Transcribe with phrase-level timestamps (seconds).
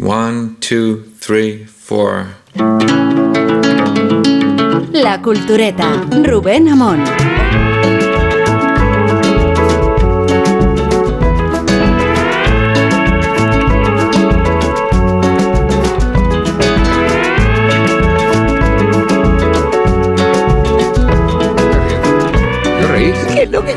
[0.00, 2.28] One, two, three, four.
[4.92, 7.04] La Cultureta, Rubén Amón.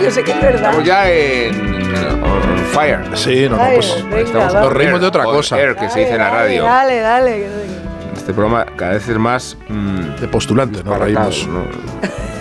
[0.02, 0.56] Yo sé que es verdad.
[0.56, 1.81] Estamos ya en,
[2.72, 3.00] fire.
[3.16, 5.60] Sí, no, no, pues venga, Estamos nos reímos de otra cosa.
[5.60, 6.64] air, que se dice en la Dale, radio.
[6.64, 7.46] Dale, dale.
[8.16, 9.58] Este programa cada vez es más...
[9.68, 11.48] mm, de postulante, nos reímos.
[11.48, 11.64] ¿no?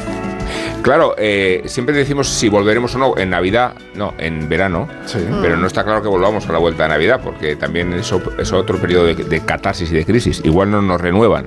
[0.83, 5.19] Claro, eh, siempre decimos si volveremos o no en Navidad, no, en verano, Sí.
[5.43, 8.53] pero no está claro que volvamos a la vuelta de Navidad, porque también es, es
[8.55, 10.41] otro periodo de, de catarsis y de crisis.
[10.43, 11.47] Igual no nos renuevan.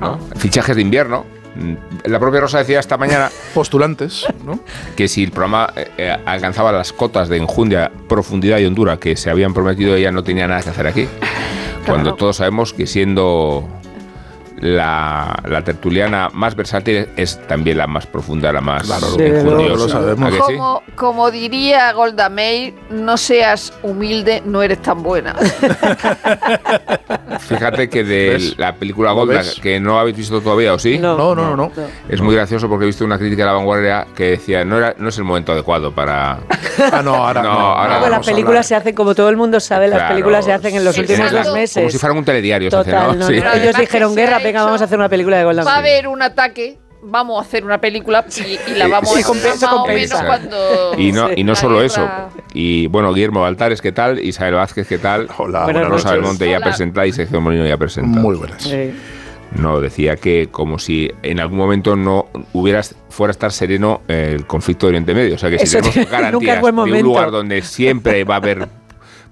[0.00, 0.18] ¿no?
[0.36, 1.26] Fichajes de invierno.
[1.58, 1.74] Mm,
[2.04, 4.60] La propia Rosa decía esta mañana Postulantes, ¿no?
[4.96, 9.16] que si el programa eh, eh, alcanzaba las cotas de enjundia, profundidad y hondura que
[9.16, 11.08] se habían prometido, ella no tenía nada que hacer aquí.
[11.86, 13.68] Cuando todos sabemos que siendo
[14.58, 19.88] la, la tertuliana más versátil es también la más profunda, la más Claro, Sí, lo
[19.88, 20.28] sabemos.
[20.28, 20.56] ¿A que sí?
[20.56, 25.34] Como, como diría Golda Meir, no seas humilde, no eres tan buena.
[27.40, 28.58] Fíjate que de ¿Ves?
[28.58, 29.58] la película ¿Lo Golda, ves?
[29.60, 30.98] que no habéis visto todavía, ¿o sí?
[30.98, 31.70] No, no, no, no.
[32.08, 34.94] Es muy gracioso porque he visto una crítica de la vanguardia que decía no, era,
[34.98, 36.38] no es el momento adecuado para...
[36.92, 37.58] Ah, no, ahora No, no.
[37.58, 40.52] ahora no, las películas se hacen, como todo el mundo sabe, las Claro, películas se
[40.52, 41.76] hacen en los últimos dos meses.
[41.78, 42.70] Como si fuera un telediario.
[42.70, 43.14] se hace, Total, ¿no?
[43.14, 43.40] no, Sí.
[43.40, 45.74] no, Ellos dijeron, se guerra, venga, hecho- vamos a hacer una película de Golda Va
[45.74, 49.24] a haber un ataque, vamos a hacer una película y, y la vamos Sí, a
[49.26, 50.22] compensa, más o compensa.
[50.22, 50.94] menos cuando...
[50.98, 52.08] Y no, y no la solo eso.
[52.54, 54.18] Y bueno, Guillermo Baltares, ¿qué tal?
[54.18, 55.28] Isabel Vázquez, ¿qué tal?
[55.38, 56.22] Hola, Rosa del.
[56.22, 56.66] Monte ya Hola.
[56.66, 58.22] presentada y Sergio Molino ya presentado.
[58.22, 58.62] Muy buenas.
[58.62, 58.92] Sí.
[59.54, 64.44] No, decía que como si en algún momento no hubieras fuera a estar sereno el
[64.46, 65.36] conflicto de Oriente Medio.
[65.36, 68.68] O sea que si Eso tenemos garantías de un lugar donde siempre va a haber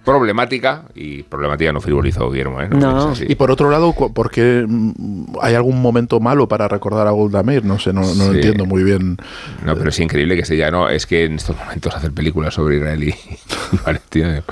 [0.04, 2.68] problemática, y problemática no frivolizó Guillermo, ¿eh?
[2.68, 3.12] No.
[3.26, 7.10] Y por otro lado, cu- ¿por qué mm, hay algún momento malo para recordar a
[7.10, 7.64] Golda Meir?
[7.64, 8.36] No sé, no, no Sí.
[8.36, 9.16] entiendo muy bien.
[9.64, 12.54] No, pero es increíble que se ya no, es que en estos momentos hacer películas
[12.54, 13.08] sobre Israel y,
[13.72, 14.42] y Palestina.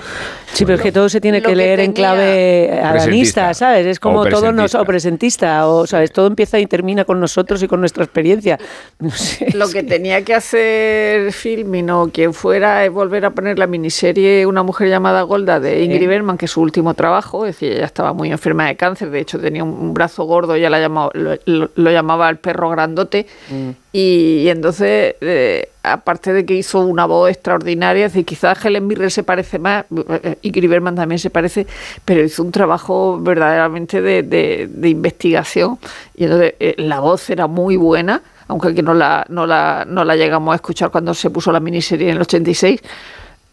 [0.52, 3.54] Sí, pero es que todo se tiene que que leer en tenía- clave adanista.
[3.54, 3.86] ¿sabes?
[3.86, 4.80] Es como O todo nos, presentista.
[4.80, 8.58] o presentista, o sabes, todo empieza y termina con nosotros y con nuestra experiencia.
[8.98, 9.48] No sé.
[9.54, 14.44] Lo que tenía que hacer Filmin o quien fuera es volver a poner la miniserie
[14.46, 17.46] Una mujer llamada Golda de Ingrid Bergman, que es su último trabajo.
[17.46, 20.70] Es decir, ella estaba muy enferma de cáncer, de hecho tenía un, brazo gordo, ella
[20.70, 23.26] la llamaba, lo, lo- lo llamaba el perro grandote.
[23.92, 28.86] Y, y entonces, eh, aparte de que hizo una voz extraordinaria, es decir, quizás Helen
[28.86, 31.66] Mirren se parece más, eh, Ingrid Bergman también se parece,
[32.04, 35.78] pero hizo un trabajo verdaderamente de, de- investigación.
[36.14, 40.04] Y entonces eh, la voz era muy buena, aunque aquí no la, no, la, no
[40.04, 42.80] la llegamos a escuchar cuando se puso la miniserie en el 86.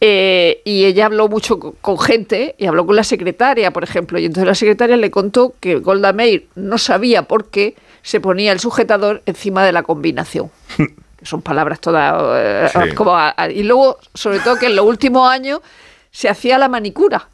[0.02, 4.18] Eh, y ella habló mucho co- con gente y habló con la secretaria, por ejemplo.
[4.20, 8.52] Y entonces la secretaria le contó que Golda Meir no sabía por qué se ponía
[8.54, 10.52] el sujetador encima de la combinación.
[11.20, 12.16] Que son palabras todas.
[12.38, 12.96] eh, Sí.
[12.96, 15.60] como a- a- y luego, sobre todo, que en los últimos años
[16.12, 17.28] se hacía la manicura.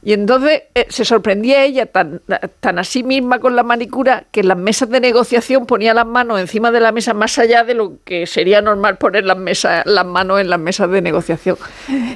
[0.00, 2.22] Y entonces eh, se sorprendía ella tan,
[2.60, 6.06] tan a sí misma con la manicura que en las mesas de negociación ponía las
[6.06, 9.84] manos encima de la mesa más allá de lo que sería normal poner las, mesas,
[9.86, 11.58] las manos en las mesas de negociación.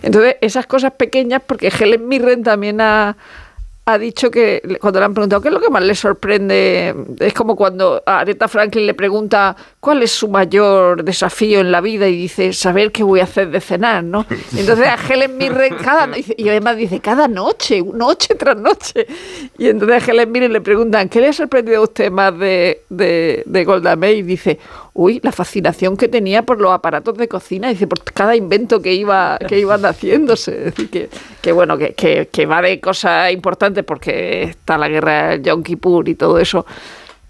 [0.00, 3.17] Entonces, esas cosas pequeñas, porque Helen Mirren también ha,
[3.92, 7.34] ha dicho que cuando le han preguntado qué es lo que más le sorprende, es
[7.34, 12.08] como cuando a Aretha Franklin le pregunta cuál es su mayor desafío en la vida
[12.08, 14.26] y dice saber qué voy a hacer de cenar, ¿no?
[14.56, 19.06] Entonces a Helen Mirren cada y además dice cada noche, noche tras noche.
[19.58, 22.82] Y entonces a Helen Mirren le preguntan ¿qué le ha sorprendido a usted más de,
[22.88, 24.19] de, de Golda Meir?
[24.19, 24.58] Y dice
[24.94, 28.92] uy, la fascinación que tenía por los aparatos de cocina, dice por cada invento que
[28.92, 31.08] iba que iban haciéndose, que,
[31.41, 35.62] que bueno que, que, que va de cosas importantes porque está la guerra del Yom
[35.62, 36.66] Kippur y todo eso.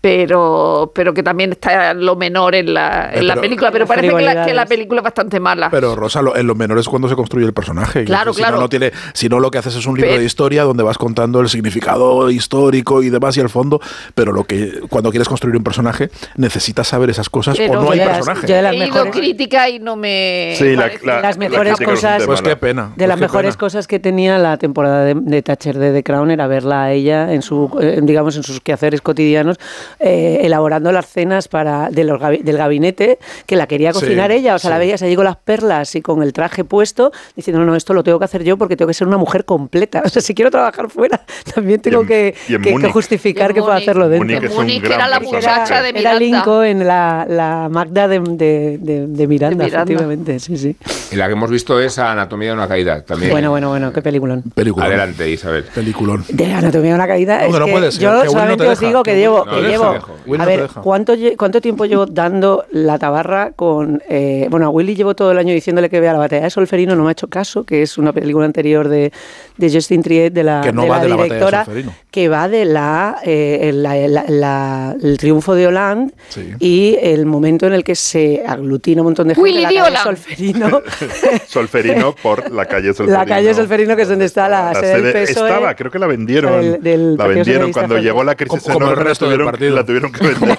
[0.02, 3.70] Pero, pero que también está lo menor en la, en la pero- película.
[3.70, 5.70] Pero parece que la, que la película es bastante mala.
[5.70, 8.04] Pero Rosa, lo- en lo menor es cuando se construye el personaje.
[8.04, 8.56] Claro, si claro.
[8.56, 10.82] No, no tiene, si no, lo que haces es un libro Pero- de historia donde
[10.82, 13.80] vas contando el significado histórico y demás y el fondo.
[14.16, 17.90] Pero lo que cuando quieres construir un personaje necesitas saber esas cosas Pero o no
[17.92, 18.46] hay las- personaje.
[18.48, 20.54] yo de las He mejores- crítica y no me.
[20.58, 22.88] Sí, la, parece- la- Las la mejores cosas- Pues pena.
[22.88, 23.60] De pues las mejores pena.
[23.60, 27.32] cosas que tenía la temporada de, de Thatcher de The Crown era verla a ella
[27.32, 29.58] en su, eh, digamos, en sus quehaceres cotidianos,
[30.00, 34.54] eh, elaborando las cenas para de los del gabinete, que la quería Sí, cocinar ella,
[34.54, 34.80] o sea, la sí.
[34.80, 38.02] veías allí con las perlas y con el traje puesto, diciendo, no, no, esto lo
[38.04, 40.02] tengo que hacer yo porque tengo que ser una mujer completa.
[40.04, 41.22] O sea, si quiero trabajar fuera,
[41.54, 43.82] también tengo en- que, que- que justificar que puedo Múnich.
[43.88, 44.26] hacerlo dentro.
[44.26, 46.18] Múnich es un Múnich gran era la muchacha de Era Miranda.
[46.18, 49.82] Lincoln, la, la Magda de, de, de- de Miranda, De Miranda.
[49.92, 50.76] efectivamente, sí, sí.
[51.12, 53.30] Y la que hemos visto es Anatomía de una caída también.
[53.30, 54.42] Bueno, bueno, bueno, qué peliculón.
[54.54, 54.86] Película.
[54.86, 55.64] Adelante, Isabel.
[55.74, 56.24] Peliculón.
[56.28, 57.38] De anatomía de una caída.
[57.38, 59.02] No, es que no que puede ser, yo que no solamente te os deja, digo
[59.02, 60.42] que llevo, no que deja, llevo.
[60.42, 60.68] a ver.
[60.82, 64.02] ¿cuánto, lle- ¿cuánto tiempo llevo dando la tabarra con.
[64.08, 66.94] eh, bueno, a Willy llevo todo el año diciéndole que vea la batalla de Solferino,
[66.96, 69.12] no me ha hecho caso, que es una película anterior de,
[69.56, 71.64] de Justin Triet, de la, Que no de va la de la batalla de directora,
[71.64, 71.94] Solferino.
[72.10, 76.52] que va de la, eh, la- la- la- el triunfo de Hollande Sí.
[76.60, 79.96] y el momento en el que se aglutina un montón de gente Willy la calle.
[80.02, 80.80] Solferino.
[81.46, 83.18] Solferino por la calle Solferino.
[83.18, 85.48] La calle Solferino, que es donde está la sede del PSOE.
[85.48, 86.60] Estaba, creo que la vendieron.
[86.60, 89.52] Del- del la Partido vendieron cuando llegó la crisis Como- como el resto del tuvieron-
[89.72, 90.56] La tuvieron que vender.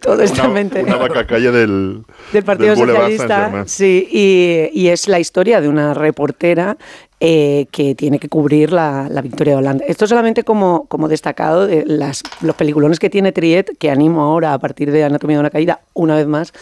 [0.00, 0.82] todo está una, mente.
[0.82, 2.02] una vaca calle del,
[2.32, 6.76] del Partido del Socialista, sí, y, y es la historia de una reportera
[7.20, 9.84] eh, que tiene que cubrir la, la victoria de Holanda.
[9.88, 14.52] Esto solamente como, como destacado de las, los peliculones que tiene Triet, que animo ahora
[14.52, 16.52] a partir de Anatomía de una caída, una vez más,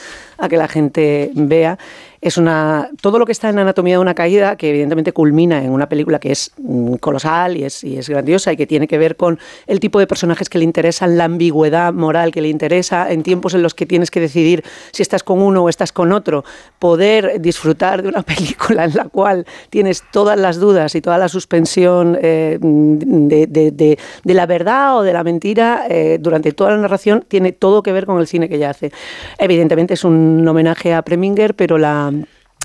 [0.42, 1.78] a que la gente vea.
[2.20, 5.70] Es una, todo lo que está en Anatomía de una caída, que evidentemente culmina en
[5.70, 8.96] una película que es mm, colosal y es, y es grandiosa y que tiene que
[8.96, 13.10] ver con el tipo de personajes que le interesan, la ambigüedad moral que le interesa,
[13.10, 14.62] en tiempos en los que tienes que decidir
[14.92, 16.44] si estás con uno o estás con otro,
[16.78, 21.28] poder disfrutar de una película en la cual tienes todas las dudas y toda la
[21.28, 23.98] suspensión eh, de, de-
[24.32, 28.06] la verdad o de la mentira eh, durante toda la narración, tiene todo que ver
[28.06, 28.92] con el cine que ella hace.
[29.38, 32.12] Evidentemente es un homenaje a Preminger, pero la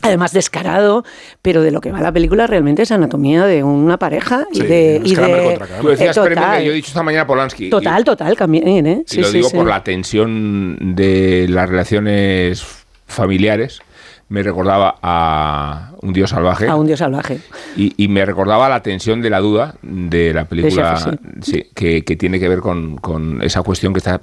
[0.03, 1.03] Además descarado,
[1.41, 4.63] pero de lo que va la película realmente es anatomía de una pareja y Sí,
[4.63, 5.01] de...
[5.03, 5.59] y de-.
[5.81, 6.33] Tú decías eh, total.
[6.35, 7.69] Preminger, yo he dicho esta mañana Polanski.
[7.69, 9.03] Total, total, también, ¿eh?
[9.11, 12.63] Y lo digo por la tensión de las relaciones
[13.07, 13.81] familiares.
[14.29, 16.67] Me recordaba a Un Dios salvaje.
[16.67, 17.39] A un dios salvaje.
[17.75, 21.17] Y, y me recordaba la tensión de la duda de la película
[21.73, 24.19] que, que tiene que ver con, con esa cuestión que está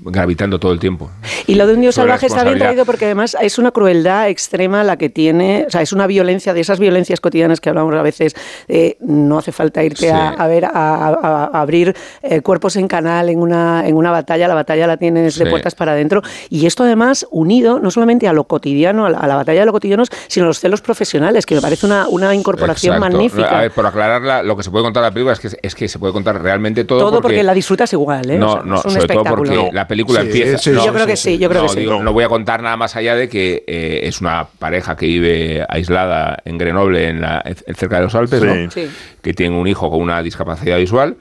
[0.00, 1.10] gravitando todo el tiempo.
[1.46, 4.82] Y lo de un dios salvaje está bien traído porque además es una crueldad extrema
[4.84, 8.02] la que tiene, o sea, es una violencia de esas violencias cotidianas que hablamos a
[8.02, 8.34] veces.
[8.68, 10.08] eh, no hace falta irte Sí.
[10.08, 14.10] a, a ver, a, a- a abrir eh, cuerpos en canal en una, en una
[14.10, 14.48] batalla.
[14.48, 16.22] La batalla la tienes de puertas para adentro.
[16.50, 19.66] Y esto además unido no solamente a lo cotidiano, a la, a la batalla de
[19.66, 23.14] lo cotidiano, sino a los celos profesionales, que me parece una, una incorporación Exacto.
[23.16, 23.58] magnífica.
[23.58, 25.74] A ver, por aclararla, lo que se puede contar de la película es que, es
[25.74, 26.98] que se puede contar realmente todo.
[27.00, 28.38] todo porque, la disfrutas igual, ¿eh?
[28.38, 30.58] No, O sea, no, es un sobre todo porque la película Sí, empieza.
[30.58, 31.80] sí, no, yo creo que sí, yo creo no, que sí.
[31.80, 35.06] digo, no voy a contar nada más allá de que eh, es una pareja que
[35.06, 37.42] vive aislada en Grenoble, en la,
[37.76, 38.46] cerca de los Alpes, Sí.
[38.46, 38.70] ¿no?
[38.70, 38.88] Sí.
[39.22, 41.16] que tiene un hijo con una discapacidad visual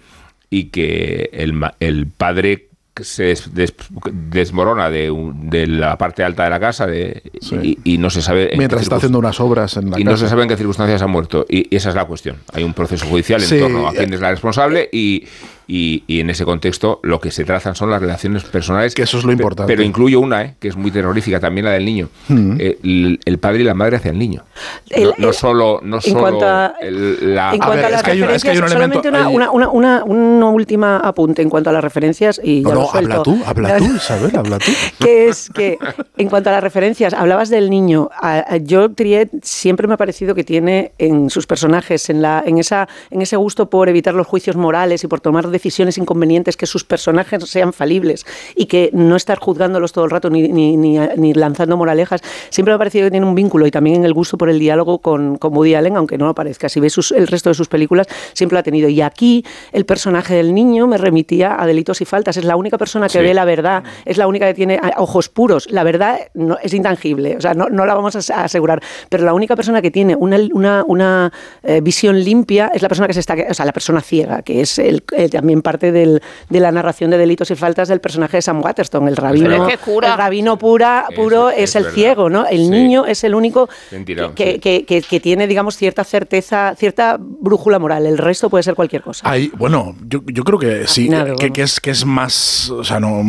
[0.50, 2.68] y que el, ma- el padre
[3.01, 3.74] se des- des-
[4.12, 7.80] desmorona de, un- de la parte alta de la casa de, Sí.
[7.83, 8.44] y, y no se sabe.
[8.44, 10.25] en qué Mientras está haciendo unas obras en la y no casa.
[10.25, 11.44] se sabe en qué circunstancias ha muerto.
[11.50, 12.38] Y, y esa es la cuestión.
[12.54, 15.25] Hay un proceso judicial en Sí, torno a quién eh, es la responsable y,
[15.68, 18.94] y- y en ese contexto lo que se trazan son las relaciones personales.
[18.95, 19.71] Que eso es lo importante.
[19.71, 22.10] Pero incluyo una, eh, que es muy terrorífica, también la del niño.
[22.30, 24.44] Eh, el, el padre y la madre hacia el niño.
[24.89, 27.54] El- no, no solo, no en solo cuanto a- el- la...
[27.54, 29.06] En A cuanto ver, a las es que hay un- es que hay un referencias,
[29.06, 32.62] elemento- solamente una, una, una, una, una última apunte en cuanto a las referencias y
[32.62, 33.12] No, no, lo suelto.
[33.13, 34.71] habla tú, habla tú, Isabel, habla tú.
[35.00, 35.77] que es que
[36.18, 38.09] en cuanto a las referencias, hablabas del niño.
[38.21, 42.44] A, a yo Triet siempre me ha parecido que tiene en sus personajes, en la,
[42.45, 46.58] en esa, en ese gusto por evitar los juicios morales y por tomar decisiones inconvenientes,
[46.58, 50.76] que sus personajes sean falibles y que no estar juzgándolos todo el rato ni, ni,
[50.76, 52.20] ni, ni lanzando moralejas.
[52.50, 54.60] Siempre me ha parecido que tiene un vínculo y también en el gusto por el
[54.60, 56.68] diálogo con, con Woody Allen, aunque no lo parezca.
[56.68, 58.90] Si ves sus- el resto de sus películas, siempre lo ha tenido.
[58.90, 62.36] Y aquí el personaje del niño me remitía a delitos y faltas.
[62.36, 63.19] Es la única persona que Sí.
[63.19, 65.69] ve la verdad, es la única que tiene ojos puros.
[65.72, 68.81] La verdad no, es intangible, o sea, no, no la vamos a as- a asegurar.
[69.10, 71.31] Pero la única persona que tiene una, una, una,
[71.64, 74.62] eh, visión limpia es la persona que se está, o sea, la persona ciega, que
[74.62, 78.38] es el, eh, también parte del- de la narración de delitos y faltas del personaje
[78.38, 80.14] de Sam Waterston, el rabino, Es que cura.
[80.14, 81.95] el rabino pura, puro es es, el verdad.
[81.95, 82.45] ciego, ¿no?
[82.45, 82.69] El Sí.
[82.69, 84.59] niño es el único Mentira, que, sí.
[84.59, 88.06] que- que- que tiene, digamos, cierta certeza, cierta brújula moral.
[88.06, 89.30] El resto puede ser cualquier cosa.
[89.30, 93.02] Hay, bueno, yo, yo creo que sí, Afinado, que, es, que es más, o sea,
[93.02, 93.21] no,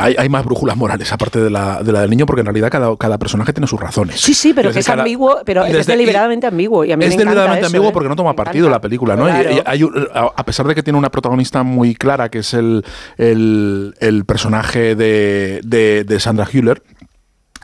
[0.00, 2.70] hay, hay más brújulas morales aparte de la, de la del niño, porque en realidad
[2.70, 4.20] cada, cada personaje tiene sus razones.
[4.20, 6.84] Sí, sí, pero que es cada- ambiguo, pero es deliberadamente ambiguo.
[6.84, 7.92] Y a mí es me deliberadamente eso, ambiguo ¿eh?
[7.92, 9.26] porque no toma partido la película, ¿no?
[9.28, 9.50] Y- Claro.
[9.50, 12.84] y hay a pesar de que tiene una protagonista muy clara, que es el,
[13.16, 16.82] el, personaje de, de, Sandra Hüller,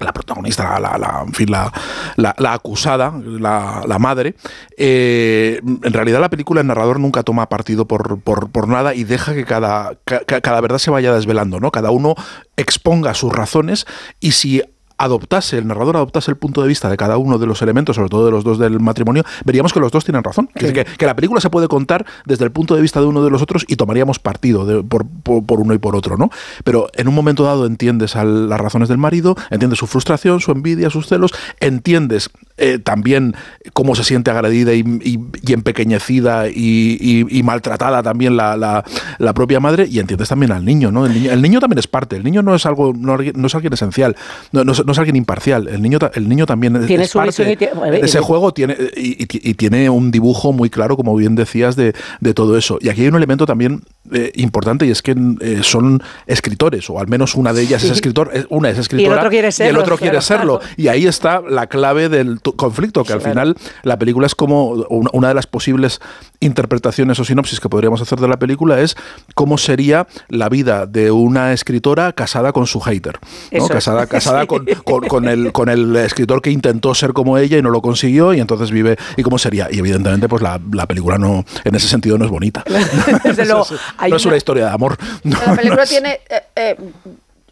[0.01, 1.73] la protagonista, la, la- en fin, la,
[2.17, 4.35] la- acusada, la, madre,
[4.77, 9.05] eh, en realidad la película el narrador nunca toma partido por, por- por nada y
[9.05, 11.71] deja que cada, ca- ca- cada verdad se vaya desvelando, ¿no?
[11.71, 12.17] Cada uno
[12.57, 13.87] exponga sus razones
[14.19, 14.63] y si
[14.97, 18.09] adoptase, el narrador adoptase el punto de vista de cada uno de los elementos, sobre
[18.09, 20.49] todo de los dos del matrimonio, veríamos que los dos tienen razón.
[20.55, 23.23] Que, que- que la película se puede contar desde el punto de vista de uno
[23.25, 26.31] de los otros y tomaríamos partido de- por, por- por uno y por otro, ¿no?
[26.65, 30.53] Pero en un momento dado entiendes al- las razones del marido, entiendes su frustración, su
[30.53, 33.35] envidia, sus celos, entiendes eh, también
[33.73, 38.85] cómo se siente agredida y, y- y empequeñecida y, maltratada también la, la-
[39.19, 41.05] la propia madre y entiendes también al niño, ¿no?
[41.07, 43.55] El niño, el niño también es parte, el niño no es algo, no, no es
[43.55, 44.17] alguien esencial,
[44.53, 47.19] no, no es, no es alguien imparcial, el niño, el niño también Tiene es su
[47.19, 47.73] parte y tiene-
[48.03, 51.77] ese y- juego tiene y, y- y tiene un dibujo muy claro, como bien decías,
[51.77, 52.79] de, de todo eso.
[52.81, 57.01] Y aquí hay un elemento también eh, importante y es que eh, son escritores, o
[57.01, 59.53] al menos una de ellas es escritor, es- una es escritora otro quiere y el
[59.53, 60.23] serlo, otro quiere claro.
[60.23, 60.61] serlo.
[60.77, 63.33] Y ahí está la clave del conflicto, que al Claro.
[63.33, 66.01] final la película es como una, una de las posibles
[66.41, 68.97] interpretaciones o sinopsis que podríamos hacer de la película es
[69.35, 73.19] cómo sería la vida de una escritora casada con su hater,
[73.69, 77.63] casada, casada con, con- con el, con el escritor que intentó ser como ella y
[77.63, 79.69] no lo consiguió y entonces vive y cómo sería.
[79.71, 82.65] Y evidentemente pues la, la película no en ese sentido no es bonita.
[83.25, 83.67] Desde luego,
[84.09, 84.97] no es una- una historia de amor.
[85.23, 86.77] No, La película no es- tiene eh, eh,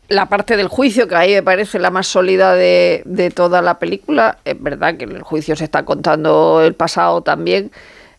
[0.08, 3.78] la parte del juicio, que ahí me parece la más sólida de, de toda la
[3.78, 4.38] película.
[4.44, 7.70] Es verdad que en el juicio se está contando el pasado también,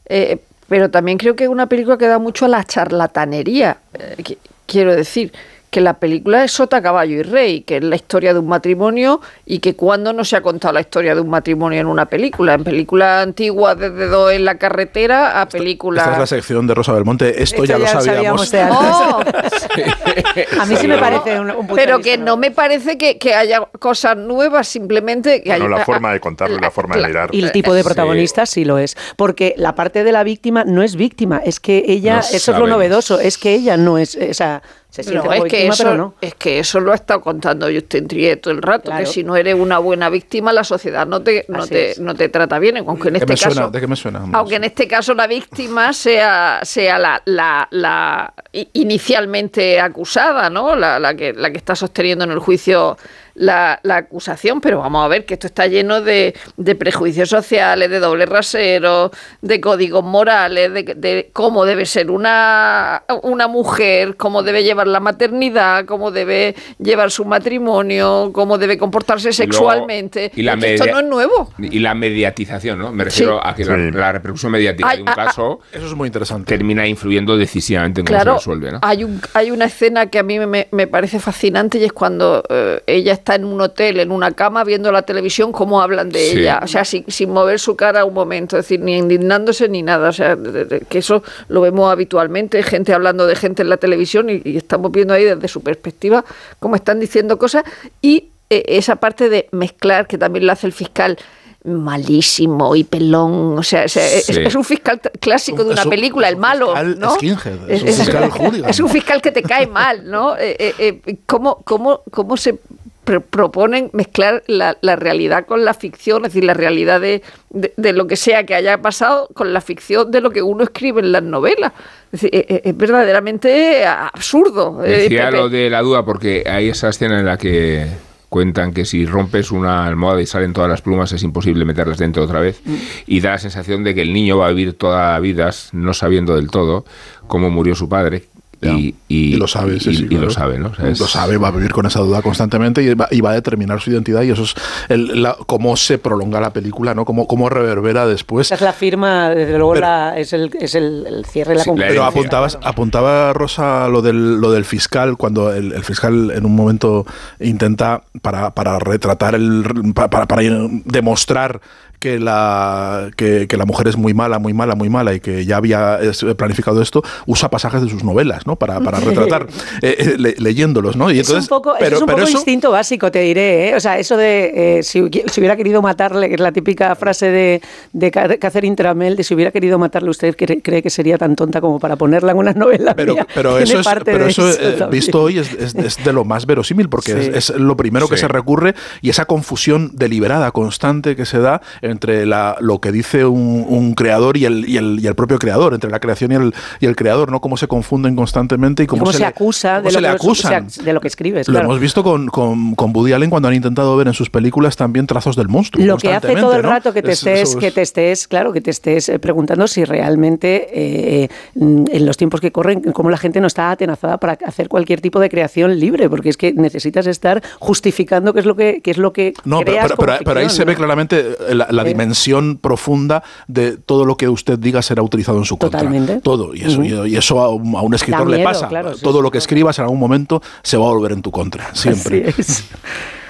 [0.08, 0.38] eh,
[0.70, 3.78] pero también creo que es una película que da mucho a la charlatanería.
[3.94, 5.32] Eh, qui- quiero decir
[5.74, 9.20] que la película es Sota, Caballo y Rey, que es la historia de un matrimonio
[9.44, 12.54] y que cuando no se ha contado la historia de un matrimonio en una película.
[12.54, 16.04] En películas antiguas, desde dos en la carretera a películas...
[16.04, 17.42] Esta es la sección de Rosa Belmonte.
[17.42, 18.48] Esto, Esto ya, lo ya lo sabíamos.
[18.50, 19.68] sabíamos de antes.
[20.58, 20.62] ¡Oh!
[20.62, 22.98] A mí sí me parece un, un punto Pero de que vista no me parece
[23.00, 26.70] que, que haya cosas nuevas, simplemente que Bueno, hay la forma de contarlo y la
[26.70, 27.30] forma de la- mirar.
[27.34, 28.96] Y el tipo de protagonista sí lo es.
[29.18, 32.60] Porque la parte de la víctima no es víctima, es que ella, No eso es
[32.60, 34.62] lo novedoso, es que ella no es, o sea,
[34.94, 36.14] se No, siente es, que víctima, eso, pero no.
[36.22, 39.04] es que eso lo ha estado contando Justin Triet todo el rato, Claro.
[39.04, 42.30] que si no eres una buena víctima, la sociedad no te, no te, no te
[42.30, 43.52] trata bien, aunque en ¿De este caso...
[43.52, 43.70] suena?
[43.72, 44.24] ¿De qué me suena?
[44.34, 48.34] Aunque en este caso la víctima sea, sea la, la, la
[48.74, 50.76] inicialmente acusada, ¿no?
[50.76, 52.98] La, la que, la que está sosteniendo en el juicio
[53.36, 57.90] la, la acusación, pero vamos a ver que esto está lleno de, de prejuicios sociales,
[57.90, 59.12] de doble rasero,
[59.42, 65.00] de códigos morales, de, de cómo debe ser una, una mujer, cómo debe llevar la
[65.00, 70.32] maternidad, cómo debe llevar su matrimonio, cómo debe comportarse Y luego- sexualmente.
[70.36, 71.54] y la Es que esto no es nuevo.
[71.58, 72.92] Y la mediatización, ¿no?
[72.92, 73.42] Me refiero Sí.
[73.50, 73.92] a que la, Sí.
[73.92, 76.48] la repercusión mediática de un ah, ah, caso Eso es muy interesante.
[76.56, 78.80] termina influyendo decisivamente en cómo Claro, se resuelve, ¿no?
[78.82, 82.44] hay, un, hay una escena que a mí me, me parece fascinante y es cuando
[82.50, 86.20] eh, ella está en un hotel, en una cama, viendo la televisión, cómo hablan de
[86.20, 86.40] Sí.
[86.40, 86.60] ella.
[86.62, 90.10] O sea, sin, sin mover su cara un momento, es decir, ni indignándose ni nada.
[90.10, 93.78] O sea, de- de- que eso lo vemos habitualmente, gente hablando de gente en la
[93.78, 96.26] televisión y, y estamos viendo ahí desde su perspectiva
[96.60, 97.64] cómo están diciendo cosas
[98.02, 101.18] y eh, esa parte de mezclar, que también lo hace el fiscal
[101.66, 104.34] malísimo y pelón, o sea, o sea, es- Sí.
[104.46, 107.16] es, un fiscal clásico de Es una un- película, es el malo, fiscal ¿no?
[107.16, 108.32] skinhead, es un fiscal
[108.68, 110.36] es un fiscal que te cae mal, ¿no?
[110.38, 112.60] Eh, eh, eh, ¿cómo, cómo, cómo se
[113.04, 117.94] proponen mezclar la, la realidad con la ficción, es decir, la realidad de, de- de
[117.94, 121.12] lo que sea que haya pasado con la ficción de lo que uno escribe en
[121.12, 121.74] las novelas?
[122.12, 124.84] Es, decir, eh, eh, es verdaderamente absurdo.
[124.86, 127.88] eh, Decía lo de la duda porque hay esa escena en la que
[128.30, 132.24] cuentan que si rompes una almohada y salen todas las plumas es imposible meterlas dentro
[132.24, 132.76] otra vez Mm.
[133.06, 135.94] y da la sensación de que el niño va a vivir toda la vida no
[135.94, 136.84] sabiendo del todo
[137.28, 138.24] cómo murió su padre
[138.72, 140.70] y, Y lo sabe, sí, y- sí, y lo sabe, ¿no?
[140.70, 143.22] O sea, es- Lo sabe, va a vivir con esa duda constantemente y va, y
[143.22, 144.56] va a determinar su identidad y eso es
[144.90, 147.06] el- la- cómo se prolonga la película, ¿no?
[147.06, 148.48] Cómo, cómo reverbera después.
[148.48, 151.58] Esa es la firma, desde luego Pero- la- es, el, es el, el cierre y
[151.58, 151.94] la Sí, conclusión.
[151.94, 156.56] Pero apuntabas, apuntaba Rosa lo del, lo del fiscal, cuando el, el fiscal en un
[156.56, 157.06] momento
[157.40, 160.42] intenta, para, para retratar, el, para, para- para
[160.86, 161.62] demostrar
[162.04, 165.46] que la, que, que la mujer es muy mala, muy mala, muy mala y que
[165.46, 168.58] ya había es, planificado esto, usa pasajes de sus novelas, ¿no?
[168.58, 169.48] Para, para retratar,
[169.82, 171.10] eh, eh, le- leyéndolos, ¿no?
[171.10, 173.70] Y es un poco, pero, es un pero poco eso- instinto básico, te diré.
[173.70, 173.76] ¿eh?
[173.76, 176.94] O sea, eso de eh, si, hu- si hubiera querido matarle, que es la típica
[176.96, 177.62] frase de,
[177.94, 181.38] de Ca- Catherine Tramell, de si hubiera querido matarle, ¿usted cree, cree que sería tan
[181.38, 182.96] tonta como para ponerla en una novela?
[182.96, 183.26] Pero, mía?
[183.34, 186.12] pero Tiene eso, es, parte pero de eso, eh, visto hoy es, es- es de
[186.12, 187.30] lo más verosímil porque Sí.
[187.34, 191.62] es, es lo primero que se recurre y esa confusión deliberada, constante que se da
[191.82, 195.16] en entre la, lo que dice un, un creador y el, y, el, y el
[195.16, 197.40] propio creador, entre la creación y el, y el creador, ¿no?
[197.40, 200.08] Cómo se confunden constantemente y cómo, cómo se, le- acusa cómo de se lo, le
[200.10, 200.68] que, acusan.
[200.84, 201.48] de lo que escribes.
[201.48, 201.68] Lo claro.
[201.68, 205.08] hemos visto con, con, con Woody Allen cuando han intentado ver en sus películas también
[205.08, 205.86] trazos del monstruo.
[205.86, 206.70] Lo que hace todo el ¿no?
[206.70, 209.20] rato que te Es- estés, eso que es- te estés, claro, que te estés eh,
[209.20, 213.72] preguntando si realmente eh, mm, en los tiempos que corren, cómo la gente no está
[213.72, 218.40] atenazada para hacer cualquier tipo de creación libre, porque es que necesitas estar justificando qué
[218.40, 220.46] es lo que, qué es lo que No, pero, creas pero- como pero- pero ahí
[220.46, 220.78] ficción, se ve ¿no?
[220.78, 221.20] claramente
[221.50, 221.94] eh, la, la Eh.
[221.94, 225.80] dimensión profunda de todo lo que usted diga será utilizado en su contra.
[225.80, 226.22] Totalmente.
[226.22, 226.56] Todo.
[226.56, 228.68] Y eso, y eso a un, a un escritor le pasa.
[228.68, 229.44] claro, sí, todo sí, lo que claro.
[229.44, 231.74] escribas en algún momento se va a volver en tu contra.
[231.76, 232.30] Siempre.
[232.30, 232.64] Así es.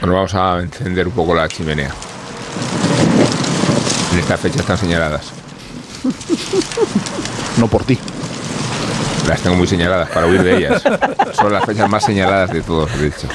[0.01, 1.89] Bueno, vamos a encender un poco la chimenea.
[4.11, 5.31] En estas fechas están señaladas.
[7.57, 7.97] No por ti.
[9.27, 10.83] Las tengo muy señaladas para huir de ellas.
[11.33, 13.27] Son las fechas más señaladas de todos, de hecho.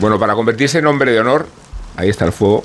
[0.00, 1.46] Bueno, para convertirse en hombre de honor,
[1.96, 2.64] ahí está el fuego,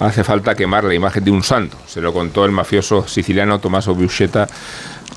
[0.00, 1.76] hace falta quemar la imagen de un santo.
[1.86, 4.48] Se lo contó el mafioso siciliano Tommaso Buscetta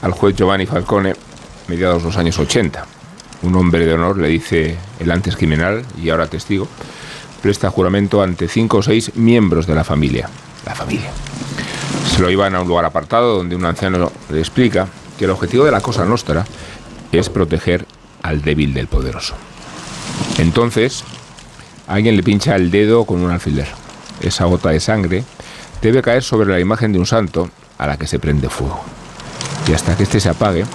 [0.01, 1.13] al juez Giovanni Falcone,
[1.67, 2.85] mediados de los años 80.
[3.43, 6.67] Un hombre de honor, le dice el antes criminal y ahora testigo,
[7.41, 10.29] presta juramento ante cinco o seis miembros de la familia.
[10.65, 11.11] La familia.
[12.09, 14.87] Se lo llevan a un lugar apartado donde un anciano le explica
[15.17, 16.45] que el objetivo de la Cosa Nostra
[17.11, 17.85] es proteger
[18.21, 19.35] al débil del poderoso.
[20.37, 21.03] Entonces,
[21.87, 23.82] alguien le pincha el dedo con un alfiler.
[24.21, 25.23] Esa gota de sangre
[25.81, 28.81] debe caer sobre la imagen de un santo a la que se prende fuego.
[29.67, 30.65] Y hasta que éste se apague,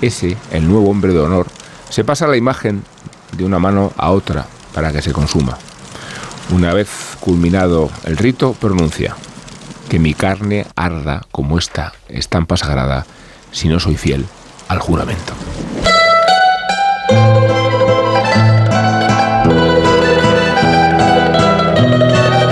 [0.00, 1.46] ese, el nuevo hombre de honor,
[1.88, 2.82] se pasa la imagen
[3.32, 5.58] de una mano a otra para que se consuma.
[6.52, 6.88] Una vez
[7.20, 9.16] culminado el rito, pronuncia,
[9.88, 13.06] que mi carne arda como esta estampa sagrada
[13.52, 14.26] si no soy fiel
[14.68, 15.32] al juramento.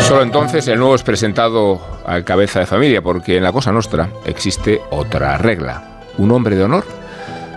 [0.08, 4.08] Solo entonces el nuevo es presentado al cabeza de familia, porque en la Cosa Nostra
[4.24, 6.00] existe otra regla.
[6.16, 6.86] Un hombre de honor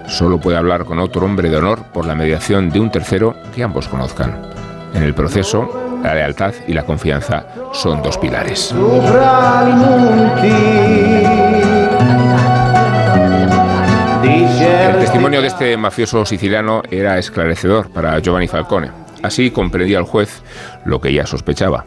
[0.10, 3.64] solo puede hablar con otro hombre de honor por la mediación de un tercero que
[3.64, 4.52] ambos conozcan.
[4.94, 8.76] En el proceso, la lealtad y la confianza son dos pilares.
[14.92, 18.92] El testimonio de este mafioso siciliano era esclarecedor para Giovanni Falcone.
[19.24, 20.42] Así comprendía el juez
[20.84, 21.86] lo que ya sospechaba,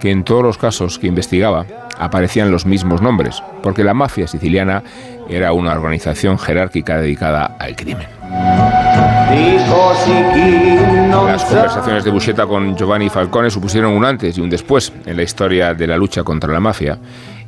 [0.00, 1.66] que en todos los casos que investigaba
[1.98, 4.82] aparecían los mismos nombres, porque la mafia siciliana
[5.28, 8.08] era una organización jerárquica dedicada al crimen.
[11.26, 15.22] Las conversaciones de Buscetta con Giovanni Falcone supusieron un antes y un después en la
[15.22, 16.98] historia de la lucha contra la mafia,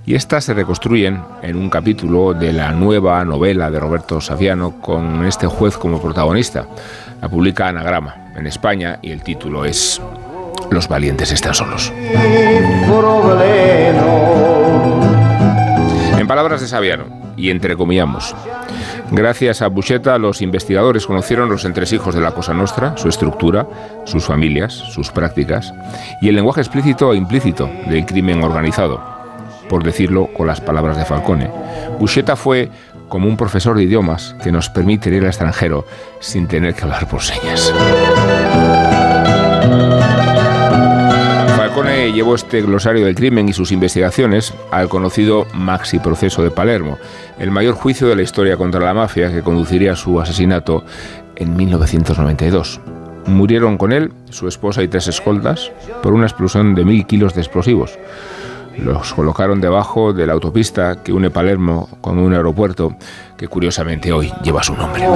[0.05, 5.25] y estas se reconstruyen en un capítulo de la nueva novela de Roberto Saviano con
[5.25, 6.67] este juez como protagonista.
[7.21, 10.01] La publica Anagrama en España y el título es
[10.71, 11.93] Los valientes están solos.
[16.19, 18.35] En palabras de Saviano, y entrecomillamos,
[19.11, 23.67] gracias a Buscetta los investigadores conocieron los entresijos de la Cosa Nostra, su estructura,
[24.05, 25.73] sus familias, sus prácticas
[26.21, 29.01] y el lenguaje explícito e implícito del crimen organizado.
[29.69, 31.51] Por decirlo con las palabras de Falcone,
[31.99, 32.71] Buscetta fue
[33.09, 35.85] como un profesor de idiomas que nos permite ir al extranjero
[36.21, 37.73] sin tener que hablar por señas.
[42.15, 46.99] Llevó este glosario del crimen y sus investigaciones al conocido Maxi Proceso de Palermo,
[47.39, 50.85] el mayor juicio de la historia contra la mafia que conduciría a su asesinato
[51.37, 52.81] en 1992.
[53.27, 55.73] Murieron con él su esposa y tres escoltas
[56.03, 57.99] por una explosión de mil kilos de explosivos.
[58.79, 62.97] Los colocaron debajo de la autopista que une Palermo con un aeropuerto
[63.37, 65.05] que curiosamente hoy lleva su nombre.
[65.05, 65.11] En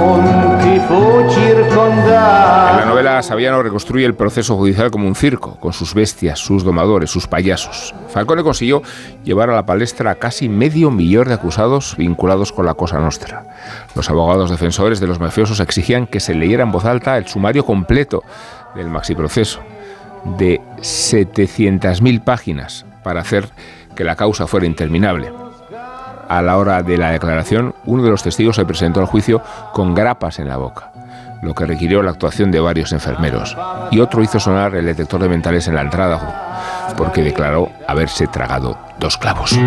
[2.77, 7.09] la novela Saviano reconstruye el proceso judicial como un circo, con sus bestias, sus domadores,
[7.09, 7.95] sus payasos.
[8.09, 8.81] Falcone consiguió
[9.23, 13.45] llevar a la palestra a casi medio millón de acusados vinculados con la Cosa Nostra.
[13.95, 17.65] Los abogados defensores de los mafiosos exigían que se leyera en voz alta el sumario
[17.65, 18.23] completo
[18.75, 19.61] del maxiproceso,
[20.37, 23.47] de 700.000 páginas, para hacer
[23.95, 25.31] que la causa fuera interminable.
[26.27, 29.41] A la hora de la declaración, uno de los testigos se presentó al juicio
[29.71, 30.91] con grapas en la boca,
[31.41, 33.55] lo que requirió la actuación de varios enfermeros,
[33.91, 38.77] y otro hizo sonar el detector de mentales en la entrada, porque declaró haberse tragado
[38.99, 39.57] dos clavos.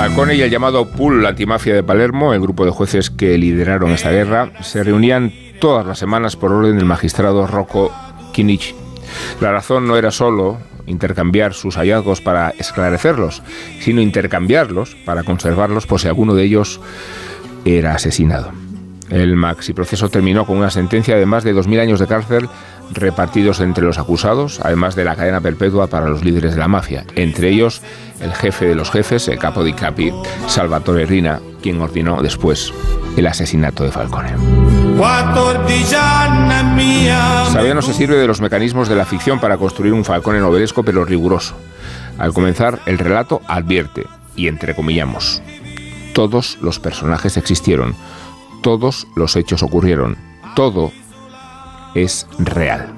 [0.00, 4.10] Falcone y el llamado Pool Antimafia de Palermo, el grupo de jueces que lideraron esta
[4.10, 7.92] guerra, se reunían todas las semanas por orden del magistrado Rocco
[8.32, 8.74] Chinichi.
[9.42, 13.42] La razón no era solo intercambiar sus hallazgos para esclarecerlos,
[13.80, 16.80] sino intercambiarlos para conservarlos por si alguno de ellos
[17.66, 18.52] era asesinado.
[19.10, 22.48] El maxi proceso terminó con una sentencia de más de 2.000 años de cárcel
[22.92, 27.04] repartidos entre los acusados, además de la cadena perpetua para los líderes de la mafia,
[27.14, 27.82] entre ellos
[28.20, 30.12] el jefe de los jefes, el capo di capi,
[30.46, 32.72] Salvatore Rina, quien ordenó después
[33.16, 34.30] el asesinato de Falcone.
[37.52, 41.04] Sabiano se sirve de los mecanismos de la ficción para construir un Falcone novelesco pero
[41.04, 41.54] riguroso.
[42.18, 45.42] Al comenzar, el relato advierte, y entrecomillamos,
[46.12, 47.94] todos los personajes existieron,
[48.62, 50.16] todos los hechos ocurrieron,
[50.54, 50.92] todo
[51.94, 52.94] es real.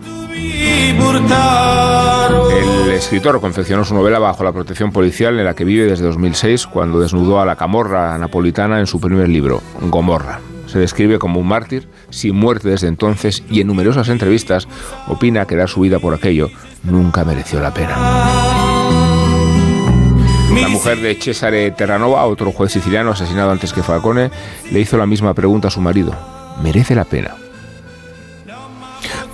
[2.50, 6.66] El escritor confeccionó su novela bajo la protección policial en la que vive desde 2006,
[6.66, 10.40] cuando desnudó a la camorra napolitana en su primer libro, Gomorra.
[10.66, 14.68] Se describe como un mártir, sin muerte desde entonces, y en numerosas entrevistas
[15.07, 16.48] opina que dar su vida por aquello
[16.83, 17.96] nunca mereció la pena.
[20.61, 24.31] La mujer de Cesare Terranova, otro juez siciliano asesinado antes que Falcone,
[24.70, 26.14] le hizo la misma pregunta a su marido.
[26.62, 27.35] ¿Merece la pena?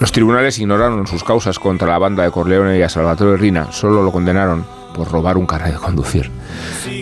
[0.00, 4.02] Los tribunales ignoraron sus causas contra la banda de Corleone y a Salvatore Rina, solo
[4.02, 6.30] lo condenaron por robar un carnet de conducir.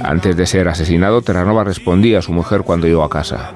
[0.03, 3.53] Antes de ser asesinado, Terranova respondía a su mujer cuando llegó a casa.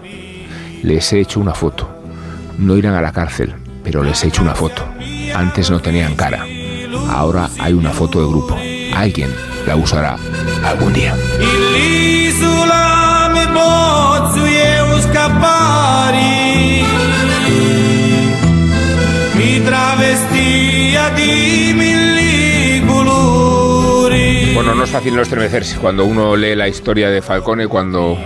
[0.83, 1.89] Les he hecho una foto.
[2.59, 4.85] No irán a la cárcel, pero les he hecho una foto.
[5.35, 6.45] Antes no tenían cara.
[7.11, 8.57] Ahora hay una foto de grupo.
[8.95, 9.31] Alguien
[9.67, 10.17] la usará
[10.65, 11.15] algún día.
[24.55, 28.19] Bueno, no es fácil no estremecerse cuando uno lee la historia de Falcone, cuando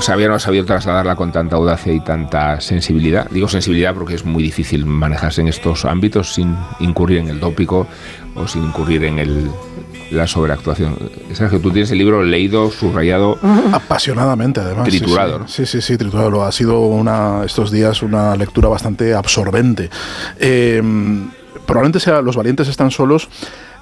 [0.00, 3.26] Sabía no ha sabido trasladarla con tanta audacia y tanta sensibilidad.
[3.30, 7.86] Digo sensibilidad porque es muy difícil manejarse en estos ámbitos sin incurrir en el tópico
[8.34, 9.50] o sin incurrir en el,
[10.10, 10.98] la sobreactuación.
[11.32, 13.38] Sergio, tú tienes el libro leído, subrayado.
[13.72, 14.88] Apasionadamente, además.
[14.88, 15.38] Triturado.
[15.38, 15.48] ¿no?
[15.48, 16.44] Sí, sí, sí, triturado.
[16.44, 19.88] Ha sido una, estos días una lectura bastante absorbente.
[20.38, 20.82] Eh,
[21.66, 23.28] probablemente sea Los Valientes están solos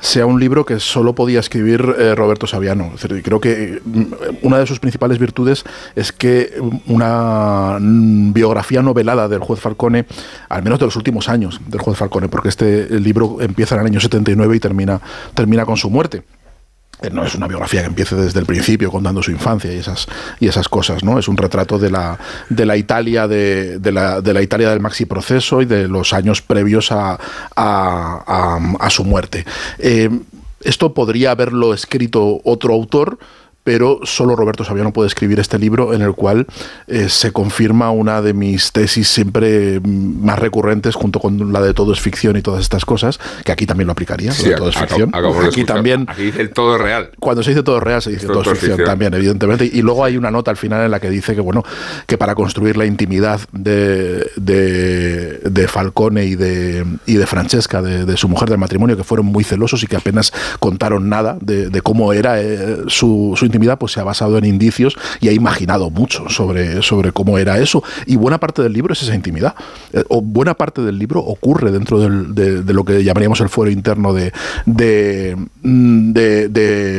[0.02, 2.90] sea un libro que solo podía escribir eh, Roberto Saviano.
[2.96, 4.02] Es creo que mm,
[4.42, 5.64] una de sus principales virtudes
[5.94, 10.06] es que una biografía novelada del juez Falcone,
[10.48, 13.86] al menos de los últimos años del juez Falcone, porque este libro empieza en el
[13.86, 15.00] año 79 y termina,
[15.34, 16.24] termina con su muerte
[17.10, 20.06] no es una biografía que empiece desde el principio contando su infancia y esas,
[20.40, 21.18] y esas cosas, ¿no?
[21.18, 25.06] Es un retrato de la, de la Italia de, la, de la Italia del maxi
[25.06, 27.18] proceso y de los años previos a,
[27.56, 29.44] a su muerte.
[29.78, 30.10] Eh,
[30.60, 33.18] esto podría haberlo escrito otro autor,
[33.64, 36.46] pero solo Roberto Saviano puede escribir este libro en el cual
[36.88, 41.72] eh, se confirma una de mis tesis siempre mm, más recurrentes junto con la de
[41.74, 44.76] todo es ficción y todas estas cosas, que aquí también lo aplicaría, Sí, todo es
[44.76, 45.10] acabo- ficción.
[45.14, 47.10] acabo de aquí también Aquí dice el todo es real.
[47.20, 48.86] cuando se dice todo es real, se dice todo, todo es ficción, ficción.
[48.88, 49.64] también, evidentemente.
[49.72, 51.62] Y luego hay una nota al final en la que dice que, bueno,
[52.06, 58.04] que para construir la intimidad de, de, de Falcone y de, y de Francesca, de,
[58.04, 61.68] de su mujer del matrimonio, que fueron muy celosos y que apenas contaron nada de,
[61.70, 65.32] de cómo era eh, su, su intimidad, pues se ha basado en indicios y ha
[65.32, 67.82] imaginado mucho sobre, sobre cómo era eso.
[68.06, 69.54] Y buena parte del libro es esa intimidad.
[69.92, 74.14] Eh, o buena parte del libro ocurre dentro de, lo que llamaríamos el fuero interno
[74.14, 74.32] de,
[74.66, 76.48] de, mm, de-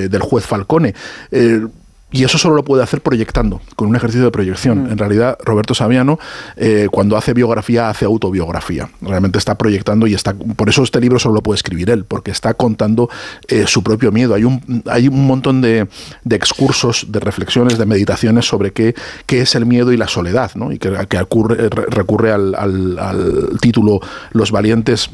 [0.10, 0.94] del juez Falcone.
[1.32, 1.66] Eh,
[2.14, 4.90] y eso solo lo puede hacer proyectando, con un ejercicio de proyección.
[4.90, 6.20] En realidad, Roberto Saviano,
[6.56, 8.90] eh, cuando hace biografía, hace autobiografía.
[9.02, 10.34] Realmente está proyectando y está.
[10.34, 13.10] Por eso este libro solo lo puede escribir él, porque está contando
[13.48, 14.36] eh, su propio miedo.
[14.36, 15.88] Hay un, hay un montón de,
[16.24, 18.94] de excursos, de reflexiones, de meditaciones sobre qué,
[19.26, 20.72] qué es el miedo y la soledad, ¿no?
[20.72, 24.00] Y que, que ocurre- re- recurre al, al- al título
[24.32, 25.10] Los valientes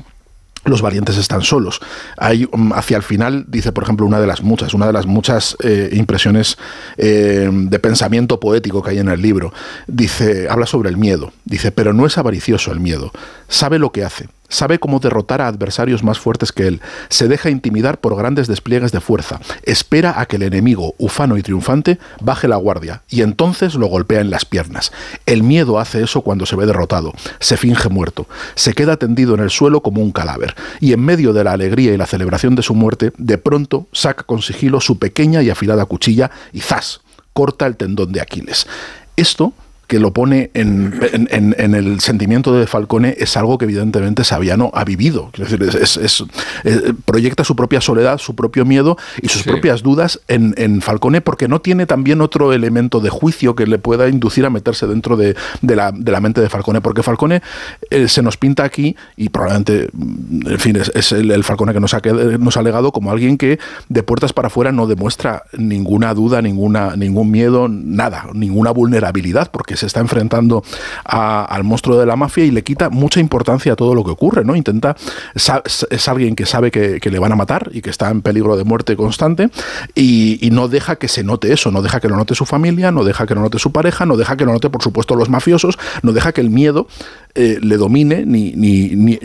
[0.70, 1.80] los valientes están solos.
[2.18, 5.06] Hay um, hacia el final, dice por ejemplo, una de las muchas, una de las
[5.06, 6.58] muchas eh, impresiones
[6.98, 9.54] eh, de pensamiento poético que hay en el libro.
[9.88, 11.32] Dice, habla sobre el miedo.
[11.46, 13.12] Dice, pero no es avaricioso el miedo.
[13.48, 14.30] Sabe lo que hace.
[14.50, 16.82] Sabe cómo derrotar a adversarios más fuertes que él.
[17.10, 19.40] Se deja intimidar por grandes despliegues de fuerza.
[19.64, 24.22] Espera a que el enemigo, ufano y triunfante, baje la guardia y entonces lo golpea
[24.22, 24.92] en las piernas.
[25.26, 27.14] El miedo hace eso cuando se ve derrotado.
[27.40, 28.28] Se finge muerto.
[28.56, 30.56] Se queda tendido en el suelo como un cadáver.
[30.80, 34.24] Y en medio de la alegría y la celebración de su muerte, de pronto saca
[34.24, 37.02] con sigilo su pequeña y afilada cuchilla y ¡zas!
[37.34, 38.68] corta el tendón de Aquiles.
[39.16, 39.54] Esto
[39.90, 40.94] que lo pone en,
[41.32, 45.32] en- el sentimiento de Falcone es algo que evidentemente Saviano ha vivido.
[45.36, 46.24] Decir, es- es-
[46.64, 49.50] eh, proyecta su propia soledad, su propio miedo y sus Sí.
[49.50, 53.80] propias dudas en, en Falcone porque no tiene también otro elemento de juicio que le
[53.80, 56.82] pueda inducir a meterse dentro de, de la, de la mente de Falcone.
[56.82, 57.42] Porque Falcone
[57.90, 61.80] eh, se nos pinta aquí y probablemente, mm, en fin, es, el, el Falcone que
[61.80, 62.02] nos ha,
[62.40, 63.58] nos ha legado como alguien que
[63.90, 69.79] de puertas para afuera no demuestra ninguna duda, ninguna, ningún miedo, nada, ninguna vulnerabilidad, porque
[69.80, 70.64] se está enfrentando
[71.04, 74.46] al monstruo de la mafia y le quita mucha importancia a todo lo que ocurre,
[74.46, 74.56] ¿no?
[74.56, 74.96] Intenta,
[75.34, 78.64] es alguien que sabe que, le van a matar y que está en peligro de
[78.64, 79.50] muerte constante
[79.96, 83.04] y, no deja que se note eso, no deja que lo note su familia, no
[83.04, 85.78] deja que lo note su pareja, no deja que lo note, por supuesto, los mafiosos,
[86.02, 86.88] no deja que el miedo
[87.36, 89.18] eh, le domine ni, ni, ni,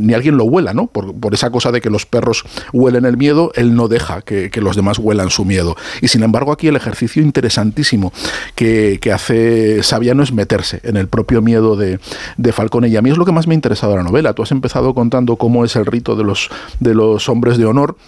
[0.00, 0.86] ni- alguien lo huela, ¿no?
[0.86, 4.50] Por, por esa cosa de que los perros huelen el miedo, él no deja que,
[4.50, 5.76] que los demás huelan su miedo.
[6.00, 8.12] Y sin embargo, aquí el ejercicio interesantísimo
[8.54, 12.00] que, que hace Saviano es meterse en el propio miedo de,
[12.38, 12.88] de Falcone.
[12.88, 14.32] Y a mí es lo que más me ha interesado la novela.
[14.32, 16.48] Tú has empezado contando cómo es el rito de los,
[16.80, 17.98] de los hombres de honor.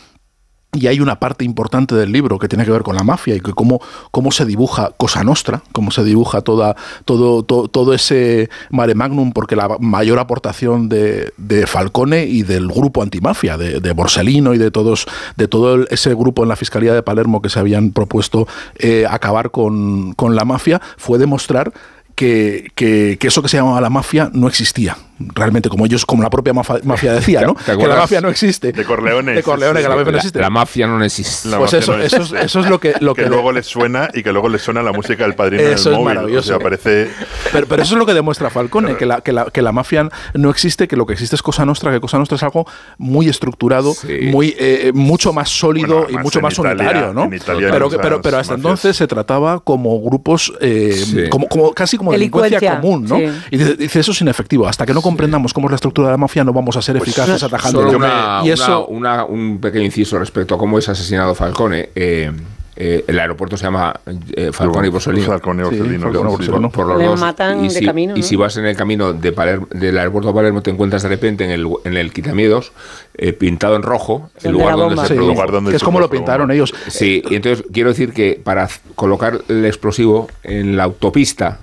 [0.75, 3.41] Y hay una parte importante del libro que tiene que ver con la mafia y
[3.41, 8.51] que cómo, cómo se dibuja Cosa Nostra, cómo se dibuja toda, todo, todo, todo ese
[8.71, 13.93] mare magnum, porque la mayor aportación de, de Falcone y del grupo antimafia, de, de
[13.93, 15.07] Borsellino y de todos,
[15.37, 19.51] de todo ese grupo en la Fiscalía de Palermo que se habían propuesto eh, acabar
[19.53, 21.73] con, con la mafia, fue demostrar
[22.15, 24.97] que, que- que eso que se llamaba la mafia no existía.
[25.18, 27.55] Realmente, como ellos, como la propia mafia decía, ¿no?
[27.66, 28.72] ¿Te Que la mafia no existe.
[28.72, 29.33] De Corleone.
[29.33, 30.40] De Corleone, que la mafia no existe.
[30.40, 31.48] la mafia no existe.
[31.48, 32.44] La Pues eso- no eso es- existe.
[32.44, 34.92] eso es lo que- lo que- luego les suena y que luego les suena la
[34.92, 36.05] música del padrino Eso en es el móvil.
[36.16, 36.55] maravilloso.
[36.55, 37.09] O sea, parece...
[37.53, 40.09] Pero, pero eso es lo que demuestra Falcone, que, la, que, la, que la mafia
[40.35, 42.66] no existe, que lo que existe es Cosa Nostra, que Cosa Nostra es algo
[42.98, 44.18] muy estructurado, Sí.
[44.33, 47.24] muy eh, mucho más sólido Bueno, y mucho más Italia- unitario, ¿no?
[47.24, 48.57] en Italia pero, pero, pero hasta mafias.
[48.57, 51.29] entonces se trataba como grupos, eh, Sí.
[51.31, 53.16] como, como- casi como delincuencia, Delincuencia, común, ¿no?
[53.16, 53.40] sí.
[53.53, 54.66] Y dice, dice, eso es inefectivo.
[54.66, 56.97] Hasta que no comprendamos cómo es la estructura de la mafia, no vamos a ser
[56.97, 57.83] eficaces atajando.
[57.83, 61.90] Solo una, y eso, una- una- un pequeño inciso respecto a cómo es asesinado Falcone.
[61.95, 62.33] Eh,
[62.77, 63.95] eh, el aeropuerto se llama
[64.35, 65.27] eh, Falcone y Borsellino.
[65.27, 66.71] Falcone y Sí, Borsellino, sí, Borsellino.
[66.71, 67.21] Por los Le dos.
[67.21, 70.71] matan y de si, vas en el camino de Palermo- del aeropuerto de Palermo, te
[70.73, 72.73] encuentras de repente en el, en el quitamiedos
[73.17, 75.33] eh, pintado en rojo, el lugar donde se sí, produjo.
[75.35, 76.75] lugar donde que es se como lo pintaron ellos.
[76.88, 81.61] Sí, y entonces quiero decir que para colocar el explosivo en la autopista,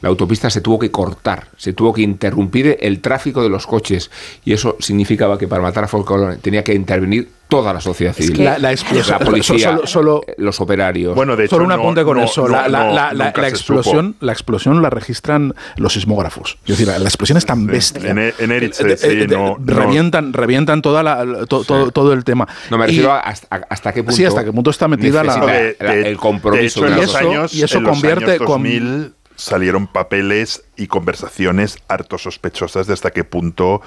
[0.00, 4.10] la autopista se tuvo que cortar, se tuvo que interrumpir el tráfico de los coches
[4.44, 8.32] y eso significaba que para matar a Falcone tenía que intervenir toda la sociedad civil.
[8.34, 11.14] que- La, la explosión, la policía, solo- solo, eh, los operarios.
[11.14, 12.48] Bueno, de hecho, Solo un no- apunte con no- eso.
[12.48, 15.92] no- la, la- no- la- la- nunca la se explosión, la explosión la registran los
[15.92, 16.56] sismógrafos.
[16.64, 18.10] Es decir, la, la explosión es tan bestia.
[18.10, 22.24] En, E- en sí, eh, no, no- revientan, revientan toda la, to- todo, todo el
[22.24, 22.48] tema.
[22.70, 24.16] no me Y- refiero a hasta, a- hasta qué punto.
[24.16, 26.90] Sí, hasta qué punto está metida la- de- de- el compromiso de hecho, de en
[26.92, 30.86] la los eso- años, y eso en los convierte años con- 2000 salieron papeles y
[30.86, 33.80] conversaciones harto sospechosas de hasta qué punto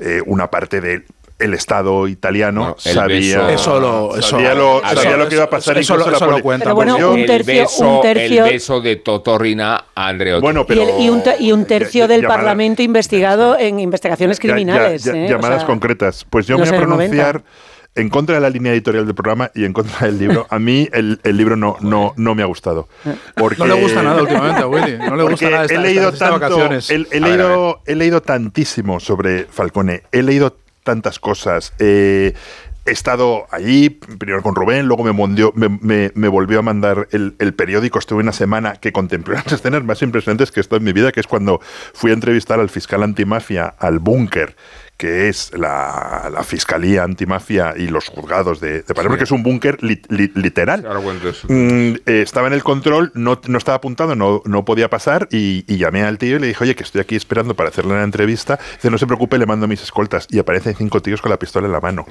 [0.00, 1.04] eh, una parte del
[1.40, 5.34] el Estado italiano Bueno, el sabía, Eso lo- eso- sabía, lo, eso- sabía lo que
[5.34, 5.76] iba a pasar.
[5.76, 6.66] eso- incluso eso la lo cuentan.
[6.66, 10.40] Pero bueno, yo- un el tercio- beso, un tercio- el beso de Totorrina a Andreotti.
[10.42, 13.80] Bueno, Y, pero el- y un, y un tercio Ya- del llamada- Parlamento investigado en
[13.80, 15.02] investigaciones criminales.
[15.02, 15.24] ya- ya- ¿eh?
[15.26, 16.24] O llamadas sea, concretas.
[16.30, 17.42] Pues yo me voy a pronunciar
[17.96, 20.46] en contra de la línea editorial del programa y en contra del libro.
[20.50, 22.88] A mí el, el libro no, no, no me ha gustado.
[23.36, 24.98] Porque, No le gusta nada últimamente a Willy.
[24.98, 26.90] No le gusta nada esta, he leído esta- estas tanto, vacaciones.
[26.90, 31.72] he, he A ver, a leído, he leído tantísimo sobre Falcone, he leído tantas cosas.
[31.78, 32.34] eh,
[32.86, 37.08] he estado allí, primero con Rubén, luego me, mondió- me, me- me volvió a mandar
[37.12, 37.98] el, el periódico.
[37.98, 41.10] Estuve una semana que contemplé las escenas más impresionantes que he estado en mi vida,
[41.10, 41.60] que es cuando
[41.94, 44.54] fui a entrevistar al fiscal antimafia al búnker
[44.96, 49.18] que es la, la Fiscalía Antimafia y los juzgados de, de Palermo, Sí.
[49.18, 50.86] que es un búnker li- li- literal.
[51.48, 55.64] Mm, eh, estaba en el control, no, no estaba apuntado, no, no podía pasar y,
[55.66, 58.04] y llamé al tío y le dije, oye, que estoy aquí esperando para hacerle una
[58.04, 58.58] entrevista.
[58.76, 60.26] Dice, no se preocupe, le mando mis escoltas.
[60.30, 62.06] Y aparecen cinco tíos con la pistola en la mano.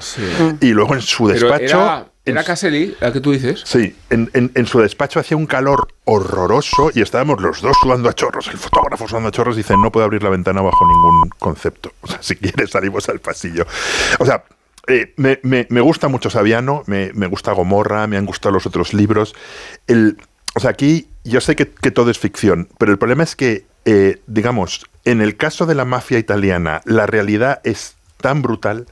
[0.60, 1.64] Y luego en su Pero despacho...
[1.80, 3.62] era, era Caselli, la que tú dices.
[3.64, 8.08] Sí, en, en- en su despacho hacía un calor horroroso y estábamos los dos sudando
[8.08, 8.48] a chorros.
[8.48, 11.92] El fotógrafo sudando a chorros dice, no puedo abrir la ventana bajo ningún concepto.
[12.00, 13.66] O sea, si quieres salimos al pasillo.
[14.18, 14.44] O sea,
[14.86, 18.66] eh, me, me- me gusta mucho Saviano, me, me gusta Gomorra, me han gustado los
[18.66, 19.34] otros libros.
[19.86, 20.16] El,
[20.54, 23.66] o sea, aquí yo sé que, que todo es ficción, pero el problema es que,
[23.86, 28.86] eh, digamos, en el caso de la mafia italiana, la realidad es tan brutal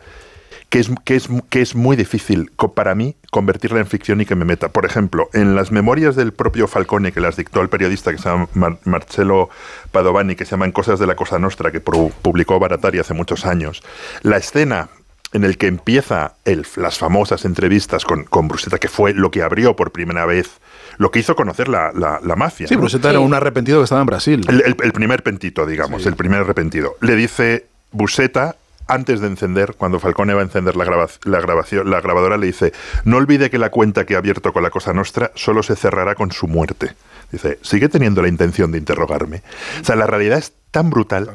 [0.72, 4.34] que es, que es, que es muy difícil para mí convertirla en ficción y que
[4.34, 4.70] me meta.
[4.70, 8.30] Por ejemplo, en las memorias del propio Falcone, que las dictó el periodista que se
[8.30, 9.50] llama Mar- Marcello
[9.90, 13.82] Padovani, que se llaman Cosas de la Cosa Nostra, que publicó Baratari hace muchos años,
[14.22, 14.88] la escena
[15.34, 19.42] en el que empieza el- las famosas entrevistas con, con Brusetta, que fue lo que
[19.42, 20.52] abrió por primera vez,
[20.96, 22.66] lo que hizo conocer la, la- la mafia.
[22.66, 22.80] Sí, ¿no?
[22.80, 24.46] Brusetta era un arrepentido que estaba en Brasil.
[24.48, 26.94] El, el- el primer pentito, digamos, el primer arrepentido.
[27.02, 28.56] Le dice Buseta,
[28.92, 30.84] antes de encender, cuando Falcone va a encender la,
[31.24, 32.72] la grabación, la grabadora, le dice,
[33.04, 36.14] no olvide que la cuenta que ha abierto con la Cosa Nostra solo se cerrará
[36.14, 36.94] con su muerte.
[37.30, 39.42] Dice, sigue teniendo la intención de interrogarme.
[39.80, 41.30] O sea, la realidad es tan brutal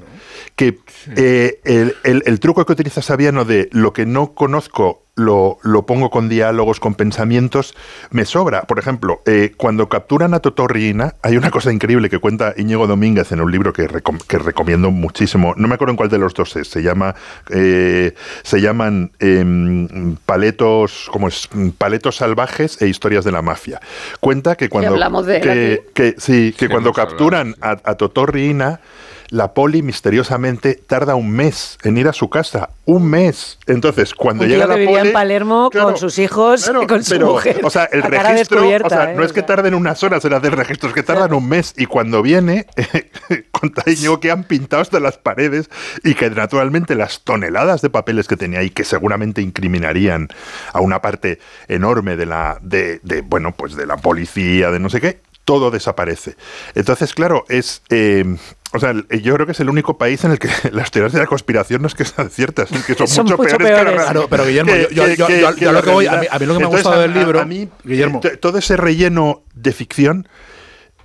[0.57, 0.79] que
[1.15, 5.85] eh, el, el- el truco que utiliza Saviano de lo que no conozco lo, lo
[5.87, 7.75] pongo con diálogos, con pensamientos,
[8.11, 8.63] me sobra.
[8.63, 13.31] Por ejemplo, eh, cuando capturan a Totorriina, hay una cosa increíble que cuenta Íñigo Domínguez
[13.31, 15.53] en un libro que, recom- que recomiendo muchísimo.
[15.57, 16.67] No me acuerdo en cuál de los dos es.
[16.67, 17.15] Se llama,
[17.49, 21.49] eh, se llaman em, paletos, ¿cómo es?
[21.79, 23.79] Paletos salvajes e historias de la mafia.
[24.19, 25.91] Cuenta que cuando hablamos de él que, aquí.
[25.93, 28.81] que- sí, que Sí, cuando capturan a, a Totorriina,
[29.29, 32.69] la poli misteriosamente tarda un mes en ir a su casa.
[32.85, 33.59] Un mes.
[33.67, 35.07] Entonces, cuando Un llega tío la que vivía poli.
[35.09, 38.61] en Palermo con sus hijos y con su pero, mujer, O sea, el registro.
[38.65, 39.15] O sea, ¿eh?
[39.15, 41.73] no es que tarden unas horas en hacer registros, que tardan un mes.
[41.77, 42.65] Y cuando viene,
[43.51, 45.69] conta Íñigo que han pintado hasta las paredes
[46.03, 50.29] y que naturalmente las toneladas de papeles que tenía ahí, que seguramente incriminarían
[50.73, 52.57] a una parte enorme de la.
[52.61, 56.35] de, de, bueno, pues de la policía, de no sé qué, todo desaparece.
[56.75, 57.81] Entonces, claro, es.
[57.89, 58.25] eh,
[58.73, 61.19] o sea, yo creo que es el único país en el que las teorías de
[61.19, 63.95] la conspiración no es que sean ciertas, es que son, Son mucho, mucho peores, que
[63.95, 64.03] la.
[64.03, 65.89] Claro, pero Guillermo, Que- yo- yo- que- yo- que- yo- que yo la lo que
[65.91, 68.19] voy- a mí- a mí lo que me ha gustado del libro, a mí, Guillermo.
[68.25, 70.27] eh, todo ese relleno de ficción,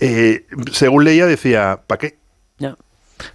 [0.01, 2.19] eh, según leía, decía, ¿para qué?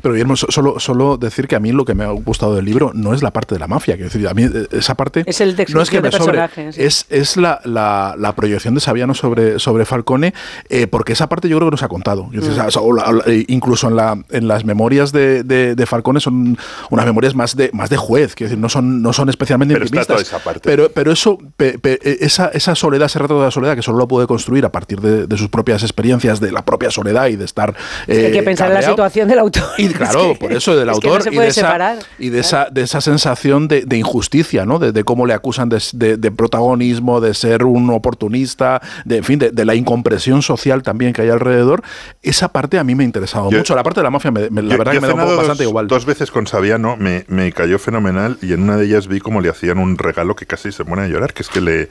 [0.01, 2.65] Pero Guillermo, so- solo, solo decir que a mí lo que me ha gustado del
[2.65, 3.95] libro no es la parte de la mafia.
[3.95, 6.39] Quiero decir, a mí eh, esa parte Es el de no es que me sobre,
[6.77, 10.33] es, es la, la- la proyección de Saviano sobre, sobre Falcone,
[10.69, 12.29] eh, porque esa parte yo creo que no se ha contado.
[12.31, 12.67] Decir, Mm.
[12.67, 15.75] o sea, o la- o la- eh, incluso en, la, en las memorias de, de-
[15.75, 16.57] de Falcone son
[16.89, 19.85] unas memorias más de, más de juez, quiero decir, no son, no son especialmente Pero
[19.85, 20.15] está intimistas.
[20.29, 20.61] toda esa parte.
[20.63, 23.97] Pero, pero eso, pe- pe- esa, esa soledad, ese retrato de la soledad, que solo
[23.97, 27.35] lo puede construir a partir de, de sus propias experiencias, de la propia soledad y
[27.35, 27.75] de estar.
[28.07, 29.63] Hay eh, que pensar en la situación del autor.
[29.77, 32.29] Y claro, Es que- por eso del es que autor no y, de esa, y
[32.29, 34.79] de esa de esa sensación de, de injusticia, ¿no?
[34.79, 39.23] De, de cómo le acusan de, de- de protagonismo, de ser un oportunista, de en
[39.23, 41.83] fin, de, de la incompresión social también que hay alrededor.
[42.21, 43.75] Esa parte a mí me ha interesado Yo- mucho.
[43.75, 45.19] La parte de la mafia, me- me- la Yo- verdad yo que me da un
[45.19, 45.87] poco cenado bastante dos, igual.
[45.87, 49.41] Dos veces con Saviano me, me cayó fenomenal y en una de ellas vi cómo
[49.41, 51.89] le hacían un regalo que casi se pone a llorar, que es que le de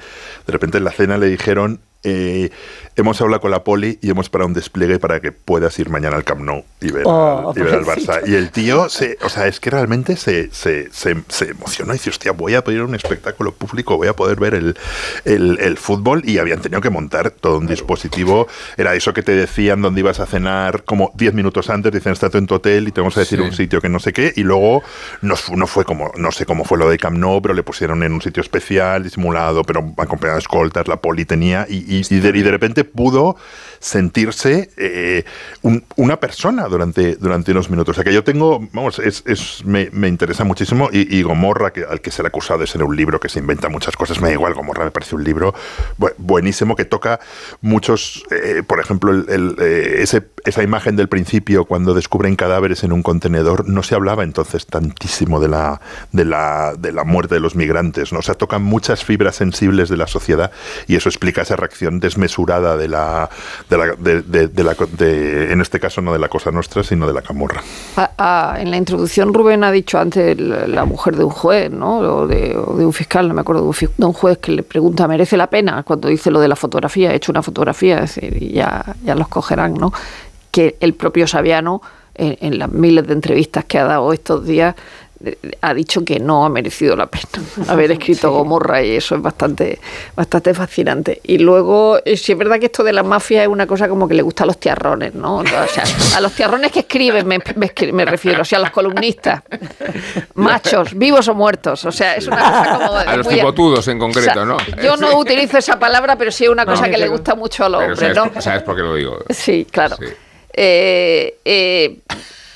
[0.49, 2.51] repente en la cena le dijeron eh,
[2.95, 6.17] hemos hablado con la poli y hemos parado un despliegue para que puedas ir mañana
[6.17, 8.13] al Camp Nou y ver, Oh, al, y ver al pobrecito.
[8.13, 8.29] Barça.
[8.29, 11.97] Y el tío, se, o sea, es que realmente se, se, se, se emocionó y
[11.99, 14.77] dice, hostia, voy a poder ir a un espectáculo público, voy a poder ver el,
[15.25, 18.47] el, el fútbol y habían tenido que montar todo un dispositivo.
[18.77, 22.39] Era eso que te decían dónde ibas a cenar como 10 minutos antes, dicen, estate
[22.39, 23.45] en tu hotel y te vamos a decir Sí.
[23.45, 24.33] un sitio que no sé qué.
[24.37, 24.83] Y luego
[25.23, 27.63] no, fu- no fue como, no sé cómo fue lo de Camp Nou, pero le
[27.63, 31.96] pusieron en un sitio especial, disimulado, pero acompañado de escoltas, la poli tenía y, y-
[32.11, 33.37] y de, y de repente pudo
[33.79, 35.25] sentirse eh,
[35.63, 37.93] un- una persona durante, durante unos minutos.
[37.93, 41.73] O sea que yo tengo, vamos, es, es- me, me interesa muchísimo y, y Gomorra,
[41.73, 43.95] que, al que se le ha acusado de ser un libro que se inventa muchas
[43.97, 45.55] cosas, me da igual, Gomorra me parece un libro
[45.99, 47.21] bu- buenísimo que toca
[47.61, 52.83] muchos, eh, por ejemplo, el- el, eh, ese, esa imagen del principio cuando descubren cadáveres
[52.83, 55.81] en un contenedor, no se hablaba entonces tantísimo de la,
[56.13, 58.19] de la, de la muerte de los migrantes, ¿no?
[58.21, 60.51] O sea, tocan muchas fibras sensibles de la sociedad
[60.89, 63.29] y eso explica esa reacción desmesurada de la,
[63.69, 67.23] de la, de, de- en este caso no de la cosa nuestra, sino de la
[67.23, 67.63] camorra.
[67.97, 71.99] Ah, ah, en la introducción Rubén ha dicho antes la, mujer de un juez, ¿no?
[71.99, 75.49] O de, un fiscal, no me acuerdo, de un, juez que le pregunta, ¿merece la
[75.49, 75.83] pena?
[75.83, 79.15] Cuando dice lo de la fotografía, he hecho una fotografía, es decir, y ya, ya
[79.15, 79.93] los cogerán, ¿no?
[80.51, 81.83] Que el propio Saviano,
[82.19, 84.75] en, las miles de entrevistas que ha dado estos días,
[85.63, 87.25] ha dicho que no ha merecido la pena
[87.69, 89.79] haber escrito Gomorra y eso es bastante
[90.15, 93.67] bastante fascinante y luego eh, sí es verdad que esto de la mafia es una
[93.67, 95.39] cosa como que le gusta a los tiarrones ¿no?
[95.39, 95.85] O sea,
[96.17, 99.43] a los tiarrones que escriben me, me me refiero o sea a los columnistas
[100.35, 104.31] machos vivos o muertos o sea es una cosa como A los picotudos en concreto,
[104.31, 104.57] o sea, ¿no?
[104.83, 107.69] yo no utilizo esa palabra pero sí es una cosa que le gusta mucho a
[107.69, 108.41] los Pero hombres sabes, ¿no?
[108.43, 109.19] sabes por qué lo digo.
[109.31, 109.97] Sí, claro.
[109.97, 110.07] Sí.
[110.53, 111.99] Eh, eh,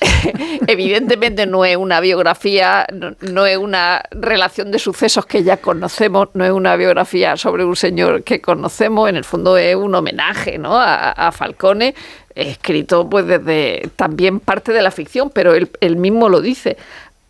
[0.67, 2.87] evidentemente no es una biografía,
[3.21, 7.75] no, es una relación de sucesos que ya conocemos, no es una biografía sobre un
[7.75, 10.79] señor que conocemos, en el fondo es un homenaje ¿no?
[10.79, 11.93] a, Falcone,
[12.33, 16.77] escrito pues desde también parte de la ficción, pero él mismo lo dice.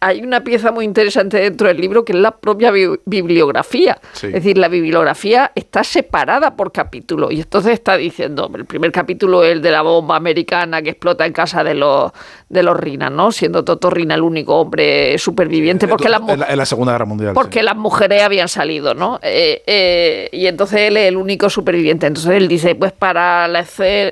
[0.03, 3.99] Hay una pieza muy interesante dentro del libro que es la propia bi- bibliografía.
[4.13, 4.27] Sí.
[4.27, 7.31] Es decir, la bibliografía está separada por capítulo.
[7.31, 11.25] Y entonces está diciendo, el primer capítulo es el de la bomba americana que explota
[11.25, 12.11] en casa de los,
[12.49, 13.31] de los Rinas, ¿no?
[13.31, 15.87] Siendo Toto Rina el único hombre superviviente.
[15.87, 17.33] Porque las en, la, en la Segunda Guerra Mundial.
[17.33, 17.65] porque sí.
[17.65, 19.19] las mujeres habían salido, ¿no?
[19.21, 22.07] Eh, eh, y entonces él es el único superviviente.
[22.07, 23.65] Entonces él dice, pues para, la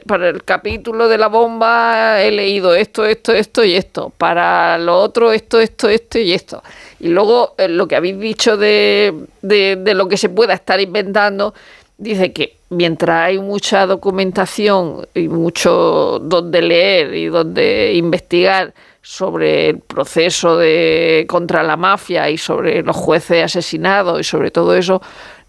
[0.06, 4.12] para el capítulo de la bomba he leído esto, esto, esto y esto.
[4.18, 6.64] Para lo otro, esto, esto, esto y esto.
[7.00, 10.82] Y luego eh, lo que habéis dicho de, de, de lo que se pueda estar
[10.82, 11.54] inventando,
[11.98, 19.80] dice que mientras hay mucha documentación y mucho donde leer y donde investigar sobre el
[19.80, 25.02] proceso de contra la mafia y sobre los jueces asesinados y sobre todo eso,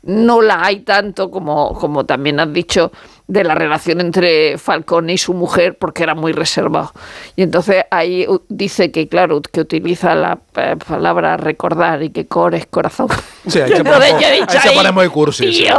[0.03, 2.91] no la hay tanto como, como también has dicho
[3.31, 6.93] de la relación entre Falcone y su mujer porque era muy reservado.
[7.37, 12.27] Y entonces ahí u- dice que, claro, que utiliza la eh, palabra recordar y que
[12.27, 13.07] core es corazón.
[13.47, 15.63] Sí, ahí se entonces ahí se pone muy cursi, sí.
[15.63, 15.77] Tío,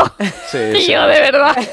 [0.49, 0.85] Sí, sí.
[0.87, 1.55] tío, de verdad.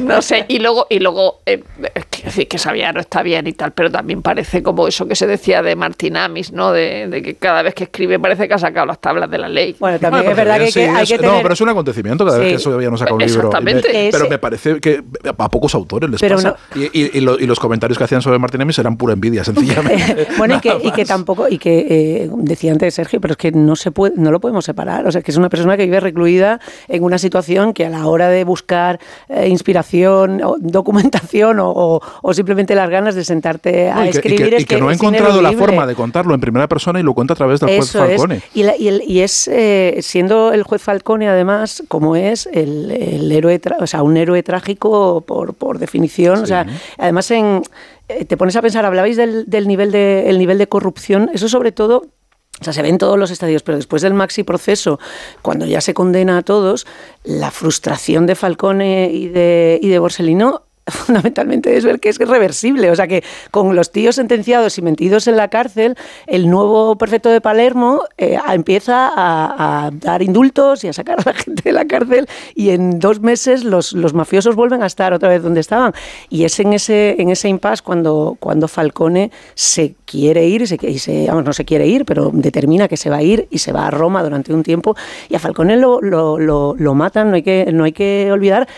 [0.00, 1.62] No sé, y luego, y luego eh,
[1.94, 5.14] es que decir que Sabiano está bien y tal, pero también parece como eso que
[5.16, 6.72] se decía de Martín Amis, ¿no?
[6.72, 9.48] De, de que cada vez que escribe parece que ha sacado las tablas de la
[9.48, 9.74] ley.
[9.78, 11.32] Bueno, también Bueno, es verdad que, sí, que hay es- que tener...
[11.32, 12.52] No, pero es un acontecimiento cada vez Sí.
[12.52, 13.34] que eso no saca un libro.
[13.46, 13.92] Exactamente.
[13.92, 15.02] Me- pero me parece que
[15.38, 16.56] a pocos autores les Pero pasa.
[16.74, 19.44] Y, y- y lo- y los comentarios que hacían sobre Martín Emis eran pura envidia,
[19.44, 20.26] sencillamente.
[20.38, 21.86] bueno, y que, y que tampoco, y que
[22.24, 25.06] eh, decía antes Sergio, pero es que no se puede, no lo podemos separar.
[25.06, 28.06] O sea, que es una persona que vive recluida en una situación que a la
[28.06, 28.98] hora de buscar
[29.28, 34.50] eh, inspiración, o documentación o, o- o simplemente las ganas de sentarte a No, escribir
[34.50, 37.02] que- es y que no ha encontrado la forma de contarlo en primera persona y
[37.02, 38.10] lo cuenta a través del juez Eso es.
[38.20, 38.42] Falcone.
[38.54, 42.90] Y, la- y el- y es, eh, siendo el juez Falcone, además, como es el,
[42.90, 46.42] el héroe, o sea, un héroe trágico por, por definición.
[46.42, 46.66] O sea,
[46.98, 47.62] además, en,
[48.08, 51.48] eh, te pones a pensar, hablabais del, del nivel, de, el nivel de corrupción, eso
[51.48, 52.06] sobre todo.
[52.60, 55.00] O sea, se ve en todos los estadios, pero después del maxi proceso,
[55.40, 56.86] cuando ya se condena a todos,
[57.24, 62.90] la frustración de Falcone y de, y de Borsellino fundamentalmente es ver que es reversible.
[62.90, 67.28] O sea que con los tíos sentenciados y metidos en la cárcel, el nuevo prefecto
[67.28, 71.84] de Palermo eh, empieza a, dar indultos y a sacar a la gente de la
[71.86, 75.92] cárcel y en dos meses los, los mafiosos vuelven a estar otra vez donde estaban.
[76.28, 81.26] Y es en ese, en ese impasse cuando, cuando Falcone se quiere ir, y se-
[81.28, 83.86] vamos, no se quiere ir, pero determina que se va a ir y se va
[83.86, 84.96] a Roma durante un tiempo
[85.28, 88.68] y a Falcone lo, lo, lo, lo matan, no hay que, no hay que olvidar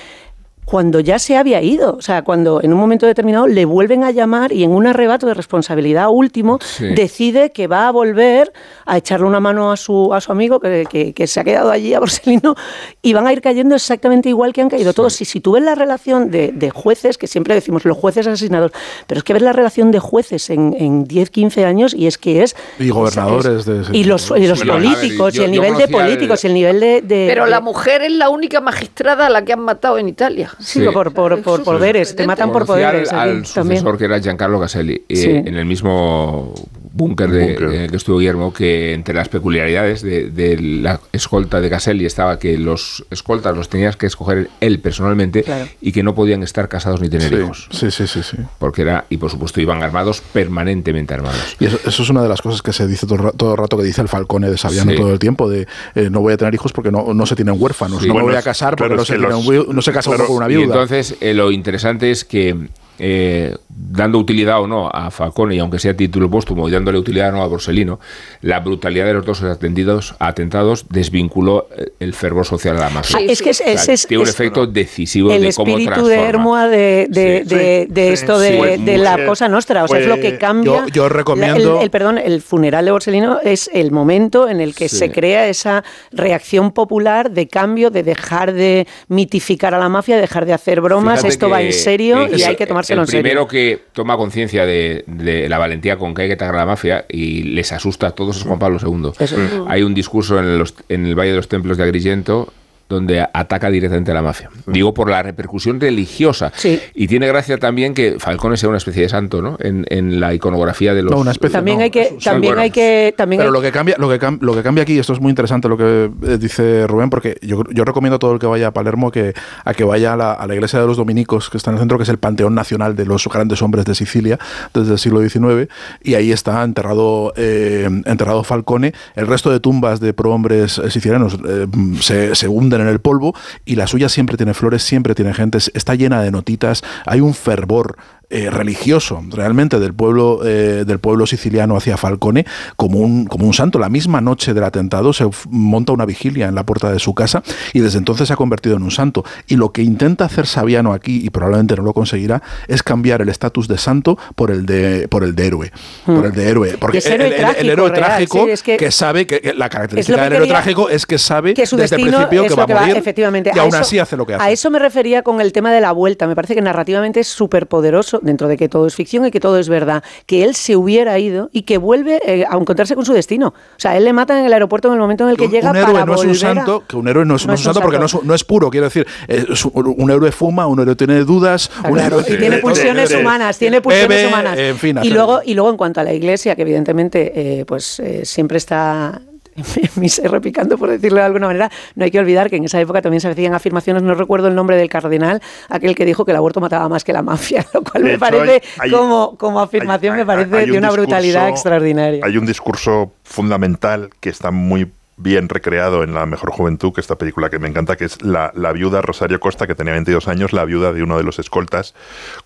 [0.65, 4.11] cuando ya se había ido, o sea, cuando en un momento determinado le vuelven a
[4.11, 6.87] llamar y en un arrebato de responsabilidad último Sí.
[6.95, 8.53] decide que va a volver
[8.87, 11.71] a echarle una mano a su, a su amigo que, que- que se ha quedado
[11.71, 12.55] allí a Borsellino
[13.03, 15.21] y van a ir cayendo exactamente igual que han caído todos.
[15.21, 18.73] Y si tú ves la relación de, de jueces, que siempre decimos los jueces asesinados,
[19.07, 22.17] pero es que ves la relación de jueces en, en 10, 15 años y es
[22.19, 22.57] que es...
[22.79, 25.77] Y gobernadores de Y los, y los Bueno, a ver, políticos, yo- y el nivel
[25.77, 27.03] de el- políticos, y el nivel de...
[27.03, 30.51] de- Pero la mujer es la única magistrada a la que han matado en Italia.
[30.59, 30.87] Sí, Sí.
[30.93, 33.13] por, por, por poderes, te matan por al- poderes.
[33.13, 33.79] Al, también.
[33.81, 35.31] sucesor que era Giancarlo Caselli, eh, Sí.
[35.31, 36.55] en el mismo
[36.97, 41.69] búnker en el que estuvo Guillermo, que entre las peculiaridades de, de la escolta de
[41.69, 45.67] Caselli estaba que los escoltas los tenías que escoger él personalmente Claro.
[45.81, 47.69] y que no podían estar casados ni tener Sí, hijos.
[47.73, 48.37] sí, sí, sí, sí.
[48.61, 51.57] Porque era, y por supuesto iban armados, permanentemente armados.
[51.59, 53.77] Y eso, eso es una de las cosas que se dice todo, todo el rato
[53.77, 54.97] que dice el Falcone de Sabiano Sí.
[54.97, 55.67] todo el tiempo, de
[55.97, 58.09] eh, no voy a tener hijos porque no, no se tienen huérfanos, Sí.
[58.09, 59.83] no me voy a casar porque claro, no, se que tiene los- un viu- no
[59.83, 60.65] se casa uno claro, con una Y viuda.
[60.67, 62.55] entonces eh, lo interesante es que,
[62.99, 67.31] eh, dando utilidad o no a Falcone, y aunque sea título póstumo, y dándole utilidad
[67.31, 67.99] o no a Borsellino,
[68.41, 73.19] la brutalidad de los dos atendidos, atentados desvinculó eh, el fervor social a la mafia.
[73.19, 75.77] Ah, es que es, O sea, es- tiene un es efecto decisivo el de cómo
[75.77, 76.15] espíritu de.
[76.21, 77.55] Hermoa de, de, Sí.
[77.55, 79.85] de- de Sí, esto sí, de, de la muy- cosa nostra.
[79.85, 80.87] O sea, es lo que fue- cambia.
[80.87, 84.61] yo- yo recomiendo- la- el, el- perdón, el funeral de Borsellino es el momento en
[84.61, 84.97] el que Sí.
[84.99, 85.83] se crea esa
[86.13, 91.21] reacción popular de cambio, de dejar de mitificar a la mafia, dejar de hacer bromas.
[91.21, 93.23] Fíjate esto va en serio y hay que tomárselo el en serio.
[93.23, 96.67] primero que toma conciencia de, de la valentía con que hay que atacar a la
[96.67, 99.11] mafia y les asusta a todos es Juan Pablo II.
[99.19, 99.37] Eso.
[99.69, 102.53] Hay un discurso en, los- en el Valle de los Templos de Agrigento
[102.89, 104.51] donde ataca directamente a la mafia.
[104.67, 106.53] Digo por la repercusión religiosa.
[106.55, 106.81] Sí.
[106.95, 109.57] Y tiene gracia también que Falcone sea una especie de santo, ¿no?
[109.61, 111.13] En, en la iconografía de los...
[111.13, 112.63] No, una especie- También no, hay que, también bueno.
[112.63, 114.99] hay que, también Pero hay- lo que cambia, lo que, cam- lo que cambia aquí,
[114.99, 118.33] esto es muy interesante lo que eh, dice Rubén, porque yo, yo recomiendo a todo
[118.33, 119.33] el que vaya a Palermo que,
[119.65, 121.81] a que vaya a la, a la iglesia de los dominicos, que está en el
[121.81, 124.39] centro, que es el panteón nacional de los grandes hombres de Sicilia
[124.75, 125.69] desde el siglo XIX,
[126.03, 128.93] y ahí está enterrado, eh, enterrado Falcone.
[129.17, 131.67] El resto de tumbas de prohombres eh, sicilianos eh,
[132.01, 135.59] se, se hunden en el polvo, y la suya siempre tiene flores, siempre tiene gente,
[135.59, 137.97] es- está llena de notitas, hay un fervor
[138.35, 142.45] eh, religioso realmente del pueblo eh, del pueblo siciliano hacia Falcone
[142.77, 146.55] como un como un santo la misma noche del atentado se monta una vigilia en
[146.55, 149.57] la puerta de su casa y desde entonces se ha convertido en un santo y
[149.57, 153.69] lo que intenta hacer Saviano aquí y probablemente no lo conseguirá es cambiar el estatus
[153.69, 155.73] de santo por el de por el de héroe
[156.05, 157.13] por el de héroe porque Hmm.
[157.13, 160.23] héroe el, el- héroe real, trágico sí, es que- que, sabe que, que la característica
[160.25, 162.97] del héroe trágico es que sabe que su desde el principio que va a morir
[162.97, 163.51] efectivamente.
[163.55, 165.53] y A aún eso- así hace lo que hace A eso me refería con el
[165.53, 166.27] tema de la vuelta.
[166.27, 168.21] Me parece que narrativamente es súper poderoso.
[168.25, 171.19] Dentro de que todo es ficción y que todo es verdad, que él se hubiera
[171.19, 173.49] ido y que vuelve eh, a encontrarse con su destino.
[173.49, 175.51] O sea, él le matan en el aeropuerto en el momento en el que un,
[175.53, 177.49] llega un héroe para no es un a- santo, que un héroe no es, No
[177.49, 178.27] no es es un santo porque no es, santo.
[178.27, 181.99] no es puro, quiero decir, es un, un héroe fuma, un héroe tiene dudas, un
[181.99, 184.59] héroe y tiene pulsiones humanas, tiene pulsiones bebe, humanas.
[184.59, 188.01] en fin, y luego, y luego en cuanto a la iglesia, que evidentemente eh, pues
[188.01, 189.21] eh, siempre está
[189.97, 192.81] mi ser repicando, por decirlo de alguna manera, no hay que olvidar que en esa
[192.81, 196.33] época también se hacían afirmaciones, no recuerdo el nombre del cardenal, aquel que dijo que
[196.33, 199.37] el aborto mataba más que la mafia, lo cual De me hecho, parece hay- como,
[199.37, 202.21] como afirmación, hay- me parece de un una brutalidad extraordinaria.
[202.25, 207.17] Hay un discurso fundamental que está muy bien recreado en La Mejor Juventud, que esta
[207.17, 210.53] película que me encanta, que es la, la viuda Rosario Costa, que tenía 22 años,
[210.53, 211.95] la viuda de uno de los escoltas,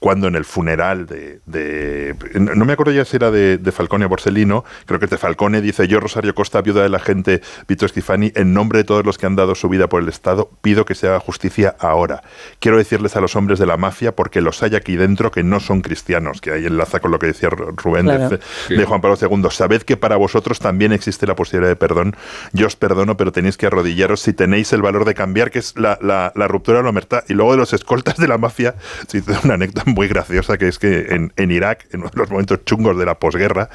[0.01, 1.41] cuando en el funeral de...
[1.47, 5.11] de- no me acuerdo ya si era de, de Falcone o Borsellino, creo que es
[5.11, 8.85] de Falcone, dice, yo Rosario Costa, viuda de la gente Vito Schifani, en nombre de
[8.85, 11.77] todos los que han dado su vida por el Estado, pido que se haga justicia
[11.79, 12.23] ahora.
[12.61, 15.61] Quiero decirles a los hombres de la mafia, porque los hay aquí dentro que no
[15.61, 18.39] son cristianos, que ahí enlaza con lo que decía Rubén de-
[18.69, 19.43] de, Juan Pablo II.
[19.51, 22.17] Sabed que para vosotros también existe la posibilidad de perdón.
[22.59, 25.75] Yo os perdono, pero tenéis que arrodillaros si tenéis el valor de cambiar, que es
[25.79, 27.25] la, la- la ruptura de la omertad.
[27.29, 28.75] Y luego de los escoltas de la mafia,
[29.07, 31.07] se hizo una anécdota muy graciosa, que es que
[31.37, 33.71] en, Irak, en los momentos chungos de la posguerra,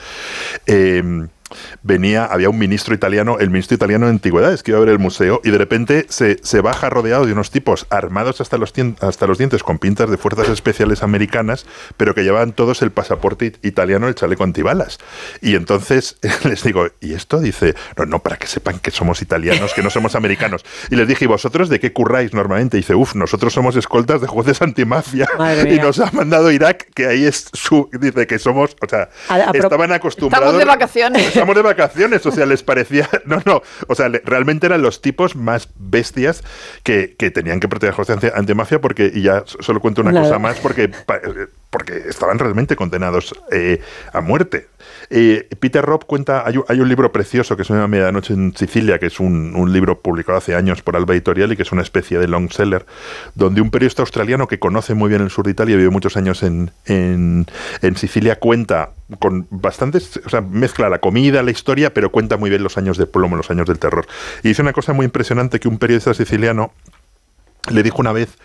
[0.68, 1.28] eh,
[1.82, 4.99] venía, había un ministro italiano, el ministro italiano de antigüedades, que iba a ver el
[4.99, 9.28] museo, y de repente se, se baja rodeado de unos tipos armados hasta los, hasta
[9.28, 11.66] los dientes con pintas de fuerzas especiales americanas,
[11.97, 14.97] pero que llevaban todos el pasaporte it- italiano, el chaleco antibalas.
[15.41, 17.39] Y entonces les digo, ¿y esto?
[17.39, 20.64] Dice, no, no, para que sepan que somos italianos, que no somos americanos.
[20.89, 22.78] Y les dije, ¿y vosotros de qué curráis normalmente?
[22.78, 25.28] Y dice, uff, nosotros somos escoltas de jueces antimafia.
[25.74, 27.89] Y nos ha mandado Irak, que ahí es su...
[27.93, 30.47] Dice que somos, o sea, A- a pro- estaban acostumbrados...
[30.47, 31.34] Estamos de vacaciones.
[31.44, 33.10] Estamos de vacaciones, o sea, les parecía.
[33.26, 33.62] No, no.
[33.88, 36.44] O sea, le- realmente eran los tipos más bestias
[36.84, 40.58] que, que tenían que proteger anti, antimafia, porque, y ya solo cuento una cosa más,
[40.60, 40.89] porque,
[41.74, 43.82] porque estaban realmente condenados eh,
[44.14, 44.68] a muerte.
[45.10, 49.08] Eh, Peter Robb cuenta, hay un, libro precioso que se llama Medianoche en Sicilia, que
[49.08, 52.28] es un, libro publicado hace años por Alba Editorial y que es una especie de
[52.28, 52.86] long seller,
[53.34, 56.44] donde un periodista australiano que conoce muy bien el sur de Italia, vive muchos años
[56.44, 57.48] en, en,
[57.82, 62.52] en Sicilia, cuenta con bastantes, o sea, mezcla la comida, la historia, pero cuenta muy
[62.52, 64.06] bien los años de plomo, los años del terror.
[64.44, 66.72] Y dice una cosa muy impresionante que un periodista siciliano
[67.72, 68.38] le dijo una vez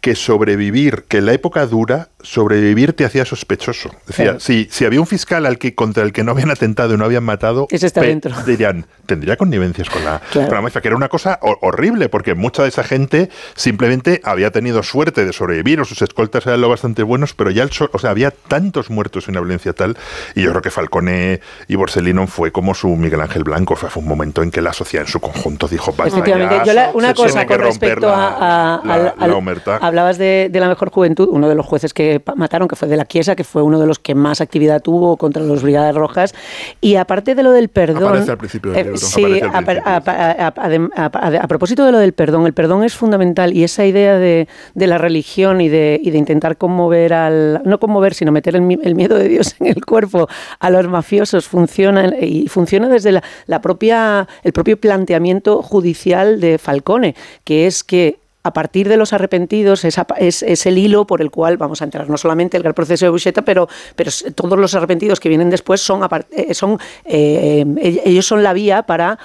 [0.00, 3.90] que sobrevivir, que en la época dura, sobrevivir te hacía sospechoso.
[4.06, 4.40] Decía, Claro.
[4.40, 7.04] si, si había un fiscal al que, contra el que no habían atentado y no
[7.04, 8.32] habían matado, está dentro.
[8.46, 10.46] dirían, tendría connivencias con la, Claro.
[10.48, 14.20] con la mafia, que era una cosa ho- horrible, porque mucha de esa gente simplemente
[14.24, 17.72] había tenido suerte de sobrevivir, o sus escoltas eran lo bastante buenos, pero ya el
[17.72, 19.96] so- o sea, había tantos muertos y una violencia tal,
[20.36, 24.02] y yo creo que Falcone y Borsellino fue como su Miguel Ángel Blanco, fue, fue
[24.02, 26.90] un momento en que la sociedad en su conjunto dijo, basta Efectivamente, ya, yo la-
[26.94, 29.76] una se cosa con respecto la- a, a- la- al- la al- omertá".
[29.88, 32.96] Hablabas de, de la mejor juventud, uno de los jueces que mataron, que fue de
[32.96, 36.34] la Chiesa, que fue uno de los que más actividad tuvo contra los Brigadas Rojas,
[36.80, 38.98] y aparte de lo del perdón, Aparece al principio del eh, libro.
[38.98, 44.48] sí, a, propósito de lo del perdón, el perdón es fundamental y esa idea de,
[44.74, 48.78] de la religión y de, y de intentar conmover al, no conmover, sino meter el,
[48.82, 50.28] el miedo de Dios en el cuerpo
[50.58, 56.58] a los mafiosos funciona y funciona desde la, la propia, el propio planteamiento judicial de
[56.58, 57.14] Falcone,
[57.44, 59.98] que es que a partir de los arrepentidos es,
[60.42, 63.10] es, el hilo por el cual vamos a entrar no solamente el gran proceso de
[63.10, 68.26] Buscetta, pero, pero todos los arrepentidos que vienen después son, eh, son eh, eh, ellos
[68.26, 69.18] son la vía para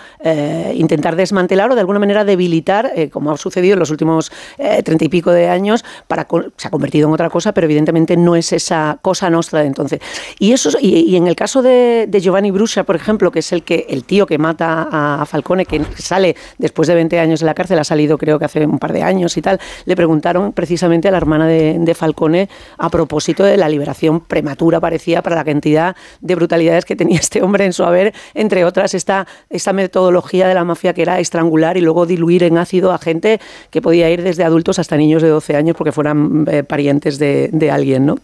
[0.73, 5.09] intentar desmantelar o de alguna manera debilitar, como ha sucedido en los últimos treinta y
[5.09, 8.97] pico de años, para se ha convertido en otra cosa, pero evidentemente no es esa
[9.01, 9.99] cosa nostra de entonces.
[10.39, 13.51] Y eso es- y, en el caso de, de Giovanni Bruscia, por ejemplo, que es
[13.51, 17.47] el que el tío que mata a, Falcone, que sale después de 20 años en
[17.47, 20.53] la cárcel, ha salido creo que hace un par de años y tal, le preguntaron
[20.53, 25.43] precisamente a la hermana de, Falcone a propósito de la liberación prematura, parecía, para la
[25.43, 30.47] cantidad de brutalidades que tenía este hombre en su haber, entre otras esta, esta metodología
[30.47, 33.39] de la mafia que era estrangular y luego diluir en ácido a gente
[33.69, 37.69] que podía ir desde adultos hasta niños de 12 años porque fueran eh, parientes de
[37.71, 38.17] alguien, ¿no?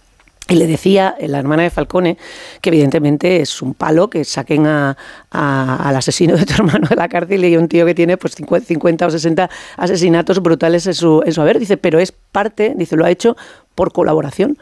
[0.50, 2.18] Y le decía la hermana de Falcone
[2.62, 4.97] que evidentemente es un palo que saquen a,
[5.30, 8.66] al asesino de tu hermano de la cárcel y un tío que tiene pues 50,
[8.66, 11.60] 50 o 60 asesinatos brutales en su, en su haber.
[11.60, 13.38] Dice, pero es parte, dice, lo ha hecho
[13.76, 14.58] por colaboración.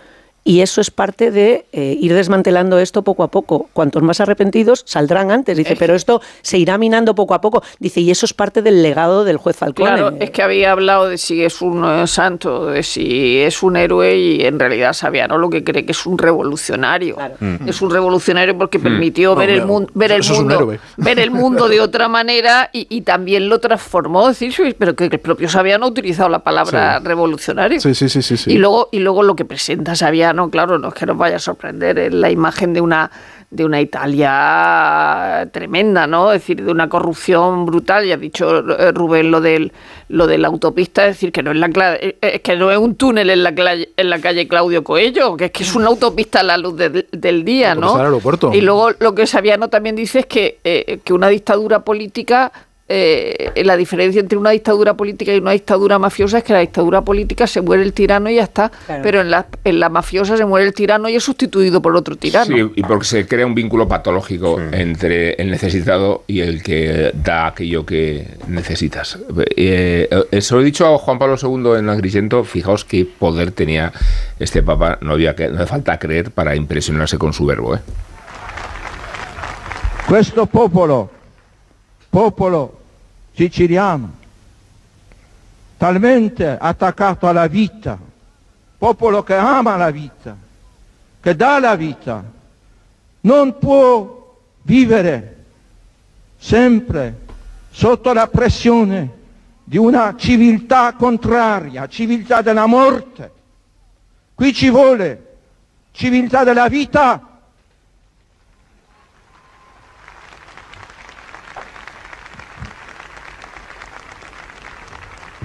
[0.48, 3.70] Y eso es parte de eh, ir desmantelando esto poco a poco.
[3.74, 5.58] Cuantos más arrepentidos saldrán antes.
[5.58, 7.62] Dice, pero esto se irá minando poco a poco.
[7.80, 9.92] Dice, y eso es parte del legado del juez Falcone.
[9.92, 13.76] Claro, es que había hablado de si es un eh, santo, de si es un
[13.76, 17.16] héroe y en realidad Saviano lo que cree que es un revolucionario.
[17.16, 17.36] Claro.
[17.66, 21.68] Es un revolucionario porque permitió ver el mundo, ver el es mundo, ver el mundo
[21.68, 24.30] de otra manera y, y también lo transformó.
[24.30, 27.06] Decir, sí, pero que el propio Saviano ha utilizado la palabra Sí.
[27.06, 27.82] revolucionario.
[27.82, 28.38] Sí, sí, sí, sí.
[28.38, 28.52] sí.
[28.54, 31.38] Y luego, y luego lo que presenta Saviano italiano, claro, no es que nos vaya
[31.38, 33.10] a sorprender, es la imagen de una
[33.50, 36.34] de una Italia tremenda, ¿no?
[36.34, 38.06] Es decir, de una corrupción brutal.
[38.06, 39.72] Ya ha dicho eh, Rubén lo del
[40.10, 42.72] lo de la autopista, es decir, que no es la cla- eh, es que no
[42.72, 45.76] es un túnel en la calle, en la calle Claudio Coello, que es que es
[45.76, 47.96] una autopista a la luz de- del día, ¿no?
[47.96, 48.54] aeropuerto.
[48.54, 52.52] Y luego lo que Saviano también dice es que, eh, que una dictadura política,
[52.90, 57.02] eh, la diferencia entre una dictadura política y una dictadura mafiosa es que la dictadura
[57.02, 59.02] política se muere el tirano y ya está, Claro.
[59.04, 62.16] pero en la, en la mafiosa se muere el tirano y es sustituido por otro
[62.16, 62.46] tirano.
[62.46, 67.48] Sí, y porque se crea un vínculo patológico entre el necesitado y el que da
[67.48, 69.20] aquello que necesitas.
[69.58, 73.52] Eh, eh, se lo he dicho a Juan Pablo II en Agrigento, fijaos qué poder
[73.52, 73.92] tenía
[74.40, 77.76] este papa, no había que, no hace falta creer para impresionarse con su verbo.
[77.76, 77.80] ¿eh?
[80.08, 81.10] Questo popolo,
[82.18, 82.80] popolo
[83.32, 84.12] siciliano,
[85.78, 87.96] talmente attaccato alla vita,
[88.76, 90.36] popolo che ama la vita,
[91.20, 92.24] che dà la vita,
[93.20, 95.46] non può vivere
[96.40, 97.20] sempre
[97.70, 99.12] sotto la pressione
[99.64, 103.32] di una civiltà contraria, civiltà della morte.
[104.34, 105.36] Qui ci vuole
[105.92, 107.27] civiltà della vita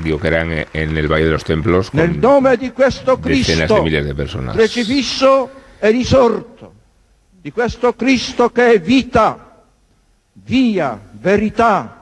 [0.03, 3.67] Digo que eran en- el Valle de los Templos Nel con nome di questo decenas
[3.69, 4.57] Cristo de miles de personas.
[4.57, 6.73] crocifisso e risorto,
[7.41, 9.63] di questo Cristo che è vita,
[10.33, 12.01] via, verità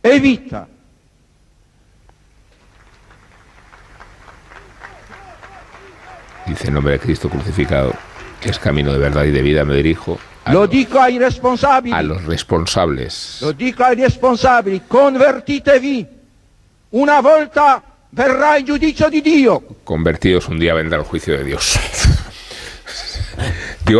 [0.00, 0.68] e vita.
[6.46, 7.94] Dice en nombre de Cristo crucificado,
[8.40, 11.18] que es camino de verdad y de vida, me dirijo a, Lo los, dico ai
[11.18, 13.38] responsabili, a los responsables.
[13.42, 16.06] lo dico ai responsabili, convertitevi,
[16.92, 19.62] una volta verrà il giudizio di Dio.
[19.84, 21.78] Convertidos un día vendrá el juicio de Dios.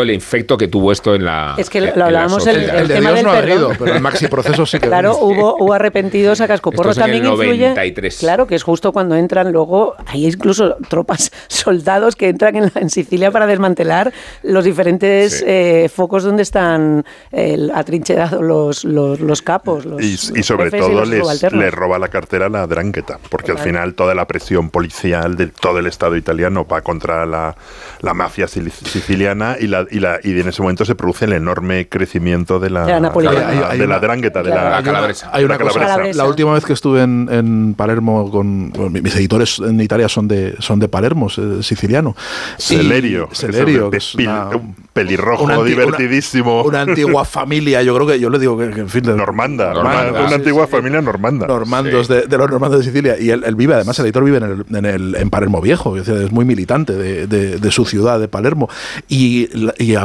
[0.01, 1.55] El efecto que tuvo esto en la.
[1.59, 2.63] Es que lo hablábamos el-.
[2.71, 3.77] El de tema Dios del no ha perdón.
[3.79, 6.91] pero el maxi proceso sí que Claro, hubo, hubo arrepentidos a cascoporro.
[6.93, 7.69] Es en el También influye.
[7.69, 8.19] 93.
[8.19, 9.95] Claro, que es justo cuando entran luego.
[10.07, 14.13] Hay incluso tropas, soldados que entran en, la- en Sicilia para desmantelar
[14.43, 15.45] los diferentes Sí.
[15.47, 19.85] eh, focos donde están eh, atrincherados los, los, los capos.
[19.85, 21.61] Los, Y, y sobre y todo los les, subalternos.
[21.65, 25.47] le roba la cartera a la Drangheta, porque al final toda la presión policial de
[25.49, 27.57] todo el Estado italiano va contra la,
[28.01, 31.89] la mafia siciliana y, la, y, la, y en ese momento se produce el enorme
[31.89, 34.71] crecimiento de la, De la de la- Hay- hay de la una- Drangheta, de Claro.
[34.71, 35.31] la, La calabresa.
[35.33, 36.13] Hay una calabresa.
[36.17, 40.55] la última vez que estuve en, en Palermo con, mis editores en Italia son de
[40.59, 42.15] son de Palermo, siciliano.
[42.59, 44.49] Celerio, Celerio, que es una-
[44.93, 46.63] pelirrojo una anti- divertidísimo.
[46.63, 49.15] Una, una antigua familia, yo creo que yo le digo que, que, en fin, de-
[49.15, 50.73] normanda, Normanda, una, antigua sí.
[50.73, 51.47] familia normanda.
[51.47, 54.37] normandos de, de los normandos de Sicilia y él, él vive además el editor vive
[54.39, 58.21] en, el, en, el- en Palermo Viejo es, muy militante de, de- de su ciudad
[58.21, 58.69] de Palermo
[59.09, 59.49] y,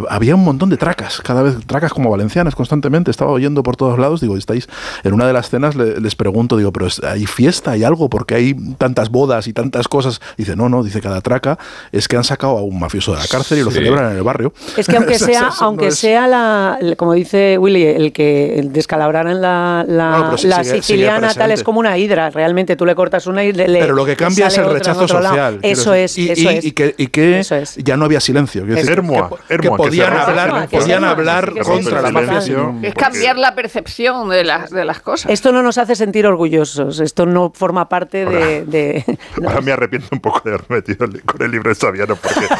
[0.09, 3.97] había un montón de tracas cada vez tracas como valencianas constantemente estaba oyendo por todos
[3.99, 4.67] lados digo estáis
[5.03, 8.35] en una de las cenas le- les pregunto digo pero hay fiesta hay algo porque
[8.35, 11.57] hay tantas bodas y tantas cosas dice no no dice cada traca
[11.91, 13.75] es que han sacado a un mafioso de la cárcel y lo Sí.
[13.77, 17.13] celebran en el barrio Es que aunque sea, eso no aunque es- sea la, como
[17.13, 21.51] dice Willy, el que descalabraran la, la, No, pero sí, la sigue- sigue siciliana tal
[21.51, 22.29] es como una hidra.
[22.29, 25.07] Realmente tú le cortas una y le, le- pero lo que cambia es el rechazo
[25.07, 25.59] social.
[25.61, 26.65] Eso es, y, eso y- es.
[26.65, 27.75] y que, y que Eso es.
[27.77, 28.65] ya no había silencio.
[28.65, 32.41] Decir, Hermoa, que, Hermoa, que podían hablar, podían hablar contra la mafia.
[32.83, 35.31] Es cambiar la percepción de las, de las cosas.
[35.31, 36.99] Esto no nos hace sentir orgullosos.
[36.99, 38.65] Esto no forma parte de.
[38.65, 39.03] de-
[39.45, 42.47] Ahora me arrepiento un poco de haberme metido con el libro de Saviano porque...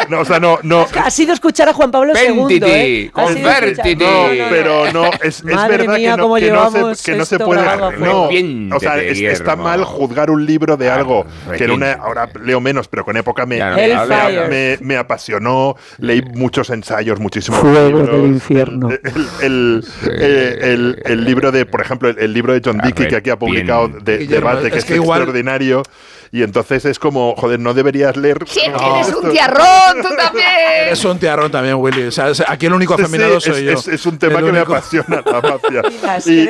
[0.00, 2.60] Pero, no, o sea, no, no, Ha sido escuchar a Juan Pablo II.
[2.64, 3.10] ¿eh?
[3.12, 3.96] Convertiti.
[3.96, 7.24] No, No, no, pero no, es, es verdad mía, que no, que se, que no
[7.24, 7.62] se puede.
[7.98, 8.28] No,
[8.76, 11.24] o sea, es- está mal juzgar un libro de algo
[11.56, 11.92] que en una.
[11.92, 14.48] Ahora leo menos, pero con época me, me, Hellfire.
[14.48, 15.76] me- me apasionó.
[15.98, 18.88] Leí muchos ensayos, muchísimos Fuego del infierno.
[18.90, 19.00] El,
[19.42, 23.16] el- eh, el- el libro de, por ejemplo, el, el libro de John Dickey que
[23.16, 25.82] aquí ha publicado de debate, que es es, que igual- extraordinario.
[26.32, 28.38] Y entonces es como, joder, no deberías leer.
[28.46, 30.46] Sí, que eres esto- un tiarrón, tú también.
[30.86, 32.04] Eres un tiarrón también, Willy.
[32.04, 33.90] O sea, es- aquí el único afeminado sí, soy es, yo.
[33.92, 35.82] es- es un tema El que me apasiona, la mafia.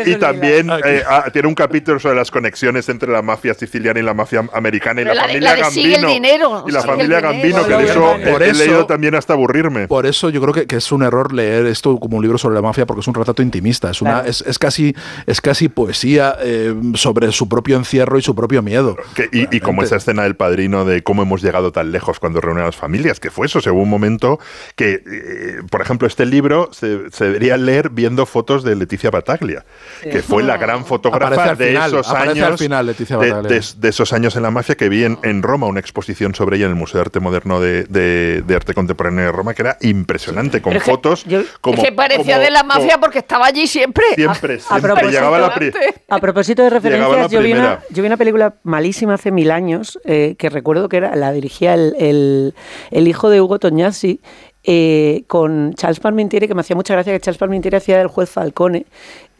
[0.06, 4.02] Y también eh, ah, tiene un capítulo sobre las conexiones entre la mafia siciliana y
[4.02, 6.12] la mafia americana y la, familia la de sigue el Gambino.
[6.14, 7.20] dinero, y la familia.
[7.20, 9.88] Gambino, que de eso, por he, leído también hasta aburrirme.
[9.88, 12.54] Por eso yo creo que, que es un error leer esto como un libro sobre
[12.54, 13.90] la mafia porque es un retrato intimista.
[13.90, 14.28] Es, una, Claro.
[14.28, 14.94] es, es casi,
[15.26, 18.96] es casi poesía eh, sobre su propio encierro y su propio miedo.
[19.14, 22.40] Que- y, y como esa escena del padrino de cómo hemos llegado tan lejos cuando
[22.40, 23.60] reúnen a las familias, que que fue eso.
[23.60, 24.40] O sea, hubo un momento
[24.74, 29.64] que, eh, por ejemplo, este libro se, se debería leer viendo fotos de Leticia Bataglia,
[30.02, 32.58] que fue la gran fotógrafa de final, esos años.
[32.60, 33.60] final, Leticia de, Bataglia.
[33.60, 36.56] de- de esos años en la mafia que vi en, en Roma, una exposición sobre
[36.56, 39.62] ella en el Museo de Arte Moderno de, de- de Arte Contemporáneo de Roma, que
[39.62, 41.80] era impresionante, con Pero que fotos yo- como.
[41.82, 44.04] que parecía como- de la mafia como- porque estaba allí siempre.
[44.16, 44.80] Siempre, A- a siempre.
[44.92, 45.72] propósito- llegaba la pri-
[46.08, 49.59] A propósito de referencias, yo vi, una, yo vi una película malísima hace mil años
[50.04, 54.20] eh, que recuerdo que era la dirigía el, el- hijo de Hugo Tognazzi
[54.64, 58.30] eh, con Charles Parmentieri, que me hacía mucha gracia que Charles Parmentieri hacía del juez
[58.30, 58.86] Falcone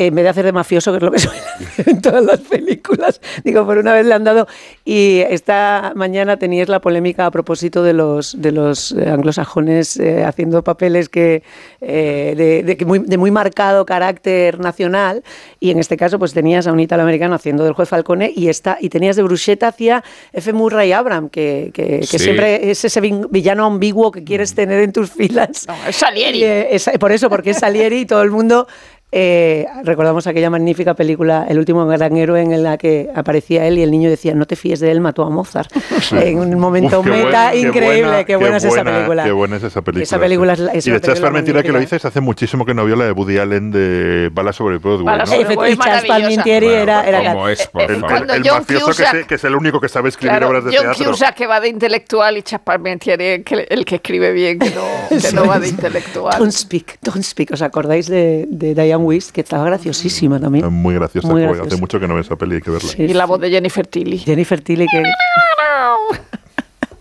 [0.06, 2.40] en vez de hacer de mafioso, que es lo que suele hacer en todas las
[2.40, 3.20] películas.
[3.44, 4.46] Digo, por una vez le han dado.
[4.84, 10.62] Y esta mañana teníais la polémica a propósito de los, de los anglosajones eh, haciendo
[10.64, 11.42] papeles que,
[11.80, 15.22] eh, de, de que muy, de muy marcado carácter nacional.
[15.60, 18.78] Y en este caso, pues tenías a un italoamericano haciendo del juez Falcone y, esta,
[18.80, 20.52] y tenías de Bruchetta hacia F.
[20.52, 22.18] Murray Abram, que, que, que Sí.
[22.18, 25.66] siempre es ese villano ambiguo que quieres tener en tus filas.
[25.68, 26.38] No, es Salieri.
[26.38, 28.66] Y, eh, es- por eso, porque es Salieri y todo el mundo.
[29.12, 33.82] Eh, recordamos aquella magnífica película El último gran héroe en la que aparecía él y
[33.82, 35.70] el niño decía no te fíes de él, mató a Mozart
[36.12, 39.24] en un momento Uf, qué meta qué increíble, buena- qué buena es esa buena- película.
[39.24, 40.02] Qué buena es esa película.
[40.04, 40.62] Esa película sí.
[40.62, 42.96] es la- es y de película Parmentieri que lo dices hace muchísimo que no vio
[42.96, 45.04] la de Woody Allen de Bala sobre Broadway.
[45.06, 45.26] Bala ¿no?
[45.26, 46.42] sobre- Efectivamente, es y Charles maravillosa.
[46.44, 49.10] Parmentieri era, era ¿Cómo es, por Eh, El, el- Cuando el John mafioso que, Cusack-
[49.22, 51.10] se- que es el único que sabe escribir Claro, obras de John teatro.
[51.10, 54.70] Cusack que va de intelectual y Charles Parmentieri el que, el que escribe bien, que
[54.70, 54.82] no,
[55.20, 56.38] que no va de intelectual.
[56.38, 57.50] Don't Speak, Don't Speak.
[57.52, 60.64] ¿Os acordáis de, de Diane Weiss, que estaba graciosísima también?
[60.64, 61.28] Es muy graciosa.
[61.28, 61.68] Muy graciosa.
[61.68, 62.88] Hace mucho que no veo esa peli, hay que verla.
[62.88, 63.28] Sí, Y la sí.
[63.28, 64.18] voz de Jennifer Tilly.
[64.18, 65.02] Jennifer Tilly, que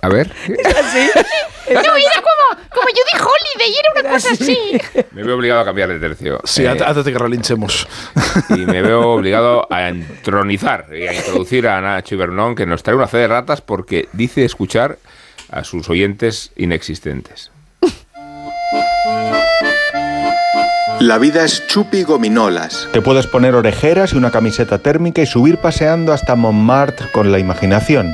[0.02, 1.10] A ver, así.
[1.74, 4.58] No, era como, como Judy Holiday, era una cosa así.
[5.12, 6.39] me veo obligado a cambiar de tercio.
[6.45, 7.88] Sí, Eh, antes antes de que relinchemos.
[8.50, 12.95] y me veo obligado a entronizar y a introducir a Nacho Ibernón, que nos trae
[12.95, 14.97] una fe de ratas porque dice escuchar
[15.52, 17.52] a sus oyentes inexistentes.
[21.00, 22.89] La vida es chupi gominolas.
[22.91, 27.39] Te puedes poner orejeras y una camiseta térmica y subir paseando hasta Montmartre con la
[27.39, 28.14] imaginación.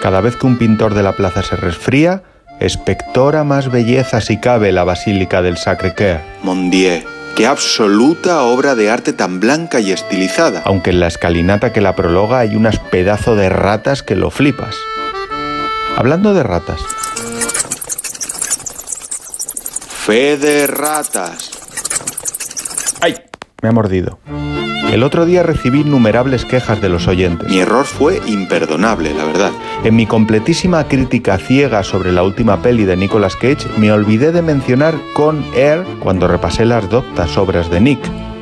[0.00, 2.22] Cada vez que un pintor de la plaza se resfría,
[2.60, 7.02] espectora más belleza si cabe la Basílica del Sacré-Cœur, Mon Dieu,
[7.36, 10.62] qué absoluta obra de arte tan blanca y estilizada.
[10.64, 14.76] aunque en la escalinata que la prologa hay unas pedazo de ratas que lo flipas.
[15.96, 16.80] Hablando de ratas,
[20.04, 21.50] Fe de ratas.
[23.00, 23.14] ¡ay!
[23.62, 24.18] Me ha mordido.
[24.92, 27.48] El otro día recibí innumerables quejas de los oyentes.
[27.48, 29.50] Mi error fue imperdonable, la verdad.
[29.82, 34.42] En mi completísima crítica ciega sobre la última peli de Nicolas Cage, me olvidé de
[34.42, 38.33] mencionar Con Air cuando repasé las doctas obras de Nick.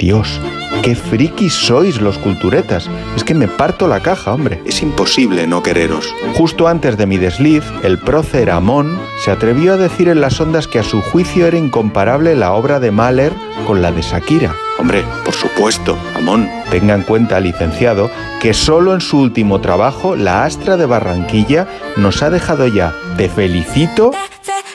[0.00, 0.40] Dios,
[0.82, 2.88] qué frikis sois los culturetas.
[3.16, 4.62] Es que me parto la caja, hombre.
[4.64, 6.14] Es imposible no quereros.
[6.34, 10.66] Justo antes de mi desliz, el prócer Amón se atrevió a decir en las ondas
[10.66, 13.32] que a su juicio era incomparable la obra de Mahler
[13.66, 14.54] con la de Shakira.
[14.78, 16.48] Hombre, por supuesto, Amón.
[16.70, 22.22] Tenga en cuenta, licenciado, que solo en su último trabajo, La Astra de Barranquilla nos
[22.22, 24.12] ha dejado ya Te felicito,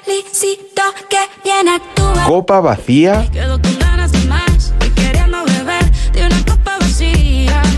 [0.03, 2.25] felicito que bien actúa.
[2.27, 3.25] Copa Vacía,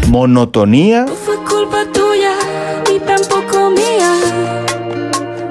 [0.10, 2.32] Monotonía No fue culpa tuya
[2.90, 4.14] ni tampoco mía.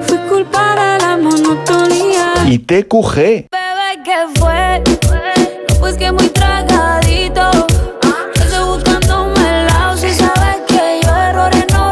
[0.07, 2.33] Fue culpa de la monotonía.
[2.47, 3.15] y TQG.
[3.15, 4.83] Bebé, ¿qué fue?
[5.79, 7.51] Pues que muy tragadito.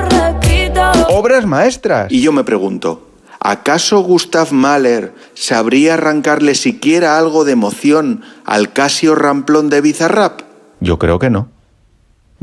[0.10, 0.92] Repito.
[1.10, 2.12] Obras maestras.
[2.12, 3.08] Y yo me pregunto,
[3.40, 10.42] ¿acaso Gustav Mahler sabría arrancarle siquiera algo de emoción al Casio Ramplón de Bizarrap?
[10.80, 11.55] Yo creo que no.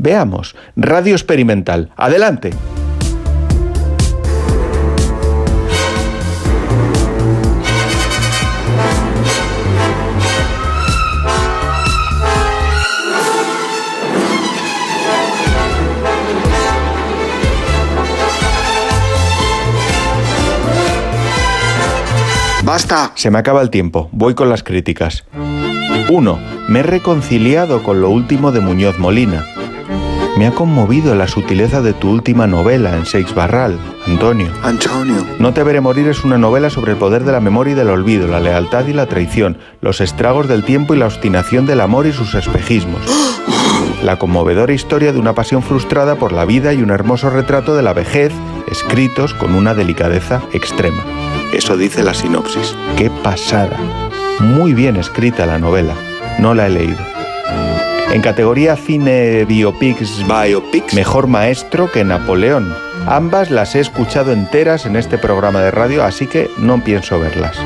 [0.03, 0.53] Veamos.
[0.75, 1.91] Radio experimental.
[1.95, 2.49] Adelante.
[22.65, 23.13] ¡Basta!
[23.15, 24.09] Se me acaba el tiempo.
[24.11, 25.23] Voy con las críticas.
[26.09, 26.39] 1.
[26.67, 29.45] Me he reconciliado con lo último de Muñoz Molina.
[30.35, 33.77] Me ha conmovido la sutileza de tu última novela en Seix Barral,
[34.07, 34.47] Antonio.
[34.63, 35.23] Antonio.
[35.37, 37.89] No te veré morir es una novela sobre el poder de la memoria y del
[37.89, 42.07] olvido, la lealtad y la traición, los estragos del tiempo y la obstinación del amor
[42.07, 43.01] y sus espejismos.
[44.03, 47.83] La conmovedora historia de una pasión frustrada por la vida y un hermoso retrato de
[47.83, 48.33] la vejez,
[48.69, 51.03] escritos con una delicadeza extrema.
[51.53, 52.75] Eso dice la sinopsis.
[52.97, 53.77] ¡Qué pasada!
[54.39, 55.93] Muy bien escrita la novela.
[56.39, 57.12] No la he leído.
[58.13, 60.93] En categoría cine biopics, Biopics.
[60.93, 62.71] mejor maestro que Napoleón.
[63.07, 67.57] Ambas las he escuchado enteras en este programa de radio, así que no pienso verlas.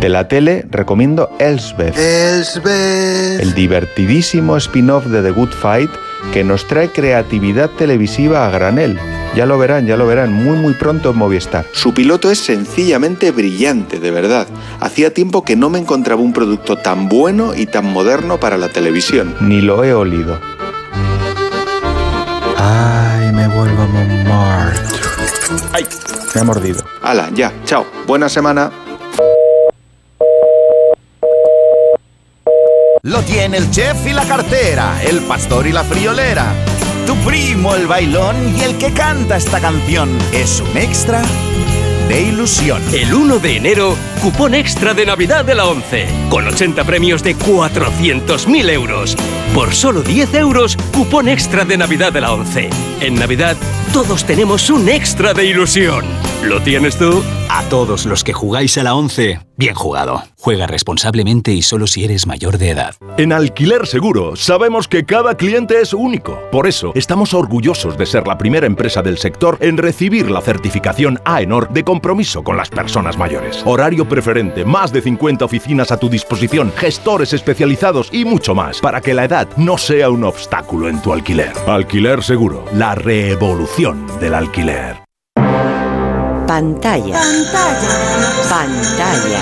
[0.00, 5.90] De la tele recomiendo Elsbeth, el divertidísimo spin-off de The Good Fight
[6.32, 8.98] que nos trae creatividad televisiva a granel.
[9.34, 11.66] Ya lo verán, ya lo verán, muy muy pronto en Movistar.
[11.72, 14.46] Su piloto es sencillamente brillante, de verdad.
[14.78, 18.68] Hacía tiempo que no me encontraba un producto tan bueno y tan moderno para la
[18.68, 19.34] televisión.
[19.40, 20.38] Ni lo he olido.
[22.56, 24.80] Ay, me vuelvo a Montmartre.
[25.72, 25.84] Ay,
[26.32, 26.84] me ha mordido.
[27.02, 27.86] Hala, ya, chao.
[28.06, 28.70] Buena semana.
[33.02, 36.54] Lo tiene el chef y la cartera, el pastor y la friolera.
[37.06, 41.22] Tu primo el bailón y el que canta esta canción es un extra
[42.08, 42.82] de ilusión.
[42.92, 47.36] El 1 de enero, cupón extra de Navidad de la 11, con 80 premios de
[47.36, 49.16] 400.000 euros.
[49.54, 52.70] Por solo 10 euros, cupón extra de Navidad de la 11.
[53.00, 53.56] En Navidad,
[53.92, 56.33] todos tenemos un extra de ilusión.
[56.48, 57.22] ¿Lo tienes tú?
[57.48, 60.22] A todos los que jugáis a la 11, bien jugado.
[60.38, 62.94] Juega responsablemente y solo si eres mayor de edad.
[63.16, 66.38] En Alquiler Seguro sabemos que cada cliente es único.
[66.52, 71.18] Por eso estamos orgullosos de ser la primera empresa del sector en recibir la certificación
[71.24, 73.62] AENOR de compromiso con las personas mayores.
[73.64, 79.00] Horario preferente, más de 50 oficinas a tu disposición, gestores especializados y mucho más para
[79.00, 81.52] que la edad no sea un obstáculo en tu alquiler.
[81.66, 85.03] Alquiler Seguro, la revolución del alquiler.
[86.46, 87.14] Pantalla.
[87.14, 87.88] Pantalla.
[88.48, 89.40] Pantalla.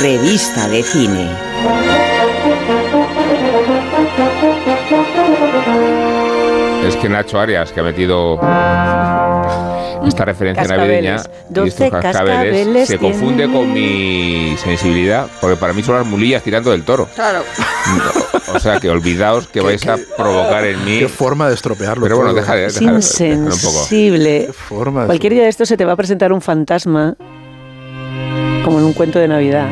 [0.00, 1.30] Revista de cine.
[6.86, 8.38] Es que Nacho Arias, que ha metido
[10.08, 11.02] esta referencia Cascabeles.
[11.14, 16.06] navideña, y 12 estos cascabeles se confunde con mi sensibilidad, porque para mí son las
[16.06, 17.08] mulillas tirando del toro.
[17.14, 17.40] Claro.
[18.54, 20.98] O sea, que olvidaos que vais a provocar en mí.
[20.98, 22.02] Qué forma de estropearlo.
[22.02, 22.40] Pero bueno, todo.
[22.42, 23.54] deja de- Es deja de- déjalo un poco.
[23.54, 24.48] insensible.
[24.52, 27.14] forma de Cualquier día de esto se te va a presentar un fantasma,
[28.64, 29.68] como en un cuento de Navidad.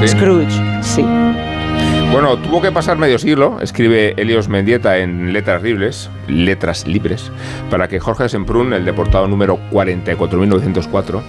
[0.00, 0.08] Sí.
[0.08, 0.50] Scrooge,
[0.82, 1.04] sí.
[2.10, 7.30] Bueno, tuvo que pasar medio siglo, escribe Helios Mendieta en Letras Libres, Letras Libres,
[7.70, 11.22] para que Jorge Semprún, el deportado número 44.904,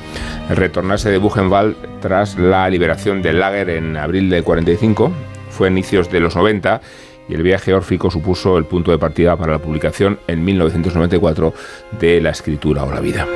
[0.51, 5.11] retornase de Buchenwald tras la liberación del lager en abril del 45.
[5.49, 6.79] Fue a inicios de los 90
[7.27, 11.53] y el viaje órfico supuso el punto de partida para la publicación en 1994
[11.99, 13.27] de La escritura o la vida.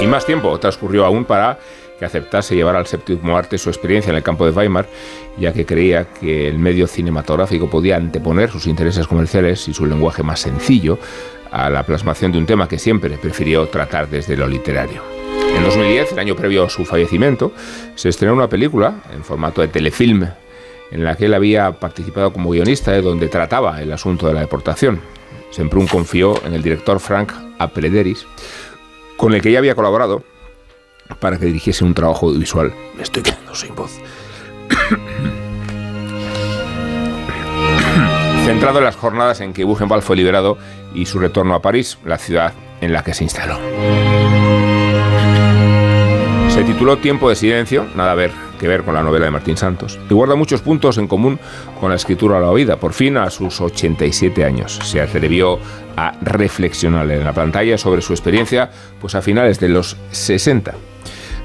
[0.00, 1.58] Y más tiempo transcurrió aún para
[1.98, 4.88] que aceptase llevar al séptimo arte su experiencia en el campo de Weimar,
[5.38, 10.22] ya que creía que el medio cinematográfico podía anteponer sus intereses comerciales y su lenguaje
[10.22, 10.98] más sencillo
[11.50, 15.02] a la plasmación de un tema que siempre prefirió tratar desde lo literario.
[15.56, 17.52] En 2010, el año previo a su fallecimiento,
[17.94, 20.26] se estrenó una película en formato de telefilm
[20.90, 24.40] en la que él había participado como guionista, eh, donde trataba el asunto de la
[24.40, 25.00] deportación.
[25.50, 28.26] Semprún confió en el director Frank Aprederis,
[29.16, 30.24] con el que ya había colaborado
[31.18, 32.72] para que dirigiese un trabajo audiovisual.
[32.96, 33.92] Me estoy quedando sin voz.
[38.44, 40.58] Centrado en las jornadas en que Buchenwald fue liberado
[40.94, 43.58] y su retorno a París, la ciudad en la que se instaló.
[46.50, 48.30] Se tituló Tiempo de Silencio, nada a ver
[48.60, 51.40] que ver con la novela de Martín Santos, y guarda muchos puntos en común
[51.80, 52.76] con la escritura a la oída.
[52.76, 55.58] Por fin, a sus 87 años, se atrevió
[55.96, 60.74] a reflexionar en la pantalla sobre su experiencia, pues a finales de los 60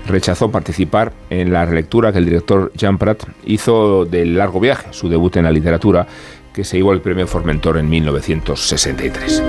[0.10, 5.08] rechazó participar en la relectura que el director Jean Prat hizo del largo viaje, su
[5.08, 6.08] debut en la literatura,
[6.54, 9.44] que se llevó el premio Formentor en 1963.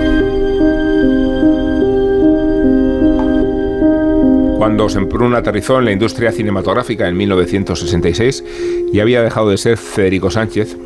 [4.57, 8.43] Cuando Semprún aterrizó en la industria cinematográfica en 1966,
[8.93, 10.77] ya había dejado de ser Federico Sánchez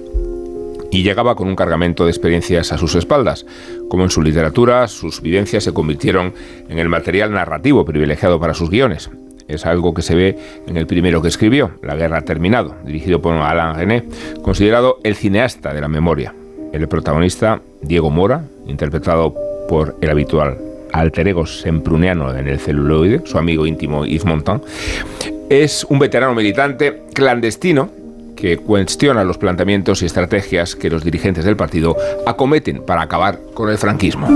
[0.92, 3.46] y llegaba con un cargamento de experiencias a sus espaldas.
[3.90, 6.34] Como en su literatura, sus vivencias se convirtieron
[6.70, 9.10] en el material narrativo privilegiado para sus guiones.
[9.48, 10.38] Es algo que se ve
[10.68, 14.04] en el primero que escribió, La guerra terminado, dirigido por Alain René,
[14.42, 16.34] considerado el cineasta de la memoria.
[16.74, 19.36] El protagonista, Diego Mora, interpretado
[19.70, 20.58] por el habitual
[20.92, 24.64] alter ego sempruniano en el celuloide, su amigo íntimo Yves Montand,
[25.50, 27.90] es un veterano militante clandestino
[28.36, 33.70] que cuestiona los planteamientos y estrategias que los dirigentes del partido acometen para acabar con
[33.70, 34.28] el franquismo.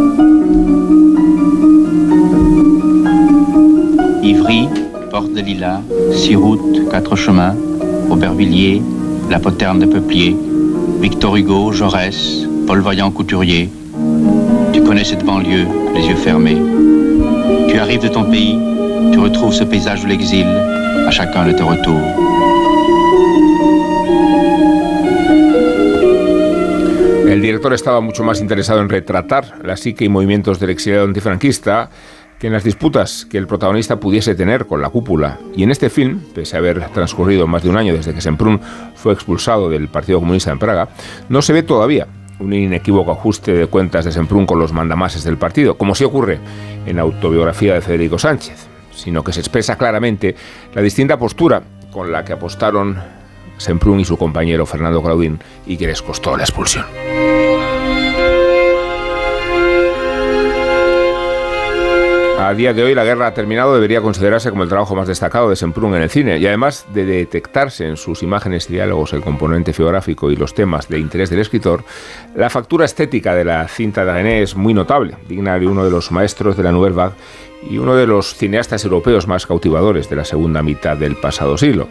[4.21, 4.69] Ivry,
[5.09, 5.81] Porte de Lilas,
[6.13, 7.55] Siroute, Quatre Chemins,
[8.09, 8.81] Aubervilliers,
[9.29, 10.35] La Poterne de Peuplier,
[11.01, 13.69] Victor Hugo, Jaurès, Paul Vaillant Couturier.
[14.71, 16.57] Tu connais cette banlieue, les yeux fermés.
[17.67, 18.57] Tu arrives de ton pays,
[19.11, 20.45] tu retrouves ce paysage de l'exil,
[21.07, 22.29] À chacun de tes retours.
[27.27, 31.89] El director estaba mucho más interesado en retratar la psique y movimientos del exiliado antifranquista
[32.39, 35.39] que en las disputas que el protagonista pudiese tener con la cúpula.
[35.55, 38.61] Y en este film, pese a haber transcurrido más de un año desde que Semprún
[38.95, 40.89] fue expulsado del Partido Comunista en Praga,
[41.27, 42.07] no se ve todavía
[42.39, 46.39] un inequívoco ajuste de cuentas de Semprún con los mandamases del partido, como sí ocurre
[46.85, 50.35] en la autobiografía de Federico Sánchez, sino que se expresa claramente
[50.73, 51.61] la distinta postura
[51.91, 52.97] con la que apostaron
[53.57, 56.85] Semprún y su compañero Fernando Claudín y que les costó la expulsión.
[62.49, 65.51] A día de hoy la guerra ha terminado debería considerarse como el trabajo más destacado
[65.51, 69.21] de Semprún en el cine y además de detectarse en sus imágenes y diálogos el
[69.21, 71.83] componente geográfico y los temas de interés del escritor,
[72.35, 75.91] la factura estética de la cinta de René es muy notable, digna de uno de
[75.91, 77.13] los maestros de la Nouvelle Vague
[77.69, 81.87] y uno de los cineastas europeos más cautivadores de la segunda mitad del pasado siglo.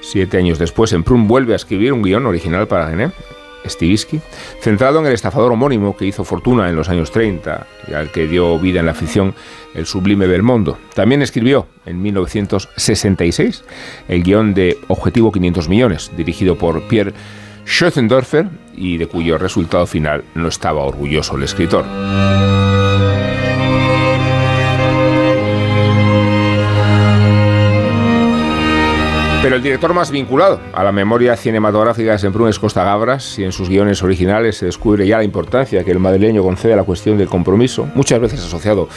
[0.00, 3.10] Siete años después, Semprún vuelve a escribir un guion original para René,
[3.64, 4.20] Stivisky,
[4.60, 8.26] centrado en el estafador homónimo que hizo fortuna en los años 30 y al que
[8.26, 9.34] dio vida en la ficción
[9.74, 10.78] el sublime Belmondo.
[10.94, 13.64] También escribió en 1966
[14.08, 17.14] el guion de Objetivo 500 millones, dirigido por Pierre
[17.66, 21.84] Schöttendorfer y de cuyo resultado final no estaba orgulloso el escritor.
[29.42, 33.44] Pero el director más vinculado a la memoria cinematográfica de Semprún es Costa Gabras y
[33.44, 36.84] en sus guiones originales se descubre ya la importancia que el madrileño concede a la
[36.84, 38.88] cuestión del compromiso, muchas veces asociado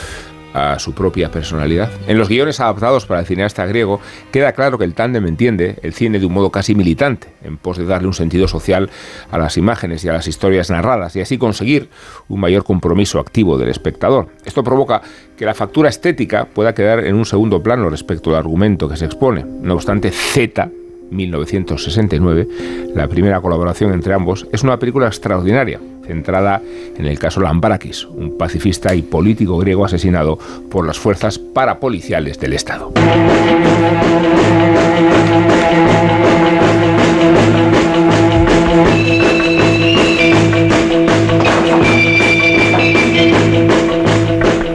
[0.56, 1.91] a su propia personalidad.
[2.08, 3.99] En los guiones adaptados para el cineasta griego
[4.32, 7.78] queda claro que el tándem entiende el cine de un modo casi militante, en pos
[7.78, 8.89] de darle un sentido social
[9.30, 11.89] a las imágenes y a las historias narradas y así conseguir
[12.30, 14.30] un mayor compromiso activo del espectador.
[14.45, 15.01] Esto provoca
[15.38, 19.06] que la factura estética pueda quedar en un segundo plano respecto al argumento que se
[19.06, 19.43] expone.
[19.43, 20.70] No obstante, Z
[21.12, 22.47] 1969,
[22.95, 26.62] la primera colaboración entre ambos, es una película extraordinaria, centrada
[26.97, 30.38] en el caso Lambrakis, un pacifista y político griego asesinado
[30.70, 32.91] por las fuerzas parapoliciales del Estado.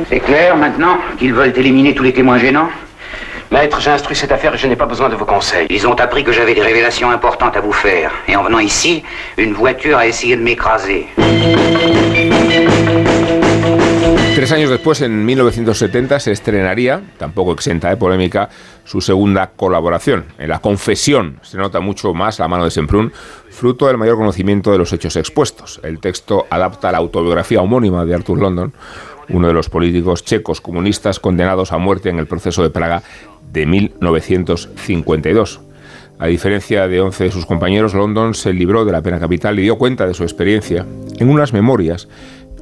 [0.09, 2.68] C'est clair maintenant qu'ils veulent éliminer tous les témoins gênants
[3.51, 5.66] Maître, j'ai instruit cette affaire et je n'ai pas besoin de vos conseils.
[5.70, 8.12] Ils ont appris que j'avais des révélations importantes à vous faire.
[8.28, 9.03] Et en venant ici,
[9.38, 11.09] une voiture a essayé de m'écraser.
[14.36, 18.48] Tres años después, en 1970, se estrenaría, tampoco exenta de polémica,
[18.84, 20.26] su segunda colaboración.
[20.38, 23.12] En La Confesión se nota mucho más la mano de Semprún,
[23.51, 25.80] fruto del mayor conocimiento de los hechos expuestos.
[25.82, 28.72] El texto adapta la autobiografía homónima de Arthur London,
[29.28, 33.03] uno de los políticos checos comunistas condenados a muerte en el proceso de Praga
[33.53, 35.61] de 1952.
[36.18, 39.62] A diferencia de 11 de sus compañeros, London se libró de la pena capital y
[39.62, 40.84] dio cuenta de su experiencia
[41.18, 42.09] en unas memorias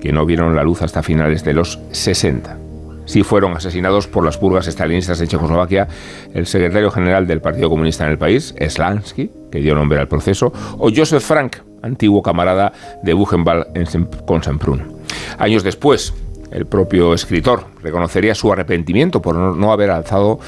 [0.00, 2.56] que no vieron la luz hasta finales de los 60.
[3.04, 5.88] Sí fueron asesinados por las purgas estalinistas de Checoslovaquia
[6.34, 10.52] el secretario general del Partido Comunista en el país, Slansky, que dio nombre al proceso,
[10.78, 12.72] o Joseph Frank, antiguo camarada
[13.02, 14.98] de Buchenwald con Semprún.
[15.38, 16.12] Años después,
[16.50, 20.38] el propio escritor reconocería su arrepentimiento por no haber alzado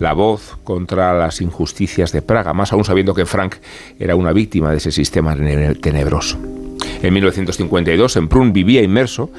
[0.00, 3.56] la voz contra las injusticias de Praga, más aún sabiendo que Frank
[3.98, 5.36] era una víctima de ese sistema
[5.80, 6.38] tenebroso.
[7.02, 9.30] En 1952, Semprún vivía inmerso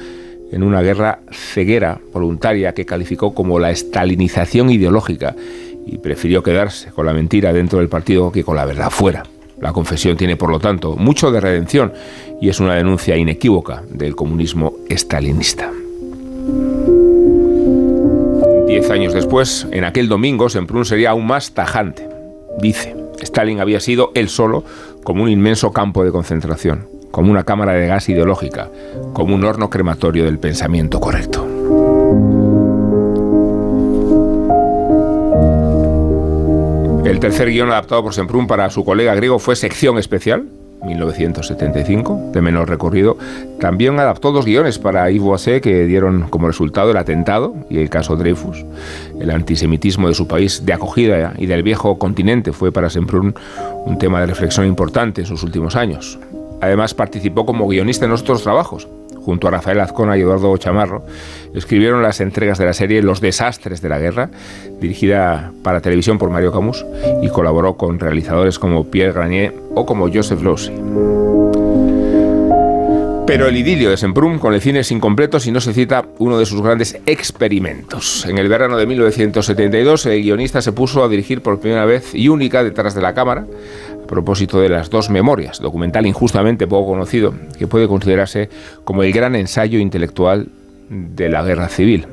[0.52, 5.34] en una guerra ceguera voluntaria que calificó como la estalinización ideológica
[5.84, 9.24] y prefirió quedarse con la mentira dentro del partido que con la verdad fuera.
[9.60, 11.92] La confesión tiene, por lo tanto, mucho de redención
[12.40, 15.72] y es una denuncia inequívoca del comunismo estalinista.
[18.72, 22.08] Diez años después, en aquel domingo, Semprún sería aún más tajante.
[22.58, 24.64] Dice, Stalin había sido él solo
[25.04, 28.70] como un inmenso campo de concentración, como una cámara de gas ideológica,
[29.12, 31.46] como un horno crematorio del pensamiento correcto.
[37.04, 40.48] El tercer guion adaptado por Semprún para su colega griego fue Sección Especial,
[40.84, 43.16] 1975, de menor recorrido.
[43.60, 47.90] También adaptó dos guiones para Yves Boisset que dieron como resultado el atentado y el
[47.90, 48.64] caso Dreyfus.
[49.20, 53.34] El antisemitismo de su país de acogida y del viejo continente fue para Semprún
[53.84, 56.18] un tema de reflexión importante en sus últimos años.
[56.60, 58.86] Además participó como guionista en otros trabajos,
[59.24, 61.04] junto a Rafael Azcona y Eduardo Chamarro,
[61.54, 64.30] escribieron las entregas de la serie Los desastres de la guerra,
[64.80, 66.84] dirigida para televisión por Mario Camus,
[67.22, 71.61] y colaboró con realizadores como Pierre Granier o como Joseph Losey.
[73.26, 76.38] Pero el idilio de Semprún con el cine es incompleto si no se cita uno
[76.38, 78.26] de sus grandes experimentos.
[78.26, 82.28] En el verano de 1972, el guionista se puso a dirigir por primera vez y
[82.28, 83.46] única detrás de la cámara,
[84.02, 88.50] a propósito de las dos memorias, documental injustamente poco conocido, que puede considerarse
[88.84, 90.48] como el gran ensayo intelectual
[90.90, 92.06] de la guerra civil.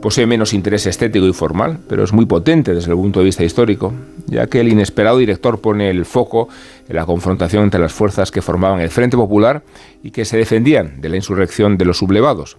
[0.00, 3.44] Posee menos interés estético y formal, pero es muy potente desde el punto de vista
[3.44, 3.92] histórico,
[4.26, 6.48] ya que el inesperado director pone el foco
[6.88, 9.62] en la confrontación entre las fuerzas que formaban el Frente Popular
[10.02, 12.58] y que se defendían de la insurrección de los sublevados,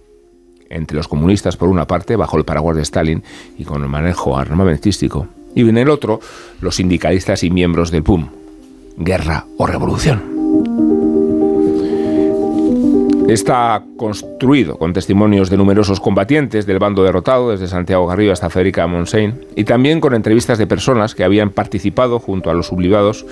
[0.70, 3.22] entre los comunistas por una parte, bajo el paraguas de Stalin
[3.56, 6.20] y con el manejo armamentístico, y en el otro,
[6.60, 8.28] los sindicalistas y miembros del PUM,
[8.96, 10.37] guerra o revolución.
[13.28, 18.86] Está construido con testimonios de numerosos combatientes del bando derrotado, desde Santiago Garrido hasta Federica
[18.86, 23.26] Montseny, y también con entrevistas de personas que habían participado junto a los sublivados,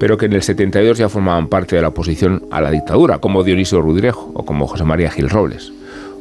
[0.00, 3.44] pero que en el 72 ya formaban parte de la oposición a la dictadura, como
[3.44, 5.72] Dionisio Rudrejo o como José María Gil Robles.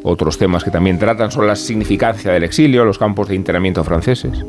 [0.04, 4.46] Otros temas que también tratan son la significancia del exilio, los campos de internamiento franceses,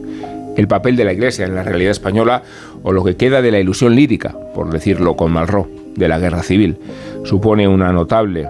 [0.55, 2.43] el papel de la Iglesia en la realidad española
[2.83, 6.43] o lo que queda de la ilusión lírica, por decirlo con Malraux, de la guerra
[6.43, 6.77] civil.
[7.25, 8.47] Supone una notable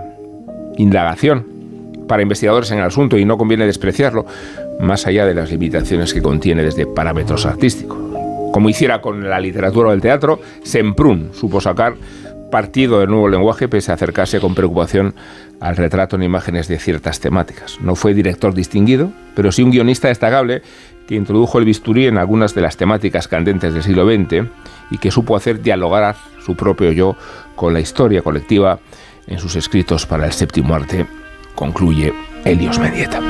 [0.77, 1.47] indagación
[2.09, 4.27] para investigadores en el asunto y no conviene despreciarlo,
[4.81, 7.99] más allá de las limitaciones que contiene desde parámetros artísticos.
[8.53, 11.95] Como hiciera con la literatura o el teatro, Semprún supo sacar
[12.51, 15.15] partido del nuevo lenguaje pese a acercarse con preocupación
[15.61, 17.79] al retrato en imágenes de ciertas temáticas.
[17.81, 20.63] No fue director distinguido, pero sí un guionista destacable
[21.07, 24.49] que introdujo el bisturí en algunas de las temáticas candentes del siglo XX
[24.91, 27.17] y que supo hacer dialogar su propio yo
[27.55, 28.79] con la historia colectiva
[29.27, 31.07] en sus escritos para el séptimo arte,
[31.55, 32.13] concluye
[32.45, 33.21] Helios Medieta.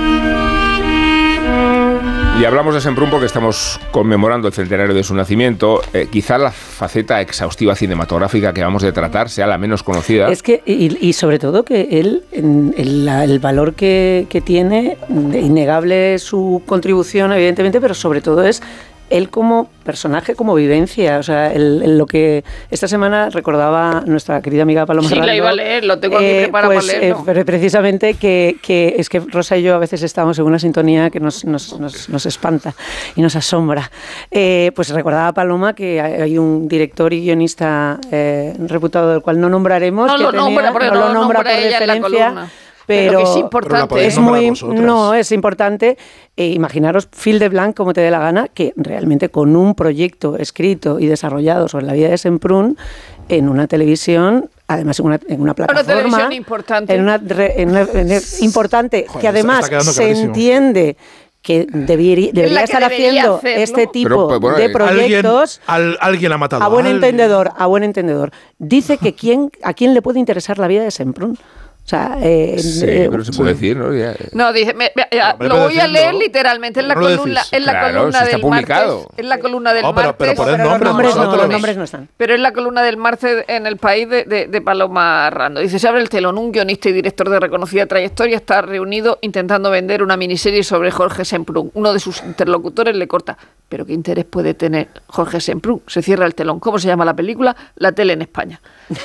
[2.38, 5.80] Y hablamos de Semprún porque estamos conmemorando el centenario de su nacimiento.
[5.94, 10.28] Eh, quizá la faceta exhaustiva cinematográfica que vamos a tratar sea la menos conocida.
[10.30, 17.32] Es que, y, sobre todo que él, el, el valor que tiene, innegable su contribución,
[17.32, 18.62] evidentemente, pero sobre todo es
[19.10, 21.18] él como personaje, como vivencia.
[21.18, 25.50] O sea, el, lo que esta semana recordaba nuestra querida amiga Paloma Sí, la iba
[25.50, 27.22] a leer, lo tengo aquí eh, preparado pues, para eh, leerlo.
[27.24, 31.10] pero precisamente que, que es que Rosa y yo a veces estamos en una sintonía
[31.10, 32.74] que nos, nos, nos, nos espanta
[33.14, 33.90] y nos asombra.
[34.30, 39.48] Eh, pues recordaba Paloma que hay un director y guionista eh, reputado del cual no
[39.48, 40.08] nombraremos.
[40.08, 42.26] No que lo tenía- nombra, porque no lo nombra nombra por ella en la referencia,
[42.26, 42.50] columna.
[42.86, 44.06] Pero Pero, que es importante.
[44.06, 45.98] Es muy no es importante
[46.36, 50.36] eh, imaginaros Phil de Blanc como te dé la gana que realmente con un proyecto
[50.36, 52.76] escrito y desarrollado sobre la vida de Semprún
[53.28, 56.94] en una televisión además en una, en una Una plataforma televisión importante.
[56.94, 60.96] en una, re- en una- en- importante Joder, que además se entiende
[61.42, 65.92] que debería que estar debería haciendo este tipo Pero, pues, bueno, de eh, proyectos Alguien,
[65.92, 68.32] al- alguien ha matado a buen a entendedor, a buen entendedor.
[68.58, 71.38] Dice que quién, a quién le puede interesar la vida de Semprún.
[71.86, 73.94] O sea, eh, Sí, eh, pero se puede decir, ¿no?
[73.94, 77.04] Ya- No, dice, me- me- ya, Hombre, lo voy a leer literalmente en la ¿Por
[77.04, 77.52] qué no columna, decís?
[77.52, 78.96] en la Claro, columna del publicado.
[79.02, 80.34] martes, en la columna del No, pero- martes.
[80.36, 82.08] pero nombres no, los nombres no están.
[82.16, 85.60] Pero es la columna del martes en el país de, de- de Paloma Rando.
[85.60, 89.70] Dice, se abre el telón, un guionista y director de reconocida trayectoria está reunido intentando
[89.70, 91.70] vender una miniserie sobre Jorge Semprún.
[91.74, 93.38] Uno de sus interlocutores le corta.
[93.68, 95.82] ¿Pero qué interés puede tener Jorge Semprún?
[95.88, 96.58] Se cierra el telón.
[96.60, 97.54] ¿Cómo se llama la película?
[97.76, 98.60] La tele en España.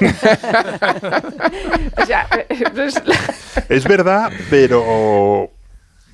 [2.02, 2.28] o sea,
[3.70, 5.50] es verdad, pero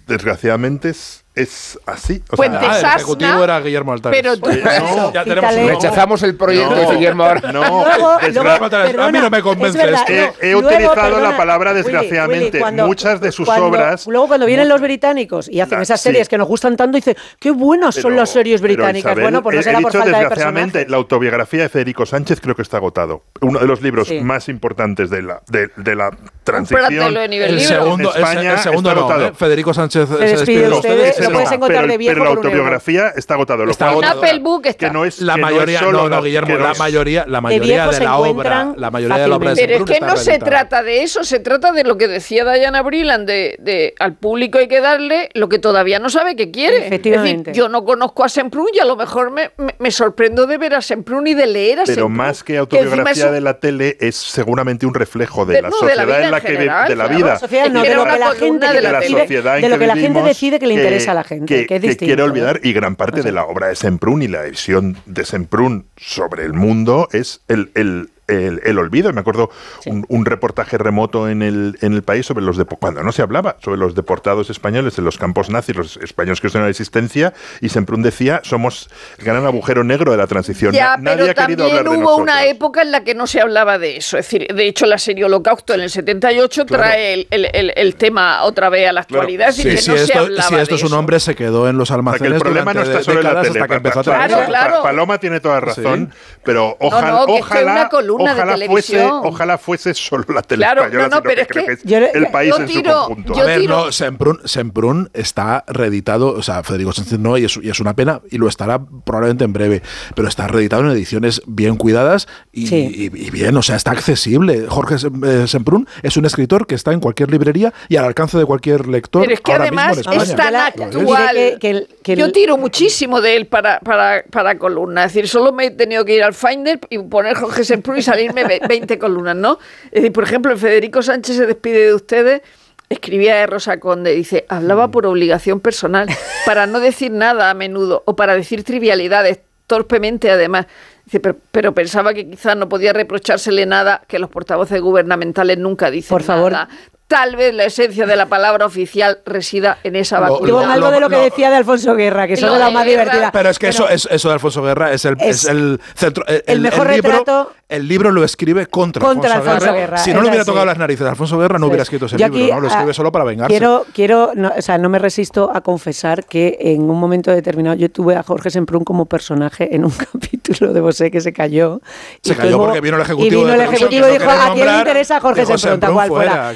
[0.07, 2.21] desgraciadamente es, es así.
[2.31, 4.19] O sea, Ah, el Sasna, ejecutivo era Guillermo Altares.
[4.21, 5.53] pero tú- no, Ya tenemos.
[5.55, 6.89] Rechazamos el proyecto No.
[6.89, 7.51] de Guillermo ahora.
[7.51, 10.11] no, Luego- desgra- luego- Altares, a mí no me es convence verdad, esto.
[10.13, 12.59] He- no, he luego, utilizado la palabra desgraciadamente.
[12.59, 16.01] cuando- Muchas de sus cuando- obras- Luego, cuando vienen los británicos y hacen La- esas
[16.01, 16.09] sí.
[16.09, 19.11] series que nos gustan tanto, dice qué buenas son Pero- las series británicas.
[19.11, 21.69] Isabel, bueno, pues no he- será he por dicho falta de desgraciadamente, la autobiografía de
[21.69, 23.23] Federico Sánchez creo que está agotado.
[23.41, 24.19] Uno de los libros Sí.
[24.21, 26.09] más importantes de la, de, de la
[26.43, 27.17] transición.
[27.17, 29.27] El segundo, el, España el segundo agotado.
[29.27, 29.31] ¿eh?
[29.35, 31.26] Federico Sánchez Se despide de usted, ustedes.
[31.29, 33.65] Lo puedes encontrar pero, de viejo pero la autobiografía está agotado.
[33.65, 34.23] Lo Está agotado.
[34.23, 34.87] Apple Book está.
[34.87, 37.25] que no es La que no es mayoría, solo no, no, Guillermo, la es- mayoría,
[37.27, 39.91] la De mayoría de se la obra, la mayoría de la obra de Pero es
[39.91, 43.55] que no se trata de eso, se trata de lo que decía Diana Brilland, de,
[43.59, 46.87] de al público hay que darle lo que todavía no sabe que quiere.
[46.87, 47.51] Efectivamente.
[47.51, 50.45] Es decir, yo no conozco a Semprún y a lo mejor me, me- me sorprendo
[50.47, 52.13] de ver a Semprún y de leer a Pero Semprún.
[52.13, 55.95] más que autobiografía de la tele es seguramente un reflejo de, De- la no, de
[55.95, 57.39] la sociedad en la en que general, de la vida.
[57.47, 60.73] Que de la de de la sociedad de lo que la gente decide que le
[60.75, 62.05] interesa a la gente, que, es que distinto.
[62.05, 65.85] quiere olvidar y gran parte de la obra de Semprún y la visión de Semprún
[65.97, 69.11] sobre el mundo es el, el- el, el olvido.
[69.13, 69.49] Me acuerdo
[69.85, 73.57] un, un reportaje remoto en el, en el país sobre los cuando no se hablaba
[73.63, 77.69] sobre los deportados españoles en los campos nazis, los españoles que en la existencia, y
[77.69, 80.71] Semprún decía somos el gran agujero negro de la transición.
[80.73, 82.23] Ya, Na- Nadie pero ha querido también hablar de hubo nosotros.
[82.23, 84.17] una época en la que no se hablaba de eso.
[84.17, 86.83] Es decir, de hecho, la serie Holocausto en el 78 Claro.
[86.83, 89.49] trae el, el- el- el tema otra vez a la actualidad.
[89.49, 90.99] Es decir, que si, no se esto, hablaba si esto de es un eso.
[90.99, 93.59] hombre, se quedó en los almacenes el problema no está solo en la tele.
[93.59, 94.83] hasta que empezó a Claro, claro.
[94.83, 96.11] Paloma tiene toda razón,
[96.43, 99.21] pero No, ojalá, no, que fue ojalá, columna de ojalá fuese, televisión.
[99.23, 101.83] ojalá fuese solo la tele Claro, española, no, no, sino pero que es que es
[101.83, 103.33] yo- el país yo en tiro- su conjunto.
[103.35, 107.45] yo a ver, tiro- no, Semprún, Semprún está reeditado, o sea, Federico Sánchez no, y
[107.45, 109.81] es, y es una pena, y lo estará probablemente en breve,
[110.15, 114.65] pero está reeditado en ediciones bien cuidadas y, y- y bien, o sea, está accesible.
[114.67, 114.95] Jorge
[115.25, 118.87] eh, Semprún es un escritor que está en cualquier librería y al alcance de cualquier
[118.87, 119.21] lector.
[119.21, 121.35] Pero es que ahora además en es tan actual.
[121.35, 125.07] que- que- que el- Yo tiro muchísimo de él para, para, para columnas.
[125.07, 128.01] Es decir, solo me he tenido que ir al Finder y poner Jorge Semprún y
[128.07, 129.59] salirme ve- 20 columnas, ¿no?
[129.85, 132.41] Es decir, por ejemplo, el Federico Sánchez se despide de ustedes.
[132.89, 134.53] Escribía de Rosa Conde, dice, Mm.
[134.53, 136.07] hablaba por obligación personal,
[136.45, 140.67] para no decir nada a menudo o para decir trivialidades, torpemente además.
[141.03, 145.91] Dice, pero, pero pensaba que quizás no podía reprochársele nada que los portavoces gubernamentales nunca
[145.91, 146.51] dicen Por favor.
[146.53, 146.69] nada.
[147.07, 150.55] Tal vez la esencia de la palabra oficial resida en esa vacuidad.
[150.55, 152.65] Con algo de lo que decía de Alfonso Guerra, que Y son lo de la
[152.67, 153.31] de más divertida.
[153.31, 156.25] Pero es que eso, es, eso de Alfonso Guerra es el, Es es el centro.
[156.27, 160.21] El, el mejor libro, retrato- El libro lo escribe contra, Contra Alfonso Guerra, Si no
[160.21, 160.51] le hubiera así.
[160.51, 162.59] tocado las narices a Alfonso Guerra, no hubiera escrito ese Yo libro, aquí, ¿no?
[162.61, 163.51] Lo escribe ah, solo para vengarse.
[163.53, 167.77] Quiero, quiero no, o sea, no me resisto a confesar que en un momento determinado
[167.77, 171.79] yo tuve a Jorge Semprún como personaje en un capítulo de Bosé que se cayó.
[172.21, 174.45] Se y cayó porque vino el Y ejecutivo vino de el ejecutivo y dijo, quería
[174.45, 175.79] ¿a quién le interesa Jorge Semprún?
[175.79, 176.53] Tal cual fuera,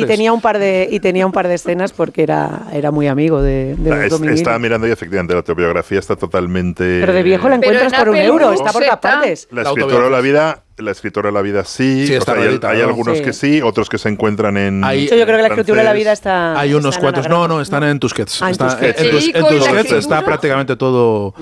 [0.00, 3.06] Y, tenía un par de y tenía un par de escenas porque era, era muy
[3.08, 7.00] amigo de, de los Es- estaba mirando y efectivamente la autobiografía está totalmente.
[7.00, 9.48] Pero de viejo la encuentras en por un euro, está por todas partes.
[9.50, 12.06] La escritora de la vida, la escritora de la vida sí.
[12.06, 13.24] Sí, o está sea, hay, algunos Sí.
[13.24, 14.84] que sí, otros que se encuentran en.
[14.84, 16.58] Hay- De hecho, yo creo que la escritura de la vida está.
[16.58, 17.28] Hay unos está cuantos.
[17.28, 18.42] No, no, están en Tusquets.
[18.42, 19.00] Ah, en Está- Tusquets.
[19.00, 21.34] en, Sí, Tusquets está prácticamente todo.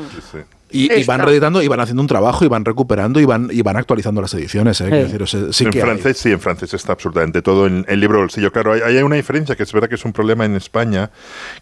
[0.74, 3.62] Y, y van reeditando y van haciendo un trabajo y van recuperando y van, y
[3.62, 4.80] van actualizando las ediciones.
[4.80, 4.88] ¿eh?
[4.88, 5.84] Quiero decir, o sea, sí en que hay.
[5.84, 8.50] francés, sí, en francés está absolutamente todo en el libro de bolsillo.
[8.52, 11.10] Claro, hay, hay una diferencia que es verdad que es un problema en España,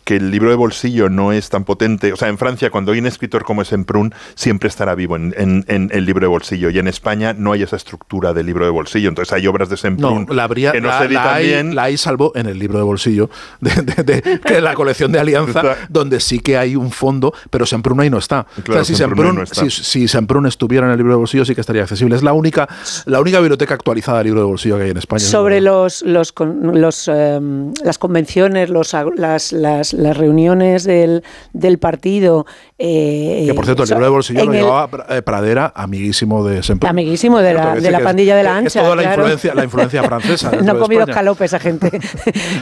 [0.04, 2.12] que el libro de bolsillo no es tan potente.
[2.12, 5.64] O sea, en Francia, cuando hay un escritor como Semprún, siempre estará vivo en, en-
[5.68, 6.70] en el libro de bolsillo.
[6.70, 9.08] Y en España no hay esa estructura del libro de bolsillo.
[9.10, 11.46] Entonces hay obras de Semprún No, la, habría, que no la, se editan la hay,
[11.48, 11.74] bien.
[11.74, 13.28] la hay salvo en el libro de bolsillo
[13.60, 17.66] de, de- de- que la colección de Alianza, donde sí que hay un fondo, pero
[17.66, 18.46] Semprún ahí no está.
[18.64, 21.54] Claro, o sea, si No si, si Semprún estuviera en el libro de bolsillo, sí
[21.54, 22.16] que estaría accesible.
[22.16, 22.68] Es la única,
[23.06, 25.20] la única biblioteca actualizada del libro de bolsillo que hay en España.
[25.20, 31.22] sobre los, los, con- los, em, las convenciones, los, ag- las, las, las reuniones del,
[31.52, 32.46] del partido.
[32.78, 36.90] eh, Que por cierto, el libro de bolsillo lo llevaba eh, Pradera, amiguísimo de Semprún.
[36.90, 38.80] Amiguísimo de la, de la pandilla de la ancha.
[38.80, 40.50] Es toda la influencia, la influencia francesa.
[40.62, 41.90] no ha de comido escalope esa gente.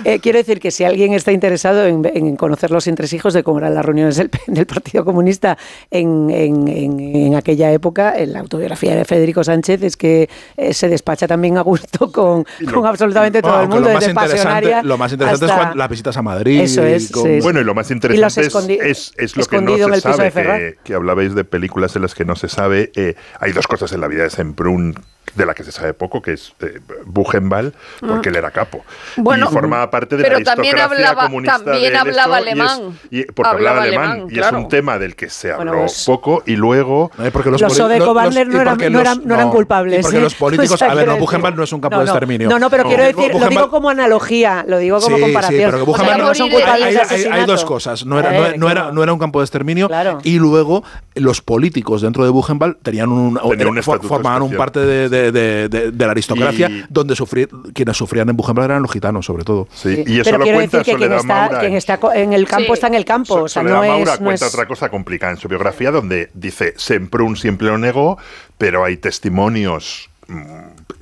[0.04, 3.58] Eh, quiero decir que si alguien está interesado en, en conocer los entresijos de cómo
[3.58, 5.58] eran las reuniones del, del Partido Comunista
[5.90, 10.72] en, en- en- en aquella época, en la autobiografía de Federico Sánchez es que eh,
[10.74, 14.74] se despacha también a gusto con, con absolutamente todo Bueno, el mundo, lo más interesante,
[14.82, 16.60] lo más interesante es cuando las visitas a Madrid.
[16.60, 17.40] Eso es, con- sí, sí.
[17.40, 18.52] Bueno, y lo más interesante es,
[18.90, 22.24] es, es lo que no se sabe, que, que hablabais de películas en las que
[22.24, 22.90] no se sabe.
[22.94, 24.94] eh, hay dos cosas en la vida de Semprún
[25.34, 28.84] de la que se sabe poco, que es eh, Buchenwald, porque él era capo.
[29.16, 32.60] Bueno, y formaba parte de pero la también hablaba- comunista también hablaba esto, y es-
[32.70, 32.98] alemán.
[33.10, 34.58] y- porque Hablaba hablaba alemán, alemán, y claro.
[34.58, 37.10] es un tema del que se habló Bueno, pues- poco, y luego...
[37.18, 40.02] Eh, porque Los los- y no eran, no eran, no eran culpables.
[40.02, 40.20] porque ¿eh?
[40.22, 42.48] los políticos, O sea, a ver, no, Buchenwald no es un campo no, de exterminio.
[42.48, 42.88] No, no, pero No.
[42.88, 45.60] quiero decir, lo Buchenwald- digo como analogía, lo digo como Sí, comparación.
[45.60, 48.04] sí, pero que O sea, Buchenwald no hay, dos cosas.
[48.06, 48.92] No era, A no, era, claro.
[48.92, 49.88] no era un campo de exterminio.
[50.22, 50.82] Y luego
[51.14, 55.90] los políticos dentro de Buchenwald tenían un, eh, formaban un parte de, de- de- de-
[55.90, 59.68] de la aristocracia Y- donde sufrir, quienes sufrían en Buchenwald eran los gitanos, sobre todo.
[59.72, 61.58] Sí, y eso Pero lo quiero cuenta decir que quien Soledad está, Maura.
[61.60, 62.72] quien en- está en el campo Sí.
[62.72, 63.34] está en el campo.
[63.34, 65.48] So- O sea, Soledad no Maura es, no cuenta es- otra cosa complicada en su
[65.48, 68.18] biografía donde dice Semprún siempre lo negó,
[68.58, 70.09] pero hay testimonios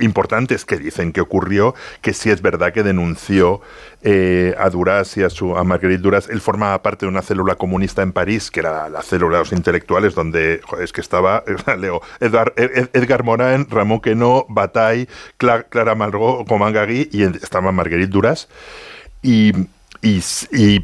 [0.00, 3.60] importantes que dicen que ocurrió, que sí es verdad que denunció
[4.02, 6.28] eh, a Duras y a, su, a Marguerite Duras.
[6.30, 9.52] Él formaba parte de una célula comunista en París, que era la célula de los
[9.52, 11.42] intelectuales, donde joder, es que estaba,
[11.78, 17.72] leo, Edgar, Ed- Edgar Morin, Ramón Queneau, Bataille, Cla- Clara Margot, Coman Gagui, y estaba
[17.72, 18.48] Marguerite Duras.
[19.20, 19.52] Y,
[20.00, 20.22] y,
[20.52, 20.78] y,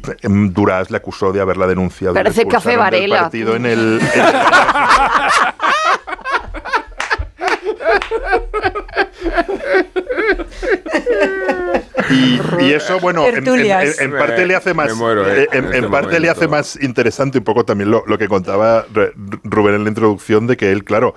[0.49, 2.13] Duras le acusó de haberla denunciado.
[2.15, 3.21] Parece Café del Varela.
[3.21, 4.25] partido en el, en-
[12.09, 13.99] y, y eso, bueno, en, en- Tertulias.
[13.99, 16.29] en- en parte le hace más, muero, eh, eh, en, en en este parte le
[16.29, 18.85] hace más interesante un poco también lo, lo que contaba
[19.43, 21.15] Rubén en la introducción de que él, claro,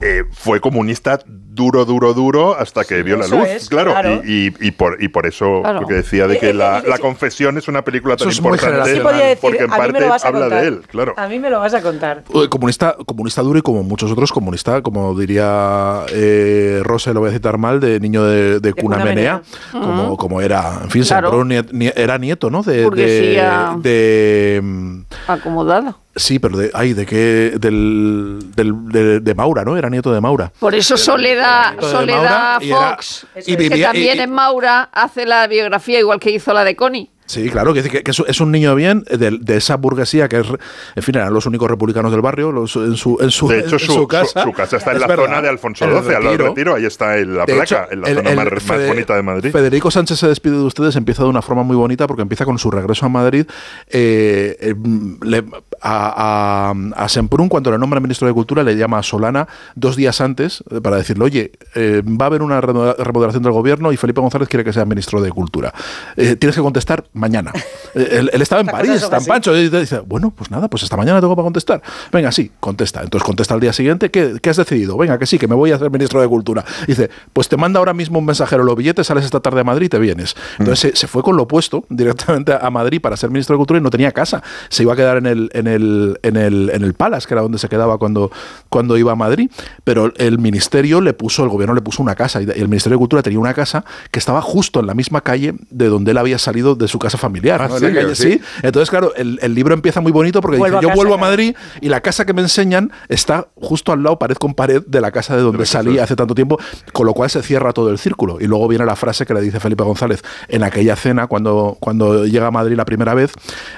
[0.00, 1.20] eh, fue comunista
[1.56, 3.48] duro, duro, duro hasta que vio la luz.
[3.48, 4.22] es, claro, claro.
[4.24, 5.80] Y, y- y por, y por eso Claro.
[5.80, 8.96] lo que decía de que la, la confesión es una película tan es importante generacional.
[8.96, 10.60] Sí podía decir, porque en a mí me parte lo vas a habla contar.
[10.62, 11.14] de él, claro.
[11.16, 12.22] A mí me lo vas a contar.
[12.50, 17.32] Comunista, comunista duro y como muchos otros comunista, como diría eh, Rosa, lo voy a
[17.32, 19.42] citar mal, de niño de, de cuna cuna menea,
[19.72, 20.16] menea.
[20.16, 21.30] como, era, en fin, Claro.
[21.30, 22.62] sembró nie- nie- era nieto, ¿no?
[22.62, 23.76] De, de, Burguesía.
[23.78, 25.96] de, mm, Acomodada.
[26.14, 29.76] sí, pero de, ay, de qué, del, del- de, de Maura, ¿no?
[29.76, 30.52] Era nieto de Maura.
[30.58, 31.45] Por eso Soledad,
[31.76, 35.98] de Soledad Maura y era- Fox, y que también y- en Maura hace la biografía
[35.98, 37.10] igual que hizo la de Connie.
[37.26, 40.38] Sí, claro, que, dice que, que es, un niño bien de, de esa burguesía que
[40.40, 40.46] es,
[40.94, 43.74] en fin, eran los únicos republicanos del barrio, los- en su, en su, De hecho,
[43.76, 44.42] en su, su casa.
[44.42, 46.46] su- su casa está en Es la verdad, zona de Alfonso XII, al lado del
[46.48, 46.74] Retiro.
[46.76, 49.50] Ahí está en la placa, hecho, en la el- zona el más, bonita de Madrid.
[49.50, 52.58] Federico Sánchez se despide de ustedes, empieza de una forma muy bonita porque empieza con
[52.58, 53.44] su regreso a Madrid.
[53.88, 54.74] eh, eh,
[55.22, 55.44] le-
[55.82, 59.94] a, a, a Semprún, cuando le nombra ministro de Cultura, le llama a Solana dos
[59.96, 63.92] días antes eh, para decirle, oye, eh, va a haber una remo- remodelación del gobierno
[63.92, 65.72] y Felipe González quiere que sea ministro de Cultura.
[66.16, 67.52] Eh, tienes que contestar mañana.
[67.94, 69.24] Eh, él, él estaba en París, está en.
[69.24, 71.80] Pancho, y dice, bueno, pues nada, pues esta mañana tengo para contestar.
[72.12, 73.00] Venga, sí, contesta.
[73.02, 74.98] Entonces contesta al día siguiente, ¿qué, qué has decidido?
[74.98, 76.62] Venga, que sí, que me voy a ser ministro de Cultura.
[76.86, 79.86] Dice, pues te manda ahora mismo un mensajero los billetes, sales esta tarde a Madrid
[79.86, 80.36] y te vienes.
[80.58, 83.80] Entonces se, se fue con lo opuesto directamente a Madrid para ser ministro de Cultura
[83.80, 84.42] y no tenía casa.
[84.68, 87.40] Se iba a quedar en el, en el, en el, en el Palace, que era
[87.40, 88.30] donde se quedaba cuando,
[88.68, 89.50] cuando iba a Madrid.
[89.84, 92.98] Pero el ministerio le puso, el gobierno le puso una casa y el Ministerio de
[92.98, 96.38] Cultura tenía una casa que estaba justo en la misma calle de donde él había
[96.38, 97.60] salido de su casa familiar.
[97.62, 97.76] Ah, ¿no?
[97.76, 98.02] En la ¿serio?
[98.02, 98.32] calle, Sí.
[98.32, 98.40] sí.
[98.62, 101.18] Entonces, claro, el, el libro empieza muy bonito porque Vuelvo dice, yo casa, vuelvo a.
[101.18, 105.00] Madrid y la casa que me enseñan está justo al lado, pared con pared, de
[105.00, 106.58] la casa de donde salí hace tanto tiempo,
[106.92, 108.38] con lo cual se cierra todo el círculo.
[108.40, 112.24] Y luego viene la frase que le dice Felipe González en aquella cena, cuando, cuando
[112.26, 113.32] llega a Madrid la primera vez,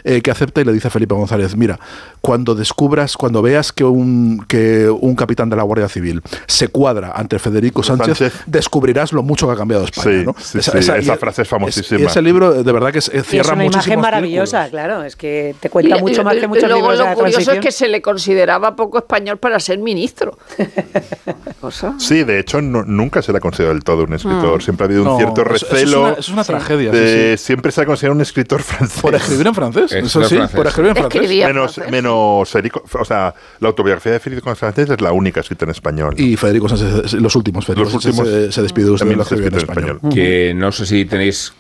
[0.05, 1.79] eh, que acepta y le dice a Felipe González, mira,
[2.21, 7.13] cuando descubras, cuando veas que un, que un capitán de la Guardia Civil se cuadra
[7.15, 8.41] ante Federico Sánchez, Sánchez.
[8.47, 10.19] descubrirás lo mucho que ha cambiado España.
[10.21, 10.35] Sí, ¿no?
[10.39, 12.01] sí, sí, esa frase es famosísima.
[12.01, 14.71] y ese libro, de verdad, que es- Y es cierra una imagen maravillosa, círculos.
[14.87, 15.05] claro.
[15.05, 17.15] Es que te cuenta Y- mucho más que y muchos luego libros de lo la
[17.15, 17.63] curioso es transición.
[17.65, 20.37] que se le consideraba poco español para ser ministro.
[21.61, 21.95] Cosa.
[21.99, 24.59] Sí, de hecho, no- nunca se le ha considerado del todo un escritor.
[24.59, 24.61] Mm.
[24.61, 26.01] Siempre ha habido un No, cierto eso- eso es recelo.
[26.03, 26.53] una- eso es una Sí.
[26.53, 29.01] tragedia, de- sí, Siempre se ha considerado un escritor francés.
[29.03, 31.21] Por escribir en francés, eso sí, por escribir en francés.
[31.23, 31.93] Escribía Menos, francés.
[31.93, 36.15] menos Federico- o sea, la autobiografía de Federico Sánchez es la única escrita en español.
[36.17, 40.01] Y Federico Sánchez, los últimos, Federico Los últimos se, se despide de usted en español.
[40.13, 41.53] que no sé si tenéis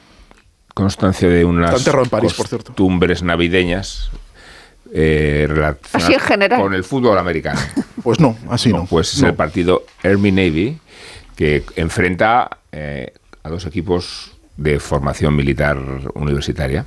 [0.83, 2.67] constancia de unas en París, por cierto.
[2.69, 4.11] costumbres navideñas
[4.95, 6.61] eh, relacionadas Así en general.
[6.61, 7.61] con el fútbol americano.
[8.03, 8.87] Pues no, así no.
[8.87, 9.29] Pues es No.
[9.29, 10.79] el partido Army-Navy
[11.37, 15.77] que enfrenta eh, a dos equipos de formación militar
[16.15, 16.87] universitaria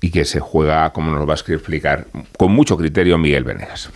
[0.00, 2.06] y que se juega, como nos lo va a explicar,
[2.38, 3.90] con mucho criterio Miguel Venegas.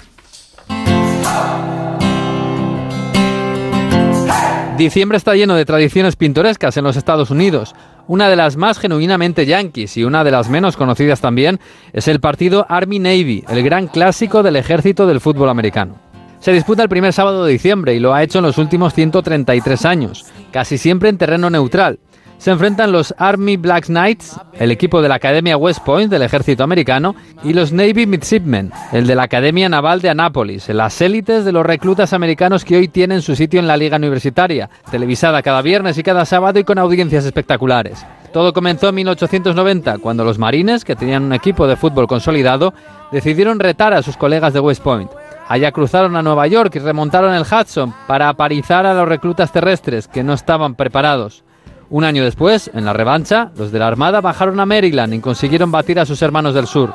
[4.76, 7.74] Diciembre está lleno de tradiciones pintorescas en los Estados Unidos.
[8.08, 11.60] Una de las más genuinamente yankees y una de las menos conocidas también
[11.92, 15.96] es el partido Army-Navy, el gran clásico del ejército del fútbol americano.
[16.40, 19.84] Se disputa el primer sábado de diciembre y lo ha hecho en los últimos 133
[19.84, 21.98] años, casi siempre en terreno neutral.
[22.38, 26.62] Se enfrentan los Army Black Knights, el equipo de la Academia West Point del ejército
[26.62, 31.50] americano, y los Navy Midshipmen, el de la Academia Naval de Annapolis, las élites de
[31.50, 35.98] los reclutas americanos que hoy tienen su sitio en la liga universitaria, televisada cada viernes
[35.98, 38.06] y cada sábado y con audiencias espectaculares.
[38.32, 42.72] Todo comenzó en 1890, cuando los marines, que tenían un equipo de fútbol consolidado,
[43.10, 45.10] decidieron retar a sus colegas de West Point.
[45.48, 50.06] Allá cruzaron a Nueva York y remontaron el Hudson para aparizar a los reclutas terrestres
[50.06, 51.42] que no estaban preparados.
[51.90, 55.70] Un año después, en la revancha, los de la Armada bajaron a Maryland y consiguieron
[55.70, 56.92] batir a sus hermanos del sur.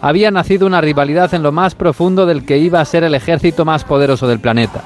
[0.00, 3.66] Había nacido una rivalidad en lo más profundo del que iba a ser el ejército
[3.66, 4.82] más poderoso del planeta.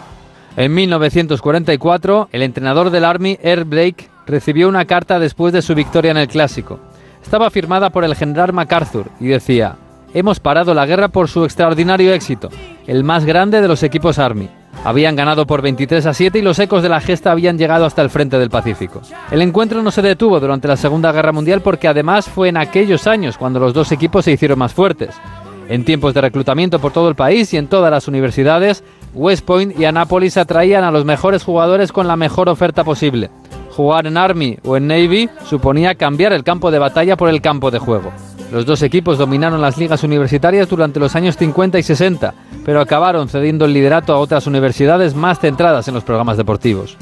[0.57, 6.11] En 1944, el entrenador del Army, Air Blake, recibió una carta después de su victoria
[6.11, 6.81] en el Clásico.
[7.23, 9.77] Estaba firmada por el general MacArthur y decía,
[10.13, 12.49] Hemos parado la guerra por su extraordinario éxito,
[12.87, 14.49] el más grande de los equipos Army.
[14.87, 18.03] Habían ganado por 23 a 7 y los ecos de la gesta habían llegado hasta
[18.03, 19.03] el frente del Pacífico.
[19.33, 23.09] El encuentro no se detuvo durante la Segunda Guerra Mundial porque además fue en aquellos
[23.09, 25.17] años cuando los dos equipos se hicieron más fuertes.
[25.69, 29.77] En tiempos de reclutamiento por todo el país y en todas las universidades, West Point
[29.77, 33.29] y Annapolis atraían a los mejores jugadores con la mejor oferta posible.
[33.73, 37.73] Jugar en Army o en Navy suponía cambiar el campo de batalla por el campo
[37.73, 38.13] de juego.
[38.53, 43.29] Los dos equipos dominaron las ligas universitarias durante los años 50 y 60, pero acabaron
[43.29, 46.97] cediendo el liderato a otras universidades más centradas en los programas deportivos.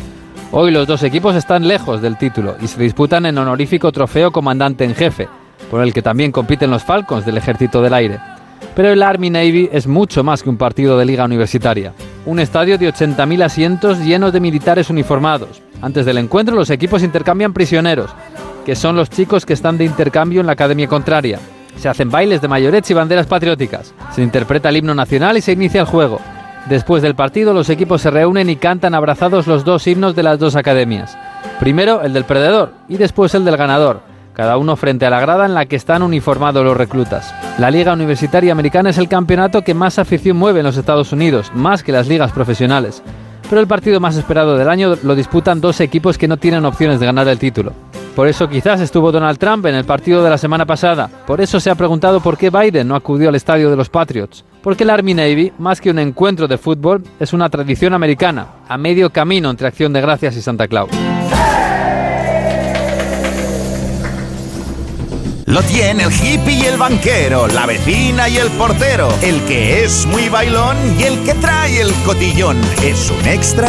[0.52, 4.84] Hoy los dos equipos están lejos del título y se disputan en honorífico trofeo comandante
[4.84, 5.28] en jefe,
[5.70, 8.20] por el que también compiten los Falcons del Ejército del Aire.
[8.74, 11.92] Pero el Army Navy es mucho más que un partido de liga universitaria.
[12.26, 15.60] un estadio de 80.000 asientos llenos de militares uniformados.
[15.82, 18.10] Antes del encuentro, los equipos intercambian prisioneros,
[18.64, 21.38] que son los chicos que están de intercambio en la academia contraria.
[21.76, 23.94] Se hacen bailes de mayorets y banderas patrióticas.
[24.12, 26.20] Se interpreta el himno nacional y se inicia el juego.
[26.68, 30.38] Después del partido, los equipos se reúnen y cantan abrazados los dos himnos de las
[30.38, 31.16] dos academias.
[31.60, 34.00] Primero el del perdedor y después el del ganador,
[34.32, 37.34] cada uno frente a la grada en la que están uniformados los reclutas.
[37.58, 41.52] La Liga Universitaria Americana es el campeonato que más afición mueve en los Estados Unidos,
[41.54, 43.02] más que las ligas profesionales.
[43.48, 46.98] Pero el partido más esperado del año lo disputan dos equipos que no tienen opciones
[46.98, 47.72] de ganar el título.
[48.14, 51.10] Por eso quizás estuvo Donald Trump en el partido de la semana pasada.
[51.26, 54.44] Por eso se ha preguntado por qué Biden no acudió al estadio de los Patriots.
[54.62, 58.78] Porque el Army Navy, más que un encuentro de fútbol, es una tradición americana, a
[58.78, 60.90] medio camino entre Acción de Gracias y Santa Claus.
[65.46, 70.06] Lo tiene el hippie y el banquero, la vecina y el portero, el que es
[70.06, 72.56] muy bailón y el que trae el cotillón.
[72.82, 73.68] Es un extra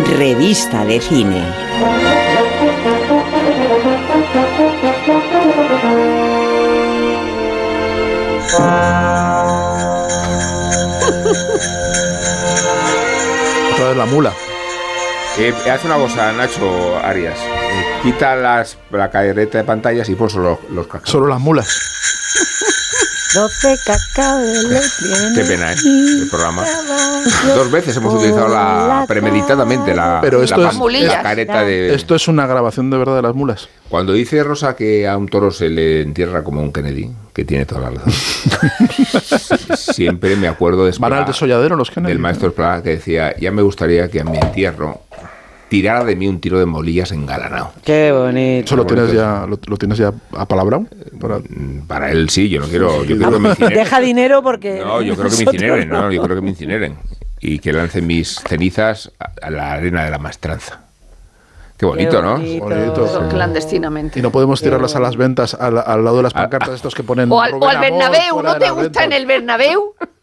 [0.00, 1.42] Revista de cine.
[13.72, 14.32] Otra vez la mula.
[15.38, 17.38] Eh, haz una cosa, Nacho Arias.
[17.38, 21.10] Eh, quita las, la careta de pantallas y pon solo los cascos.
[21.10, 22.01] Solo las mulas.
[23.34, 25.06] 12 cacao de leche.
[25.34, 25.76] Qué pena, ¿eh?
[26.22, 26.64] El programa.
[27.54, 31.94] Dos veces hemos utilizado la premeditadamente la, Pero esto la, es- la careta de.
[31.94, 33.68] Esto es una grabación de verdad de las mulas.
[33.88, 37.64] Cuando dice Rosa que a un toro se le entierra como un Kennedy, que tiene
[37.66, 38.12] toda la razón.
[39.76, 42.12] Siempre me acuerdo de Van al desolladero los Kennedy.
[42.12, 45.02] del maestro Esplá que decía, ya me gustaría que a mi entierro
[45.72, 47.72] tirara de mí un tiro de molillas engalanado.
[47.82, 48.66] Qué bonito.
[48.66, 50.84] ¿Eso lo tienes ya, lo, lo tienes ya apalabrado?
[51.18, 51.40] Para...
[51.86, 53.78] Para él sí, yo no quiero, yo quiero que me incineren.
[53.78, 54.82] Deja dinero porque.
[54.84, 56.02] No, yo creo que me incineren, no.
[56.02, 56.96] no, yo creo que me incineren.
[57.40, 60.82] Y que lancen mis cenizas a, a la arena de la maestranza.
[61.82, 62.36] Qué bonito, Qué ¿no?
[62.36, 62.64] bonito.
[62.64, 63.04] Bonito.
[63.06, 64.20] Eso, Clandestinamente.
[64.20, 67.02] Y no podemos tirarlas a las ventas al, al lado de las pancartas estos que
[67.02, 67.32] ponen.
[67.32, 69.04] O al, o al Bernabéu, ¿no de te gusta ventas.
[69.04, 69.94] en el Bernabéu?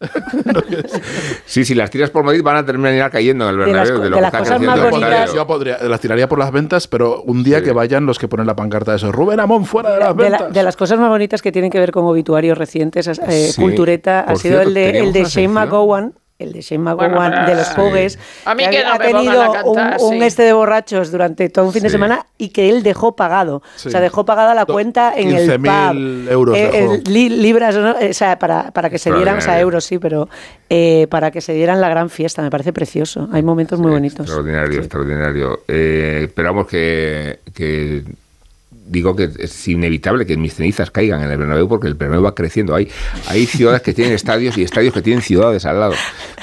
[1.44, 3.96] Sí, si las tiras por Madrid van a terminar cayendo en el De las Bernabéu.
[3.96, 5.34] co- lo de que las cosas más bonitas-.
[5.34, 8.46] Yo podría, las tiraría por las ventas, pero un día que vayan los que ponen
[8.46, 9.12] la pancarta de eso.
[9.12, 10.54] Rubén Amón fuera de las De, la- ventas.
[10.54, 13.60] de las cosas más bonitas que tienen que ver con obituarios recientes, eh, Sí.
[13.60, 15.48] cultureta, ha Por sido cierto, el de, el de Shane.
[15.48, 17.68] McGowan, el de Shane Bueno, McGowan de los.
[17.70, 20.22] Pogues, que no ha tenido cantar, un, un sí.
[20.24, 23.62] este de borrachos durante todo un fin de semana y que él dejó pagado.
[23.76, 23.88] Sí.
[23.88, 26.30] O sea, dejó pagada la cuenta en el 15.000 pub.
[26.32, 26.94] euros Eh, dejó.
[26.94, 27.92] el li- libras, ¿no?
[27.92, 29.62] o sea, para, para que se dieran, o sea, Extraordinario.
[29.62, 30.28] euros sí, pero
[30.68, 32.42] eh, para que se dieran la gran fiesta.
[32.42, 33.28] Me parece precioso.
[33.32, 34.20] Hay momentos muy bonitos.
[34.26, 35.60] Extraordinario, extraordinario.
[35.68, 38.02] Eh, esperamos que, que-
[38.90, 42.34] Digo que es inevitable que mis cenizas caigan en el Bernabéu porque el Bernabéu va
[42.34, 42.74] creciendo.
[42.74, 42.90] Hay,
[43.28, 45.94] hay ciudades que tienen estadios y estadios que tienen ciudades al lado.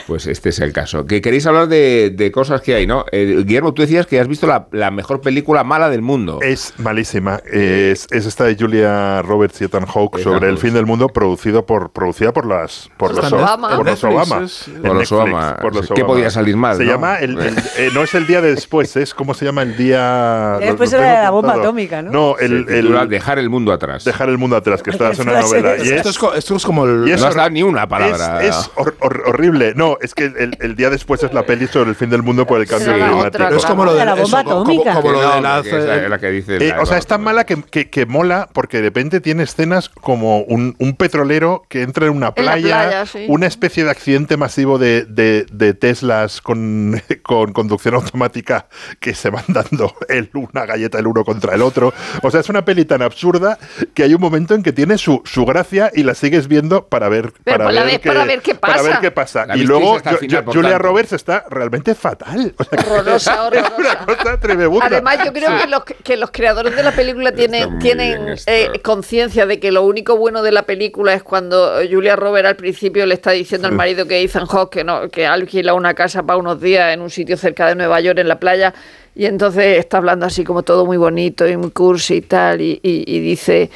[0.08, 1.06] Pues este es el caso.
[1.06, 3.04] Que queréis hablar de, de cosas que hay, ¿no?
[3.12, 6.40] Eh, Guillermo, tú decías que has visto la, la mejor película mala del mundo.
[6.42, 7.42] Es malísima.
[7.52, 11.66] Es, es esta de Julia Roberts y Ethan Hawke sobre el fin del mundo, producido
[11.66, 13.76] por, producida por las por los Obama.
[13.76, 14.36] Por los Obama.
[14.38, 15.58] Por los Netflix, Obama.
[15.62, 16.92] por los ¿Qué podía salir mal, Se no?
[16.92, 19.76] llama el, el- eh, no es el día de después, es cómo se llama el
[19.76, 20.58] día.
[20.62, 22.12] Después era la bomba atómica, ¿no?
[22.12, 24.04] No, el, el- Dejar el mundo atrás.
[24.04, 25.76] dejar el mundo atrás, que está en una novela.
[25.76, 25.86] es?
[25.86, 27.08] Y Esto es, esto es como el.
[27.08, 28.44] y es no has dado ni una palabra.
[28.44, 29.74] Es, es hor- hor- horrible.
[29.76, 32.46] No, es que el, el día después es la peli sobre el fin del mundo
[32.46, 33.48] por el cambio Sí, climático.
[33.56, 34.94] es como lo de La bomba eso, como- atómica.
[34.96, 35.62] Como, lo de la.
[35.64, 37.90] que esa es la que dice Eh, la- o sea, es tan mala que, que-
[37.90, 42.28] que mola porque de repente tiene escenas como un, un petrolero que entra en una
[42.28, 43.26] En playa, playa, sí.
[43.28, 48.68] una especie de accidente masivo de, de- de Teslas con, con conducción automática
[49.00, 51.94] que se van dando el, una galleta el uno contra el otro.
[52.28, 53.58] O sea, es una peli tan absurda
[53.94, 57.10] que hay un momento en que tiene su, su gracia y la sigues viendo para
[57.10, 59.02] ver, Pero para la ver, ves para ver qué para ver pasa.
[59.02, 59.46] qué pasa.
[59.46, 60.80] La Y luego final, Julia tanto.
[60.80, 62.54] Roberts está realmente fatal.
[62.58, 64.06] O sea, que Horrorosa, es horrorosa.
[64.06, 64.86] una cosa.
[64.86, 69.46] Además, yo creo que, los, que los creadores de la película tienen, tienen eh, conciencia
[69.46, 73.14] de que lo único bueno de la película es cuando Julia Roberts al principio le
[73.14, 76.60] está diciendo al marido que Ethan Hawke que, no, que alquila una casa para unos
[76.62, 78.74] días en un sitio cerca de Nueva York, en la playa,
[79.18, 82.80] y entonces está hablando así como todo muy bonito y muy cursi y tal, y,
[82.84, 83.70] y- y dice...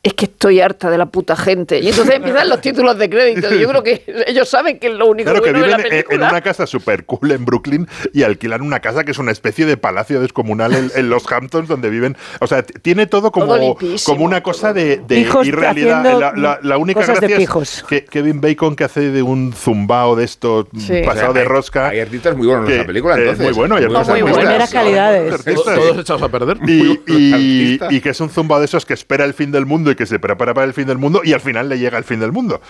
[0.00, 1.80] es que estoy harta de la puta gente.
[1.80, 3.52] Y entonces empiezan los títulos de crédito.
[3.54, 5.76] y Yo creo que ellos saben que es lo único Claro que bueno de la
[5.78, 6.30] viven en- película.
[6.30, 9.76] una casa super cool en Brooklyn y alquilan una casa que es una especie de
[9.76, 12.16] palacio descomunal en, en los Hamptons donde viven.
[12.40, 13.76] O sea, tiene todo como, Todo
[14.06, 15.00] como una cosa de,
[15.44, 16.04] irrealidad.
[16.18, 17.84] La, la- la única cosas de gracia es pijos.
[17.88, 21.02] que Kevin Bacon que hace de un zumbao de esto Sí.
[21.04, 21.88] pasado O sea, de rosca.
[21.88, 23.44] Hay artistas muy buenos en esa película, entonces.
[23.44, 24.32] muy bueno, hay Muy artistas muy.
[24.32, 25.44] Primeras calidades.
[25.44, 26.58] Todos echados a perder.
[26.68, 29.96] Y, y que es un zumbao de esos que espera el fin del mundo y
[29.96, 32.20] que se prepara para el fin del mundo y al final le llega el fin
[32.20, 32.60] del mundo.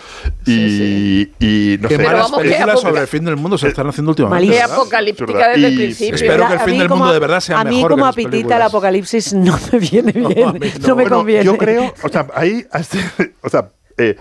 [0.46, 2.02] Y, y no Qué sé.
[2.04, 4.48] Malas películas sobre el fin del mundo se están haciendo últimamente.
[4.54, 4.72] ¿verdad?
[4.72, 6.14] apocalíptica desde el principio.
[6.14, 8.02] Espero que el fin mí del como- mundo de verdad sea A mí mejor como
[8.04, 8.56] que a esas Pitita películas.
[8.58, 10.26] el apocalipsis no me viene bien.
[10.28, 10.48] mí no.
[10.48, 11.44] no, me Bueno, conviene.
[11.44, 12.66] Yo creo, o sea, ahí,
[13.42, 14.16] o sea, eh,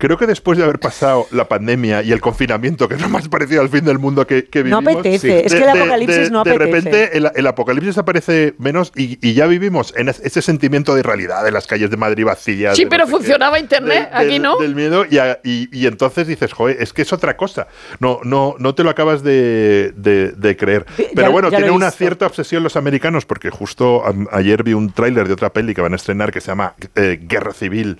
[0.00, 3.28] creo que después de haber pasado la pandemia y el confinamiento, que es lo más
[3.28, 5.00] parecido al fin del mundo que, que No vivimos.
[5.00, 6.74] apetece, es que el apocalipsis no de apetece.
[6.80, 11.04] repente el, el apocalipsis aparece menos y, y ya vivimos en es- ese sentimiento de
[11.04, 12.74] realidad de las calles de Madrid vacías.
[12.76, 14.58] Sí, de no pero qué, funcionaba internet, aquí no.
[14.58, 17.68] Del miedo y, a- y- y entonces dices, joder, es que es otra cosa.
[18.00, 20.86] No, no, no te lo acabas de, de- de creer.
[20.98, 24.02] Ya- Pero bueno, ya tiene una cierta obsesión los americanos porque justo
[24.32, 27.18] ayer vi un tráiler de otra peli que van a estrenar que se llama eh,
[27.22, 27.98] Guerra Civil,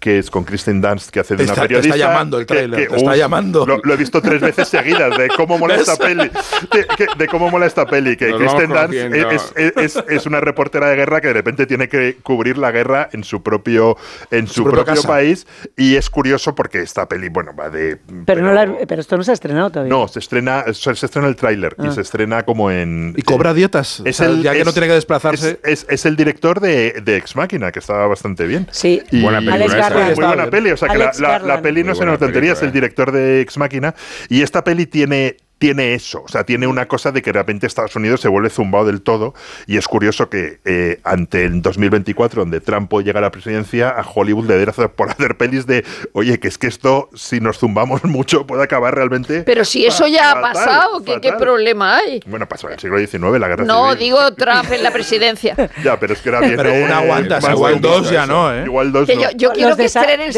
[0.00, 1.96] que es con Kristen Dunst que hace de una está- te periodista.
[1.96, 3.66] está llamando el que- tráiler, que, te está uf, llamando.
[3.66, 6.30] Lo, lo he visto tres veces seguidas de cómo mola esta peli.
[6.72, 8.16] De, que- de cómo mola esta peli.
[8.16, 9.30] Que Nos Kristen Dunst conociendo.
[9.30, 12.70] es, es- es- es una reportera de guerra que de repente tiene que cubrir la
[12.70, 13.96] guerra en su propio,
[14.30, 15.08] en su, propio casa.
[15.08, 15.46] país.
[15.76, 17.98] Y es curioso porque esta peli, bueno, va de.
[18.24, 19.90] Pero, no la- pero esto no se ha estrenado todavía.
[19.92, 21.92] No, se estrena, se, se estrena el tráiler y Ah.
[21.92, 23.14] se estrena como en.
[23.16, 24.00] Y cobra dietas.
[24.04, 25.58] Es O sea, el, ya que no tiene que desplazarse.
[25.64, 28.68] Es, es- es el director de, de Ex Máquina, que estaba bastante bien.
[28.70, 29.02] Sí.
[29.10, 32.20] Y- Buena película Muy buena peli, o sea que la, la- peli no buena nos
[32.20, 33.94] tontería, es el director de Ex Máquina
[34.28, 37.66] y esta peli tiene tiene eso, o sea, tiene una cosa de que de repente
[37.66, 39.34] Estados Unidos se vuelve zumbado del todo
[39.66, 43.88] y es curioso que eh, ante el 2024, donde Trump puede llegar a la presidencia,
[43.90, 47.58] a Hollywood le dé por hacer pelis de, oye, que es que esto, si nos
[47.58, 49.42] zumbamos mucho, puede acabar realmente...
[49.42, 52.20] Pero si eso ya ha fatal, pasado, ¿qué, qué problema hay?
[52.26, 53.98] Bueno, pasó en el siglo XIX, la guerra No, civil.
[54.04, 55.56] digo Trump en la presidencia.
[55.82, 56.56] Ya, pero es que era bien.
[56.56, 58.32] Pero una aguanta, igual dos ya eso.
[58.32, 58.64] no, ¿eh?
[58.64, 59.22] Igual dos Que no.
[59.22, 60.32] yo, yo quiero que estrenen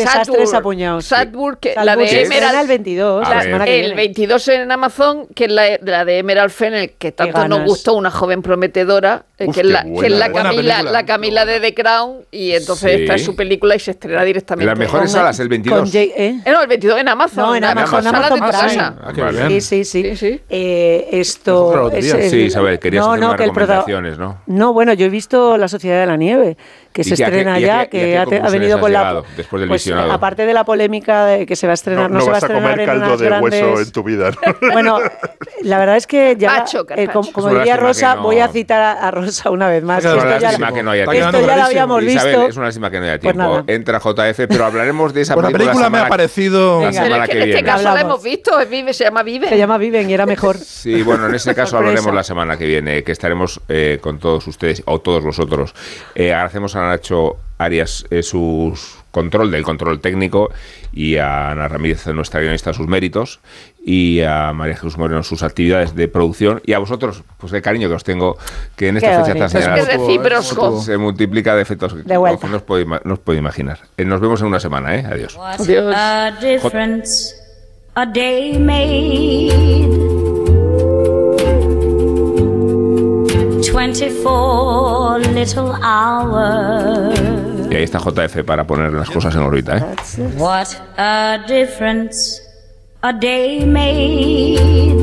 [0.55, 1.07] apuñados.
[1.07, 2.61] Sadburg, que la de Emerald.
[2.61, 3.95] el 22, A la El viene.
[3.97, 8.11] 22 en Amazon, que es la, la de Emerald Fennel, que tanto nos gustó, una
[8.11, 11.45] joven prometedora, eh, Uf, que es la, que es buena, la buena Camila, la Camila
[11.45, 13.03] de The Crown, y entonces Sí.
[13.03, 14.67] esta es su película y se estrena En directamente.
[14.67, 15.79] las mejores salas, el 22.
[15.81, 16.41] Con Jay- ¿eh?
[16.45, 17.45] Eh, no, el 22 en Amazon.
[17.45, 18.51] No, en la Amazon, Amazon Prime.
[18.53, 18.95] casa.
[19.03, 19.47] Ah, Vale.
[19.49, 19.61] bien.
[19.61, 20.03] Sí, sí, sí.
[20.11, 20.41] Sí, sí.
[20.49, 21.91] Eh, esto.
[21.91, 24.39] es Sí, Isabel, querías no, hacer no, unas recomendaciones, ¿no?
[24.47, 26.57] No, bueno, yo he visto La Sociedad de la Nieve,
[26.93, 29.23] que ¿Y se estrena ya, que ha, venido con la.
[29.37, 30.13] después del pues, visionado?
[30.13, 32.41] aparte de la polémica de que se va a estrenar, no, no, se va a
[32.41, 33.63] vas a estrenar comer caldo de grandes.
[33.63, 34.31] hueso en tu vida.
[34.31, 34.71] ¿no?
[34.73, 34.99] Bueno,
[35.63, 38.81] la verdad es que ya, Pacho, eh, como, como diría Rosa, no- voy a citar
[38.83, 40.05] a, a Rosa una vez más.
[40.05, 41.37] Es una esto ya, lástima que no haya tiempo.
[41.37, 42.49] esto ya lo habíamos Isabel, visto.
[42.49, 43.63] es una lástima que no haya tiempo.
[43.67, 45.73] Entra JF, pero hablaremos de esa Pues la película.
[45.73, 46.89] película me ha parecido.
[46.89, 47.63] Este viene.
[47.63, 48.01] caso la Hablamos.
[48.15, 49.49] hemos visto, es Vive, se llama Vive.
[49.49, 50.57] Se llama Viven y era mejor.
[50.59, 54.47] Sí, bueno, en ese caso hablaremos la semana que viene, que estaremos eh, con todos
[54.49, 55.73] ustedes o todos vosotros.
[56.17, 58.79] Agradecemos a Nacho Arias eh, su
[59.11, 60.51] control del control técnico
[60.93, 63.41] y a Ana Ramírez, nuestra guionista, sus méritos
[63.85, 67.89] y a María Jesús Moreno sus actividades de producción y a vosotros, pues el cariño
[67.89, 68.39] que os tengo,
[68.77, 69.47] que en Qué esta fecha tan.
[69.47, 70.81] Es que señalada es recíproco.
[70.81, 72.47] se multiplica de efectos que De vuelta.
[72.49, 73.81] no os podéis no os podéis imaginar.
[73.97, 75.05] Eh, nos vemos en una semana, ¿eh?
[75.07, 75.39] Adiós.
[75.67, 75.95] Dios.
[77.95, 78.07] A
[83.69, 87.19] 24 little hours.
[87.71, 89.85] Y ahí está JF para poner las cosas en órbita, ¿eh?
[90.37, 92.43] What a difference
[93.03, 94.99] a day made.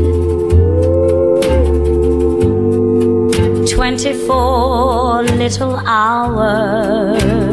[3.76, 7.47] 24 little hours.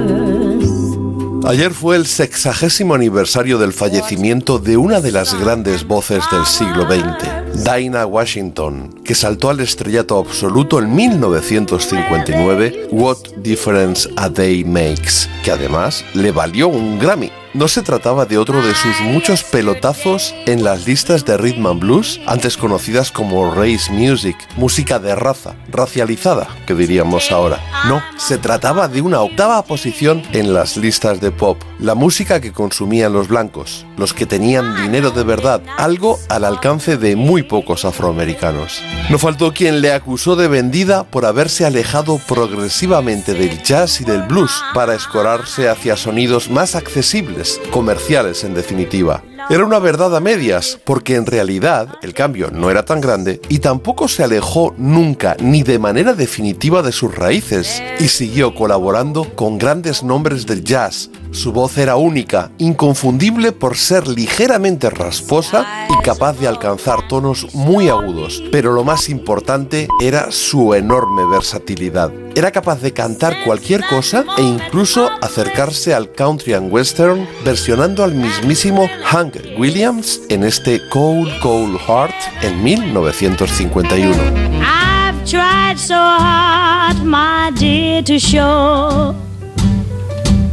[1.46, 6.84] Ayer fue el sexagésimo aniversario del fallecimiento de una de las grandes voces del siglo
[6.84, 15.28] XX, Dinah Washington, que saltó al estrellato absoluto en 1959, What Difference a Day Makes,
[15.44, 17.30] que además le valió un Grammy.
[17.54, 21.80] No se trataba de otro de sus muchos pelotazos en las listas de rhythm and
[21.80, 27.60] blues, antes conocidas como race music, música de raza, racializada, que diríamos ahora.
[27.86, 32.50] No, se trataba de una octava posición en las listas de pop, la música que
[32.50, 37.84] consumían los blancos, los que tenían dinero de verdad, algo al alcance de muy pocos
[37.84, 38.82] afroamericanos.
[39.10, 44.22] No faltó quien le acusó de vendida por haberse alejado progresivamente del jazz y del
[44.22, 49.22] blues para escorarse hacia sonidos más accesibles, comerciales en definitiva.
[49.50, 53.58] Era una verdad a medias, porque en realidad el cambio no era tan grande y
[53.58, 59.58] tampoco se alejó nunca ni de manera definitiva de sus raíces y siguió colaborando con
[59.58, 61.10] grandes nombres del jazz.
[61.30, 67.88] Su voz era única, inconfundible por ser ligeramente rasposa y capaz de alcanzar tonos muy
[67.88, 72.10] agudos, pero lo más importante era su enorme versatilidad.
[72.36, 78.14] Era capaz de cantar cualquier cosa e incluso acercarse al country and western versionando al
[78.14, 84.14] mismísimo Hank Williams en este Cold Cold Heart en 1951.
[84.60, 89.14] I've tried so hard, my dear, to show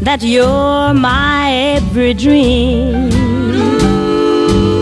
[0.02, 3.10] that you're my every dream.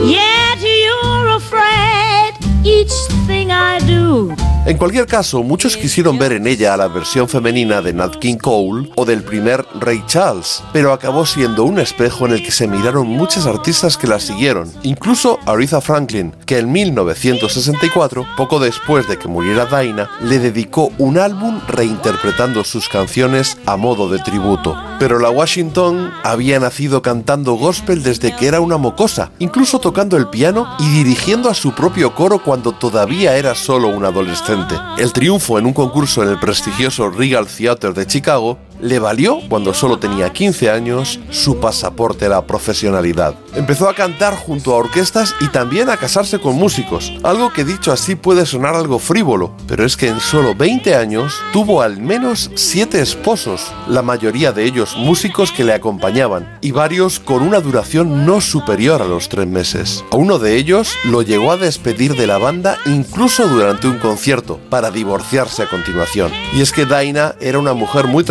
[0.05, 2.93] Yet you're afraid each
[3.27, 4.48] thing I do.
[4.65, 8.35] En cualquier caso, muchos quisieron ver en ella a la versión femenina de Nat King
[8.35, 12.67] Cole o del primer Ray Charles, pero acabó siendo un espejo en el que se
[12.67, 19.17] miraron muchas artistas que la siguieron, incluso Aretha Franklin, que en 1964, poco después de
[19.17, 24.75] que muriera Dinah, le dedicó un álbum reinterpretando sus canciones a modo de tributo.
[24.99, 30.27] Pero la Washington había nacido cantando gospel desde que era una mocosa, incluso tocando el
[30.27, 34.48] piano y dirigiendo a su propio coro cuando todavía era solo un adolescente.
[34.97, 39.73] El triunfo en un concurso en el prestigioso Regal Theater de Chicago le valió, cuando
[39.73, 43.35] solo tenía 15 años, su pasaporte a la profesionalidad.
[43.55, 47.91] Empezó a cantar junto a orquestas y también a casarse con músicos, algo que dicho
[47.91, 52.51] así puede sonar algo frívolo, pero es que en solo 20 años tuvo al menos
[52.55, 58.25] 7 esposos, la mayoría de ellos músicos que le acompañaban, y varios con una duración
[58.25, 60.03] no superior a los 3 meses.
[60.11, 64.59] A uno de ellos lo llegó a despedir de la banda incluso durante un concierto,
[64.69, 66.31] para divorciarse a continuación.
[66.53, 68.23] Y es que Dinah era una mujer muy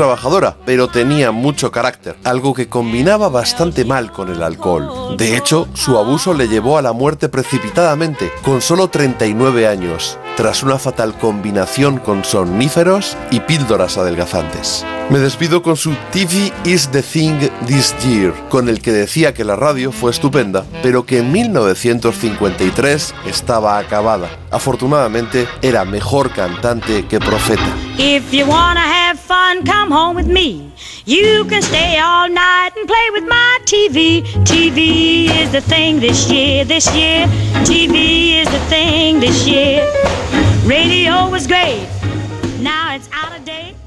[0.65, 5.17] pero tenía mucho carácter, algo que combinaba bastante mal con el alcohol.
[5.17, 10.63] De hecho, su abuso le llevó a la muerte precipitadamente, con solo 39 años, tras
[10.63, 14.85] una fatal combinación con somníferos y píldoras adelgazantes.
[15.11, 19.43] Me despido con su TV is the thing this year, con el que decía que
[19.43, 24.29] la radio fue estupenda, pero que en 1953 estaba acabada.
[24.51, 27.75] Afortunadamente, era mejor cantante que profeta.
[27.97, 30.71] If you wanna have fun, come home with me.
[31.07, 34.23] You can stay all night and play with my TV.
[34.45, 37.27] TV is the thing this year, this year.
[37.65, 39.83] TV is the thing this year.
[40.67, 41.89] Radio was great.
[42.61, 43.78] Now it's out of date.